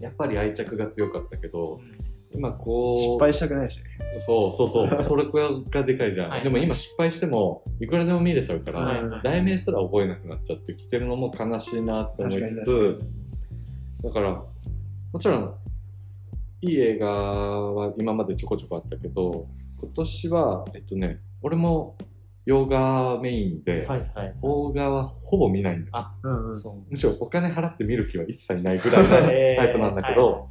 [0.00, 1.80] やっぱり愛着が強かったけど、
[2.32, 3.84] 今こう、失敗したくないしね
[4.18, 6.30] そうそうそう、 それがでかいじゃん。
[6.30, 6.42] はい。
[6.42, 9.08] でも今失敗しても、いくらでも見れちゃうから、はい。
[9.08, 13.04] はい題名すら覚えなくなっちゃってきてるのも悲しいなって思いつ確か
[14.02, 14.30] だから、
[15.12, 15.54] もちろん、
[16.62, 19.46] いい映画は今までちょこちょこあったけど、
[19.80, 21.96] 今年は、えっとね、俺も
[22.46, 26.06] 洋画メインで、はいはい邦画はほぼ見ないんだよ。
[26.22, 26.62] うんうん。
[26.90, 29.08] むしろお金払って見る気は一切ないぐらいの
[29.58, 30.44] タイプなんだけど、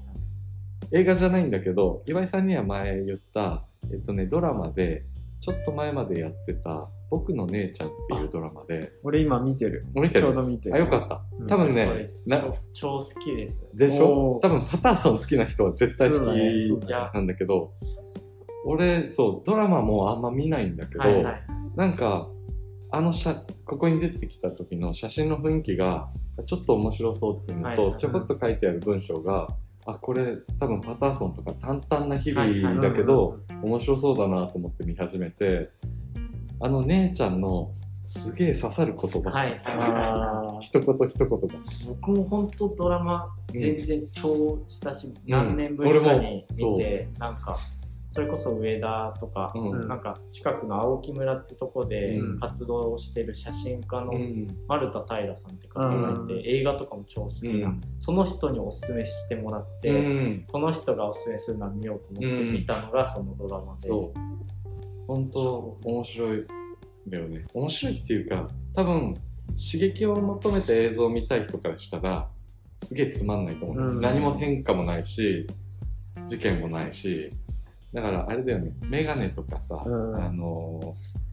[0.91, 5.03] 映画じゃないんだけど岩井さんには前言った、えっとね、ドラマで
[5.40, 8.91] ちょっと前までやってた「僕の姉ちゃん」っていうドラマで。
[9.03, 9.86] 俺今見てる。
[9.94, 10.22] 見てる？
[10.22, 10.76] ちょうど見てる。
[10.76, 11.22] あよかった。
[11.40, 11.48] うん。
[11.48, 12.44] 多分ねそれな
[12.74, 13.66] 超好きです。
[13.74, 14.40] でしょ？
[14.41, 17.72] 多分パターソン好きな人は絶対好きなんだけど
[18.66, 21.44] 俺そうドラマもあんま見ないんだけど、はいはい。
[21.78, 22.28] なんか
[22.91, 26.10] あの写ここに出てきた時の写真の雰囲気が
[26.45, 27.99] ちょっと面白そうっていうのと、はいはい。
[27.99, 29.48] ちょこっと書いてある文章が
[29.91, 35.70] あこれ多分パターソンとか淡々な日々だけど、面白そうだなと思って見始めて
[36.60, 37.72] あの姉ちゃんの
[38.03, 39.49] すげえ刺さる言葉、はい。
[40.61, 41.38] 一言一言が、
[41.90, 45.40] 僕も本当ドラマうん全然超久しぶり、うん。
[45.45, 47.56] 何年ぶりかに見て、なんか
[48.20, 49.88] それこそ上田とか、うん。
[49.88, 52.40] なんか近くの青木村ってとこでうん。
[52.40, 54.46] 活動してる写真家のうん。
[54.68, 56.41] 丸田平さんって方がいて、うん。
[56.44, 57.82] 映画とかも超好きな、うん。
[57.98, 60.46] その人におすすめしてもらって、うん。
[60.52, 64.20] この人がおすすめするのは見ようと思って見たのがそのドラマで、そう。
[65.08, 66.46] 本当面白いん
[67.08, 69.16] だよね面白いっていうか多分
[69.52, 72.28] 刺激を求めて映像を見たい人からしたら
[72.84, 74.02] すげえつまんないと思う、うん。
[74.02, 75.48] 何も変化もないし
[76.28, 77.34] 事件もないし
[77.94, 78.72] だからあれだよね。
[78.88, 80.16] メガネとかさ、うん。
[80.16, 80.80] あの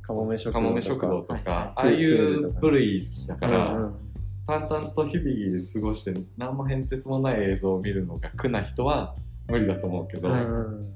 [0.02, 0.12] か。
[0.12, 3.94] もめ食堂とか、はいああいう部類だから、うんうん
[4.48, 9.16] 淡々と日々過ごして何も変哲もない映像を見るのが苦な人は
[9.48, 10.94] 無理だと思うけど、うん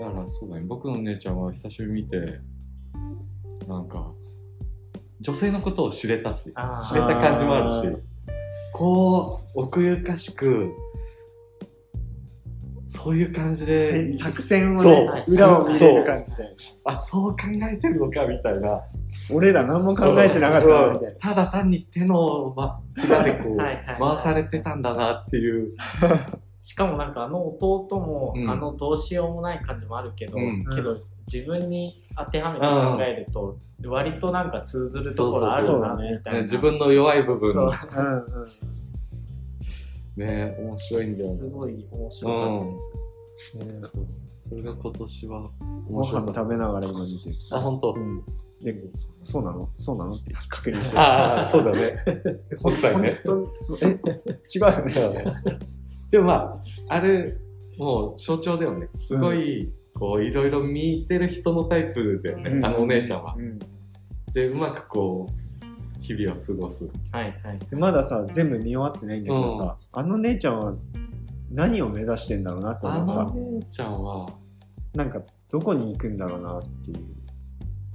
[0.00, 0.64] だからそうだね。
[0.66, 2.40] 僕の姉ちゃんは久しぶりに見て
[3.68, 4.10] なんか
[5.20, 8.02] 女性のことを知れたし知れた感じもあるし
[8.72, 10.72] こう奥ゆかしく
[12.88, 14.12] そういう感じで。
[14.12, 15.14] せ作戦をそう。
[15.14, 16.44] ね、裏を見れる感じで。
[16.84, 17.36] あそう考
[17.70, 18.82] えてるのかみたいな。
[19.30, 21.20] 俺ら何も考えてなかったな、みたいな。
[21.20, 25.74] ただ単に手のま裏でこうはいはい回されてたんだなっていう。
[26.62, 28.50] しかもなんかあの弟も、うん。
[28.50, 30.64] あのどうしようもない感じもあるけど、うん。
[30.74, 30.96] けど
[31.30, 36.32] 自分に当てはめて考えると、割となんか通ずるところあるなみたいな。
[36.38, 37.52] ね自分の弱い部分。
[37.52, 37.64] そう。
[37.64, 37.72] うんう
[38.20, 38.77] ん。
[40.18, 40.56] ね。
[40.58, 41.36] 面白いんだよね。
[41.36, 43.72] すごい面白かったです。
[43.72, 43.80] ね。
[43.80, 44.06] そう
[44.40, 45.50] それが今年は
[45.88, 47.36] ご面白かった飯食べながら今見てる。
[47.52, 48.24] あ本当うん。
[48.62, 48.74] で、
[49.22, 50.12] そうなのそうなの。
[50.12, 52.02] って確認してああそうだね。
[52.60, 53.48] ほん奥さんね本当に？
[53.52, 55.24] そう、え、違うよね。
[56.10, 56.34] でもま
[56.88, 57.32] ああれ
[57.78, 58.88] もう象徴だよね。
[58.96, 62.64] すごい、こういろいろ見てる人のタイプだよね、うん。
[62.64, 63.34] あのお姉ちゃんは。
[63.38, 63.58] うん。
[64.32, 65.47] でうまくこう
[66.16, 67.58] 日々を過ごすはいはい。
[67.58, 70.74] でまださ、全部見終わってないんだけどさ、あの姉ちゃんは
[71.50, 74.26] 何を目指してんだろうなってあ思っの姉ちゃんは
[74.92, 74.98] た。
[74.98, 76.98] なんか、どこに行くんだろうなっていう。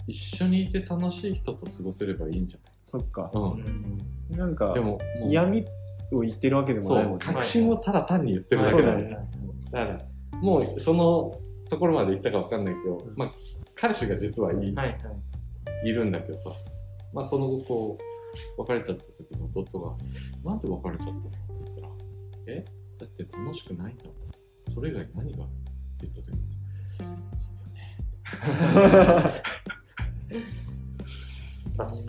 [0.08, 3.40] 一緒にいて楽しい人と過ごせればいいんじそっかゃ。
[3.40, 5.66] ない、うんなんかうん、で、も嫌味
[6.12, 7.26] を言ってるわけでもないもんね。
[7.26, 9.18] 確信をただ単に言ってるだけだ,、ね
[9.72, 10.00] だから
[10.42, 11.34] もうその
[11.70, 13.32] ところまで行ったかわかんないけど、うんまあ
[13.76, 14.94] 彼氏が実はいい,、はいは
[15.84, 15.90] い。
[15.90, 16.50] いるんだけどさ
[17.14, 17.98] まあその後こ
[18.58, 19.96] う別れちゃった時の弟が
[20.44, 21.30] 「なんで別れちゃったの?」って
[21.66, 21.90] 言ったら
[22.48, 22.66] 「え？
[23.00, 24.14] だって楽しくないんだもん。
[24.74, 26.42] それ以外何がある?」って言った時に
[27.36, 29.44] 「そうだよね」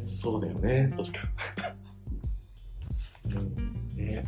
[0.06, 1.18] そうだよね確か。
[3.94, 4.26] ね。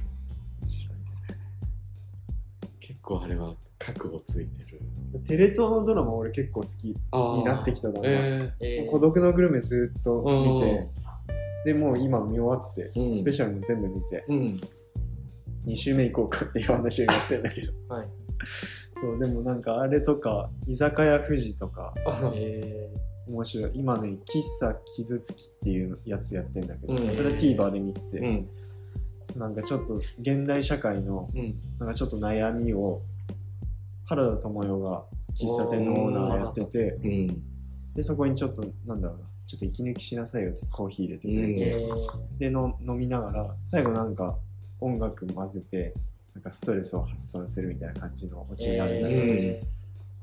[2.81, 4.66] 結構あれは覚悟ついてる
[5.27, 6.97] テレ東のドラマ俺結構好き。
[7.11, 8.09] あになってきただな。
[8.09, 8.91] ええー。
[8.91, 10.89] 孤独のグルメずっと見うて、
[11.67, 13.15] でもう今見終わって、うん。
[13.15, 14.61] スペシャルも全部見て、ー、うん。
[15.67, 17.73] 2週目行こうかっていう話を今してんだけど。
[17.93, 18.09] はい。
[18.95, 21.95] そう、でもなんかあれとか、居酒屋富士とか、
[22.35, 22.89] え
[23.29, 23.71] 面白い。
[23.75, 26.99] 今ね、喫茶傷つきっていうやつやってんだけど、うん。
[26.99, 28.49] それは TVer で見てて、うん。
[29.37, 31.55] なんかちょっと現代社会のうん。
[31.81, 33.03] なんかちょっと悩みを
[34.07, 35.05] 原田知世が
[35.35, 37.43] 喫茶店のオーナーやっててうん
[37.95, 44.37] でそこにちょっとなんだろうなちょっと息抜きしなさいよってコーヒー入れてくれー、て、えー、での飲みながら最後なんか
[44.81, 45.95] 音楽混ぜて
[46.35, 49.63] なんかストレスを発散するみたいな感じのオチになるんだけど、え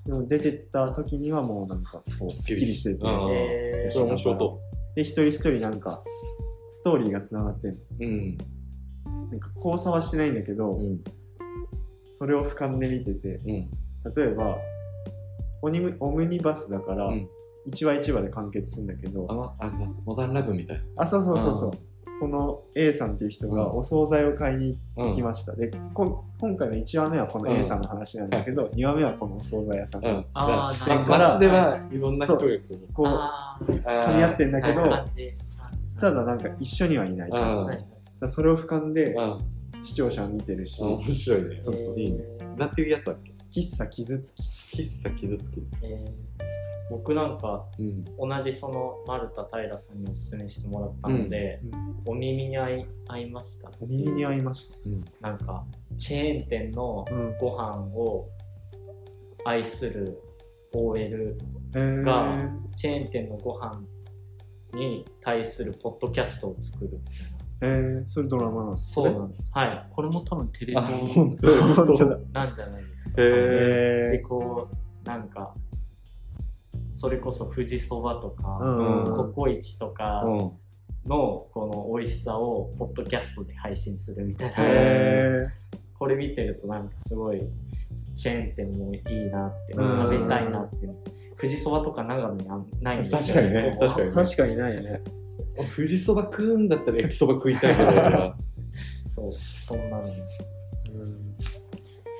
[0.05, 3.01] でも出てった時にはもうなんかこうすっきりしてて。
[3.03, 3.27] あー。
[3.27, 4.59] ー、えそれ面白そ
[4.95, 6.03] で一人一人なんか
[6.69, 7.77] ストーリーがつながってんの。
[7.77, 8.37] ううん。
[9.31, 11.03] なんか交差はしてないんだけど、うん
[12.17, 13.69] それを俯瞰で見ててうん
[14.15, 14.57] 例えば
[15.61, 17.29] オニムオムニバスだからうん。
[17.65, 20.83] 1話1話で完結するんだけど、あまあれだモダンラブみたいな。
[20.97, 21.71] あそうそうそうそう。
[22.19, 23.77] この A さんっていう人がうん。
[23.77, 30.25] お惣菜を買いにうん行きました、でこ今回の1話目はこの A さんの話なんだけど、2話目はこのお惣菜屋さん、うん。
[30.73, 31.17] 視なるほど。
[31.17, 32.41] 点街ではいろんな人が
[32.93, 34.81] こう噛み合ってんだけど、
[36.01, 37.67] ただなんか一緒にはいない感じ、うん。
[37.69, 37.83] だか
[38.19, 39.52] らそれを俯瞰でうん
[39.83, 40.81] 視聴者は見てるし。
[40.81, 41.59] あ面白いね。
[41.59, 41.99] そうそうそう。
[41.99, 42.23] いいね。
[42.57, 43.33] なんていうやつだっけ？
[43.59, 44.41] 喫茶傷つき。
[44.81, 45.61] 喫茶傷つき。
[45.83, 46.11] えー
[46.91, 48.01] 僕なんかうん。
[48.29, 51.61] 同じその丸田平さんにおすすめしてもらったので、
[52.05, 53.71] お耳に合い合いました。
[53.79, 55.27] お耳に合いました。
[55.29, 55.65] なんか
[55.97, 57.37] チェーン店のうん。
[57.39, 58.27] ご飯を
[59.45, 60.19] 愛する
[60.73, 61.35] OL
[61.73, 63.81] えーがチェーン店のご飯
[64.73, 66.99] に対するポッドキャストを作る
[67.63, 69.51] えー、それドラマなんですそうなんです。
[69.53, 69.87] はい。
[69.89, 73.21] これも多分テレあ東なんじゃないですか。
[73.21, 75.53] へでえこうなんか
[76.91, 79.15] それこそ富士そばとー、か、うん。
[79.15, 80.51] ココイチとかうん。
[81.05, 85.43] のこの美味しさをポッドキャストで配信するみたいな、へ
[85.99, 87.41] これ見てるとなんかすごい
[88.15, 90.01] チェーン店もいいなって、うん。
[90.03, 90.95] 食べたいなっていう。
[91.37, 95.01] 富士そばとか長野にあんないんですよ確かにね確かにー確かにないね
[95.75, 98.35] 富士そば食うんだったら焼きそば食いたいけど俺は。
[99.09, 100.03] そうそんなの。
[100.03, 100.11] うん。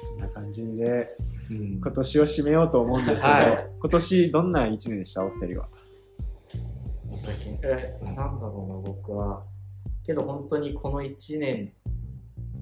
[0.10, 1.10] こんな感じで
[1.50, 1.80] うん。
[1.82, 3.68] 今年を締めようと思うんですけど、はい。
[3.80, 5.26] 今年どんな一年でした？
[5.26, 5.68] お二人は。
[7.64, 9.44] えなんだろうな僕は。
[10.06, 11.72] けど本当にこの1年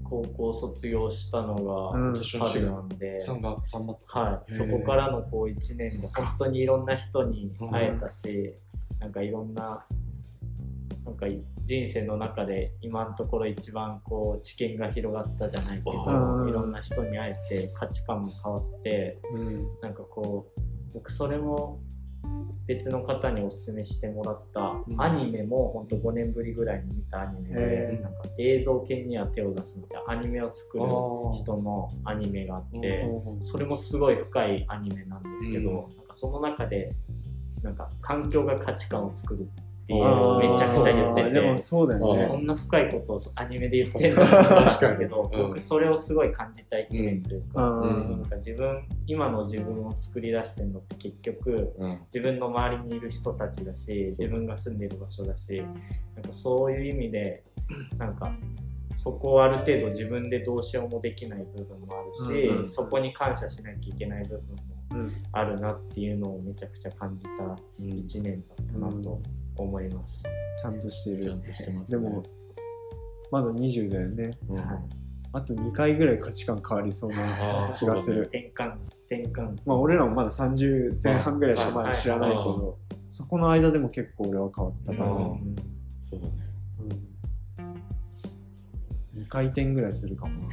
[0.03, 1.55] 高校卒業したの
[1.93, 2.13] うん。
[2.13, 4.71] が春なんで、3月3月はい、へー。
[4.71, 8.55] そこからのこう1年で本当にいろんな人に会えたし、
[8.99, 9.85] なんかいろんな
[11.05, 11.25] なんか
[11.65, 20.61] 人生の中で今のところ一番こう知見が広がったじゃないけど、うんいろんな人に会えて価値観も変わってうんなんかこう
[20.93, 21.79] 僕それも
[22.67, 25.01] 別の方におすすめしてもらったうん。
[25.01, 30.85] アニメも本当5年ぶりぐらいに見たアニメでなんか映像系には手を出すみたいなアニメを作る
[31.33, 33.01] 人のアニメがあって。
[33.01, 33.43] うん。
[33.43, 35.97] それもすごい深いアニメなんですけど、うん。
[35.97, 36.93] なんかその中で
[37.63, 39.49] なんか環境が価値観を作る
[39.83, 41.29] っていうのをめちゃくちゃ言ってて。
[41.31, 42.47] でもそうだよそねん。
[42.47, 44.97] な深いことをアニメで言ってるのか確かに。
[44.99, 45.47] けど、うん。
[45.47, 48.11] 僕それをすごい感じた一年というか,、うん。
[48.11, 51.99] なんか自分今の自分を作り出してるのって結局うん。
[52.13, 55.63] 自分の周りにいる人たちだし自分が住んでる場所だし
[56.15, 57.43] なんかそういう意味で
[57.97, 58.31] なんか
[58.97, 62.69] そこをある程度自分でどうしようもできない部分もあるし、うんうん。
[62.69, 64.43] そこに感謝しなきゃいけない部分も
[64.91, 65.11] うん。
[65.31, 67.31] あるなっていうのをめちゃくちゃ感じた
[67.83, 69.19] 1年だったなと
[69.55, 70.23] 思います。
[70.61, 71.37] ちゃんとしてる。
[71.39, 71.53] ね。
[71.89, 72.23] でも
[73.31, 74.37] まだ20だよね。
[74.49, 74.55] うん。
[74.57, 74.65] はい
[75.33, 78.23] あと2回ぐらい価値観変わりそうな気がする。
[78.23, 78.73] 転換
[79.09, 79.57] 転換。
[79.65, 85.21] まあ俺らもまだ30前半ぐらいしかまだ知らないけはいどそこの間でも結構俺は変わったから、ううん。
[85.21, 85.55] ん
[86.01, 86.33] そうだね。
[89.15, 90.49] 2回転ぐらいするかも。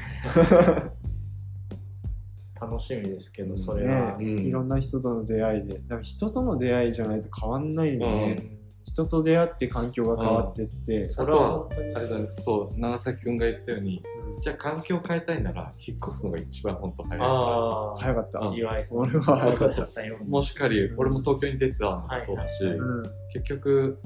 [2.60, 3.58] 楽しみですけどうん。
[3.58, 4.38] ねそれは、うん。
[4.38, 5.74] いろんな人との出会いで。
[5.74, 8.57] だから人との出会いじゃないと変わんないよね、うん
[8.88, 12.26] 人と出会って環境が変わってって、それはあれだね。
[12.26, 14.02] そう長崎くんが言ったように
[14.34, 14.40] うん。
[14.40, 17.30] じゃあ環境を変えたいなら引っ越すのが一番本当早いから。
[17.30, 18.98] ああ早かった、うん岩井さん。
[18.98, 23.02] 俺は早かった、よ もしかり俺も東京に出てたのもそうだし、はいうん、
[23.34, 23.98] 結局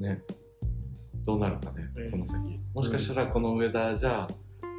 [0.00, 0.22] ね
[1.24, 2.10] どうなるかね、うん。
[2.10, 2.60] この先。
[2.74, 4.26] もしかしたらこの上田じゃ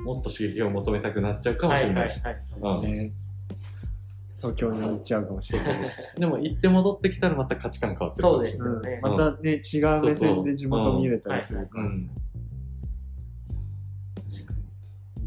[0.04, 2.78] もっと刺激を求めたくなっちゃうかもしれないし、はいはいはい。
[2.78, 3.14] うんね
[4.38, 8.74] 東京に行っちゃうかもしれないし、でも行って戻ってきたらまた価値観変わってるそうですうん。
[8.76, 11.86] よね、またね違う目線で地元見れたりするから。
[11.86, 12.10] うん。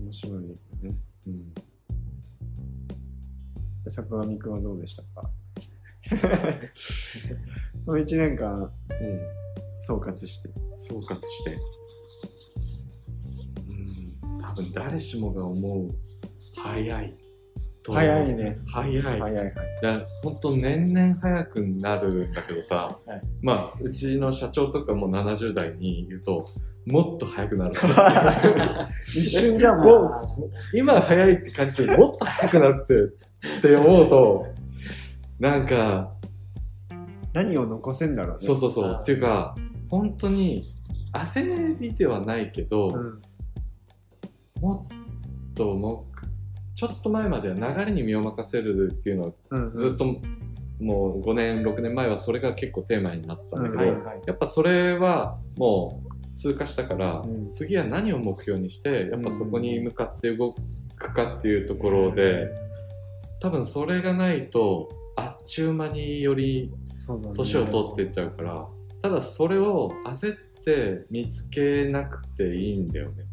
[0.02, 0.40] 面白いよ
[0.82, 0.94] ね。
[1.26, 1.52] うん。
[3.88, 5.28] 坂上くんはどうでしたか？
[7.86, 8.70] この1年間うん
[9.80, 10.50] 総括して。
[10.76, 11.58] 総括して。
[13.68, 13.72] う
[14.36, 14.40] ん。
[14.40, 15.94] 多分誰しもが思う。
[16.54, 17.14] 早い
[17.82, 18.58] と早いね。
[18.66, 19.00] 早い。
[19.02, 19.34] はい。
[19.34, 19.52] はい
[20.22, 23.22] 本当年々早くなるんだけどさ、はい。
[23.42, 26.46] まあうちの社長とかも70代に言うと
[26.86, 27.74] もっと早くなる
[29.06, 30.76] 一瞬じゃもう。
[30.76, 34.46] 今早いって感じでもっと早くなるってって思うと
[35.38, 36.12] なんか
[37.32, 38.38] 何を残せんだろうね。
[38.38, 38.98] そうそうそう。
[39.00, 39.54] っていうか
[39.88, 40.74] 本当に
[41.12, 43.18] 焦りではないけど、うん。
[44.60, 46.09] もっともう
[46.80, 50.06] ちょっと前までは流れに身を任せるっていうのはずっと
[50.80, 57.52] もう5年6年前はそれが結構テーマになってたんだけど、やっぱそれはもう通過したから、うん。
[57.52, 60.54] 次は何を目標にしてやっぱそこに向かって動
[60.96, 62.48] くかっていうところで、
[63.40, 66.72] 多分それがないとあっちゅう間により
[67.36, 68.66] 年を取っていっちゃうから
[69.02, 73.26] ただそれを焦って見つけなくていいんだよね。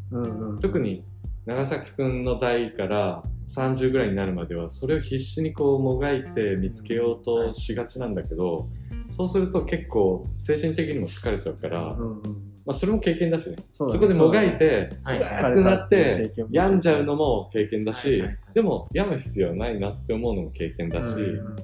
[0.60, 1.02] 特に
[1.46, 8.68] 長崎くんの代から30ぐらいになるまではそれを必死にこうもがいて見つけようとしがちなんだけど
[9.08, 13.56] そうすると結構精神的にも疲れちゃうから、うんうんまあ、それも経験だしね。
[13.72, 13.98] そうだね。
[13.98, 15.20] そこでもがいてはい。
[15.20, 18.38] 辛くなって病んじゃうのも経験だし、はいはいはい。
[18.52, 21.56] でも病む必要ないなって思うのも経験だし、うん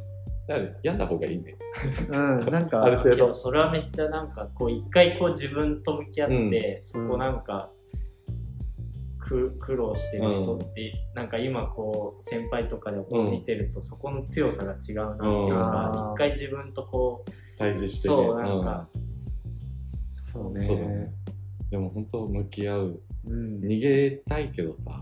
[0.47, 1.57] だから病んだ方がいいね。
[2.09, 3.17] うん、なんか、 ある程度。
[3.17, 7.84] けどそれはめっちゃなんかこう一回こう自分と向き合って、そこなんかく
[9.25, 16.13] 苦労してる人って、なんか今こう先輩とかでこう見てると、そこの強さが違うなっていうか、うん。
[16.13, 18.15] 一回自分とこう対峙してね。
[18.15, 18.89] そうなんか、
[20.13, 20.61] そうね。
[20.61, 21.13] うんそうだね。
[21.71, 23.01] でも本当向き合う。
[23.27, 23.61] うん。
[23.61, 25.01] 逃げたいけどさ。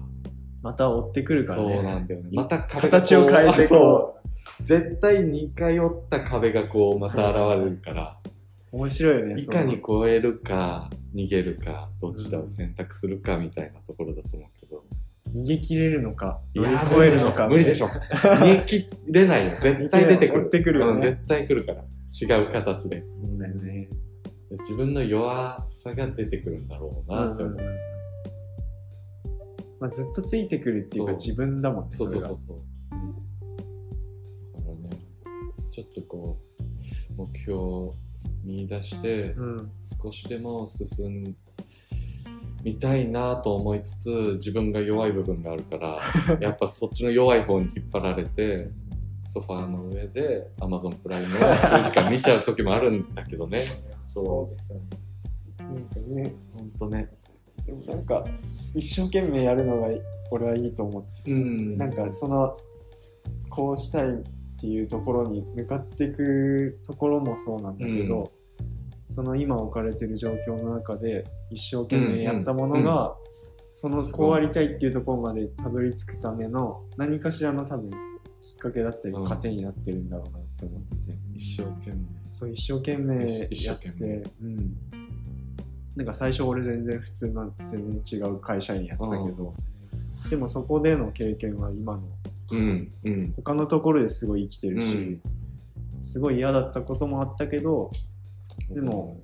[0.62, 1.74] また追ってくるからね。
[1.74, 2.30] そうなんだよね。
[2.32, 3.78] また形を変えてそう。
[3.78, 4.18] こ
[4.60, 8.18] 絶対似通った壁がこうまた現れるから。
[8.24, 8.28] う。
[8.72, 9.40] 面白いよね。
[9.40, 14.84] いかに超えるか逃げるかどちらを選択するかみたいなところだと思うけど、
[15.34, 17.48] 逃げ切れるのか、乗り越えるのか。
[17.48, 17.88] 無理でしょ。
[17.88, 19.58] 逃げ切れないよ。
[19.60, 20.50] 絶対出てくる。
[20.50, 20.92] てくるよね。
[20.92, 21.84] うん絶対来るから。
[22.38, 23.04] 違う形で。
[23.08, 23.88] そうだよね。
[24.60, 27.56] 自分の弱さが出てくるんだろうなって思う、
[29.80, 31.90] まあ、ずっとついてくるっていうか自分だもんね。
[31.90, 32.38] そうそうそう。
[32.46, 32.58] そう
[34.54, 34.98] だからね
[35.70, 36.38] ちょっとこ
[37.10, 37.94] う目標を
[38.44, 39.70] 見出して、うん。
[39.80, 41.36] 少しでも進
[42.62, 45.98] みたいなと思いつつ自分が弱い部分があるから
[46.40, 48.70] やっぱそっちの弱い方に引っ張られて
[49.24, 53.62] ソファーの上で Amazon プライムを数時間見ちゃう時もあるんだけどね。
[54.06, 54.50] そ
[55.58, 55.62] う。
[55.62, 57.08] なんかね、ほんとね。
[57.64, 58.24] でもなんか、
[58.74, 59.88] 一生懸命やるのが
[60.30, 61.30] 俺はいいと思う。
[61.30, 61.78] うん。
[61.78, 62.56] なんかその、
[63.48, 64.22] こうしたい
[64.62, 68.30] っていうところに向かっていくところもそうなんだけど、
[68.60, 69.12] うん。
[69.12, 72.84] その今置かれてる状況の中で一生懸命やったものうんうん。
[72.84, 73.16] が、
[73.72, 77.94] そのこうありたいっていうところまでたどり着くための何かしらの多分き
[78.54, 81.96] っかけだったりうん糧になってるんだろうなって思ってて、一生懸命。
[82.30, 84.76] そう一生懸命一やってうん、
[85.96, 89.52] なんか最初俺全然普通な全然違う会社員やってたけど、
[90.30, 92.02] でもそこでの経験は今の
[92.56, 93.32] うんうん。
[93.36, 95.20] 他のところですごい生きてるし、うん。
[96.02, 97.92] すごい嫌だったこともあったけど
[98.70, 99.20] でも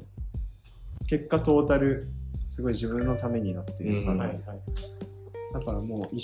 [1.09, 2.09] 結果トータル
[2.49, 4.19] すごい自分のためになってるから、うん。
[4.19, 4.39] はいはい
[5.53, 6.17] だからもう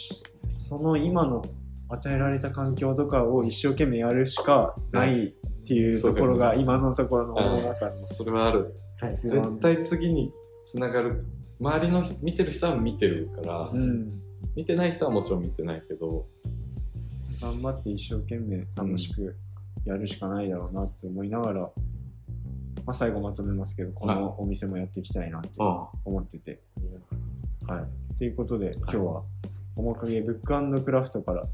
[0.55, 1.43] その今の
[1.89, 5.33] 与えられた環境とかを一生懸命やるしかないっ
[5.67, 8.75] ていうところが今のところの世の中にそれはある。
[9.01, 10.33] 結論絶対次に
[10.63, 11.25] つながる。
[11.61, 14.21] 周りの見てる人は見てるから、うん。
[14.57, 16.27] 見てない人はもちろん見てないけど
[17.45, 19.37] 頑張って一生懸命楽しく
[19.85, 21.71] やるしかないだろうなって思いながら、ま
[22.87, 26.61] あ、最後まとめますけどこのお店もやっていきたいなってあ思ってて。
[27.67, 28.19] はい。
[28.19, 29.23] ということで、今日は
[29.77, 31.47] 面影ブッククラフトから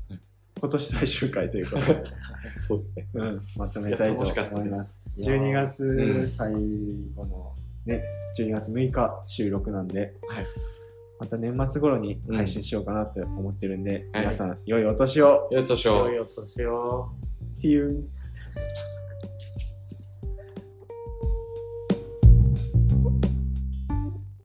[0.61, 2.05] 今年最終回ということで、
[2.57, 3.09] そうですね。
[3.15, 5.11] うん、まとめたいと思いでます。
[5.11, 5.31] す。
[5.31, 6.29] 12う月ん。
[6.29, 7.55] 最後の
[7.87, 8.05] ね、
[8.39, 10.47] 12月6日収録なんで、はい
[11.21, 17.11] また年末頃に配信しようかなって思ってるんで、はい皆さん、良いお年をよいとしょう良いお年を
[17.53, 18.09] !See you!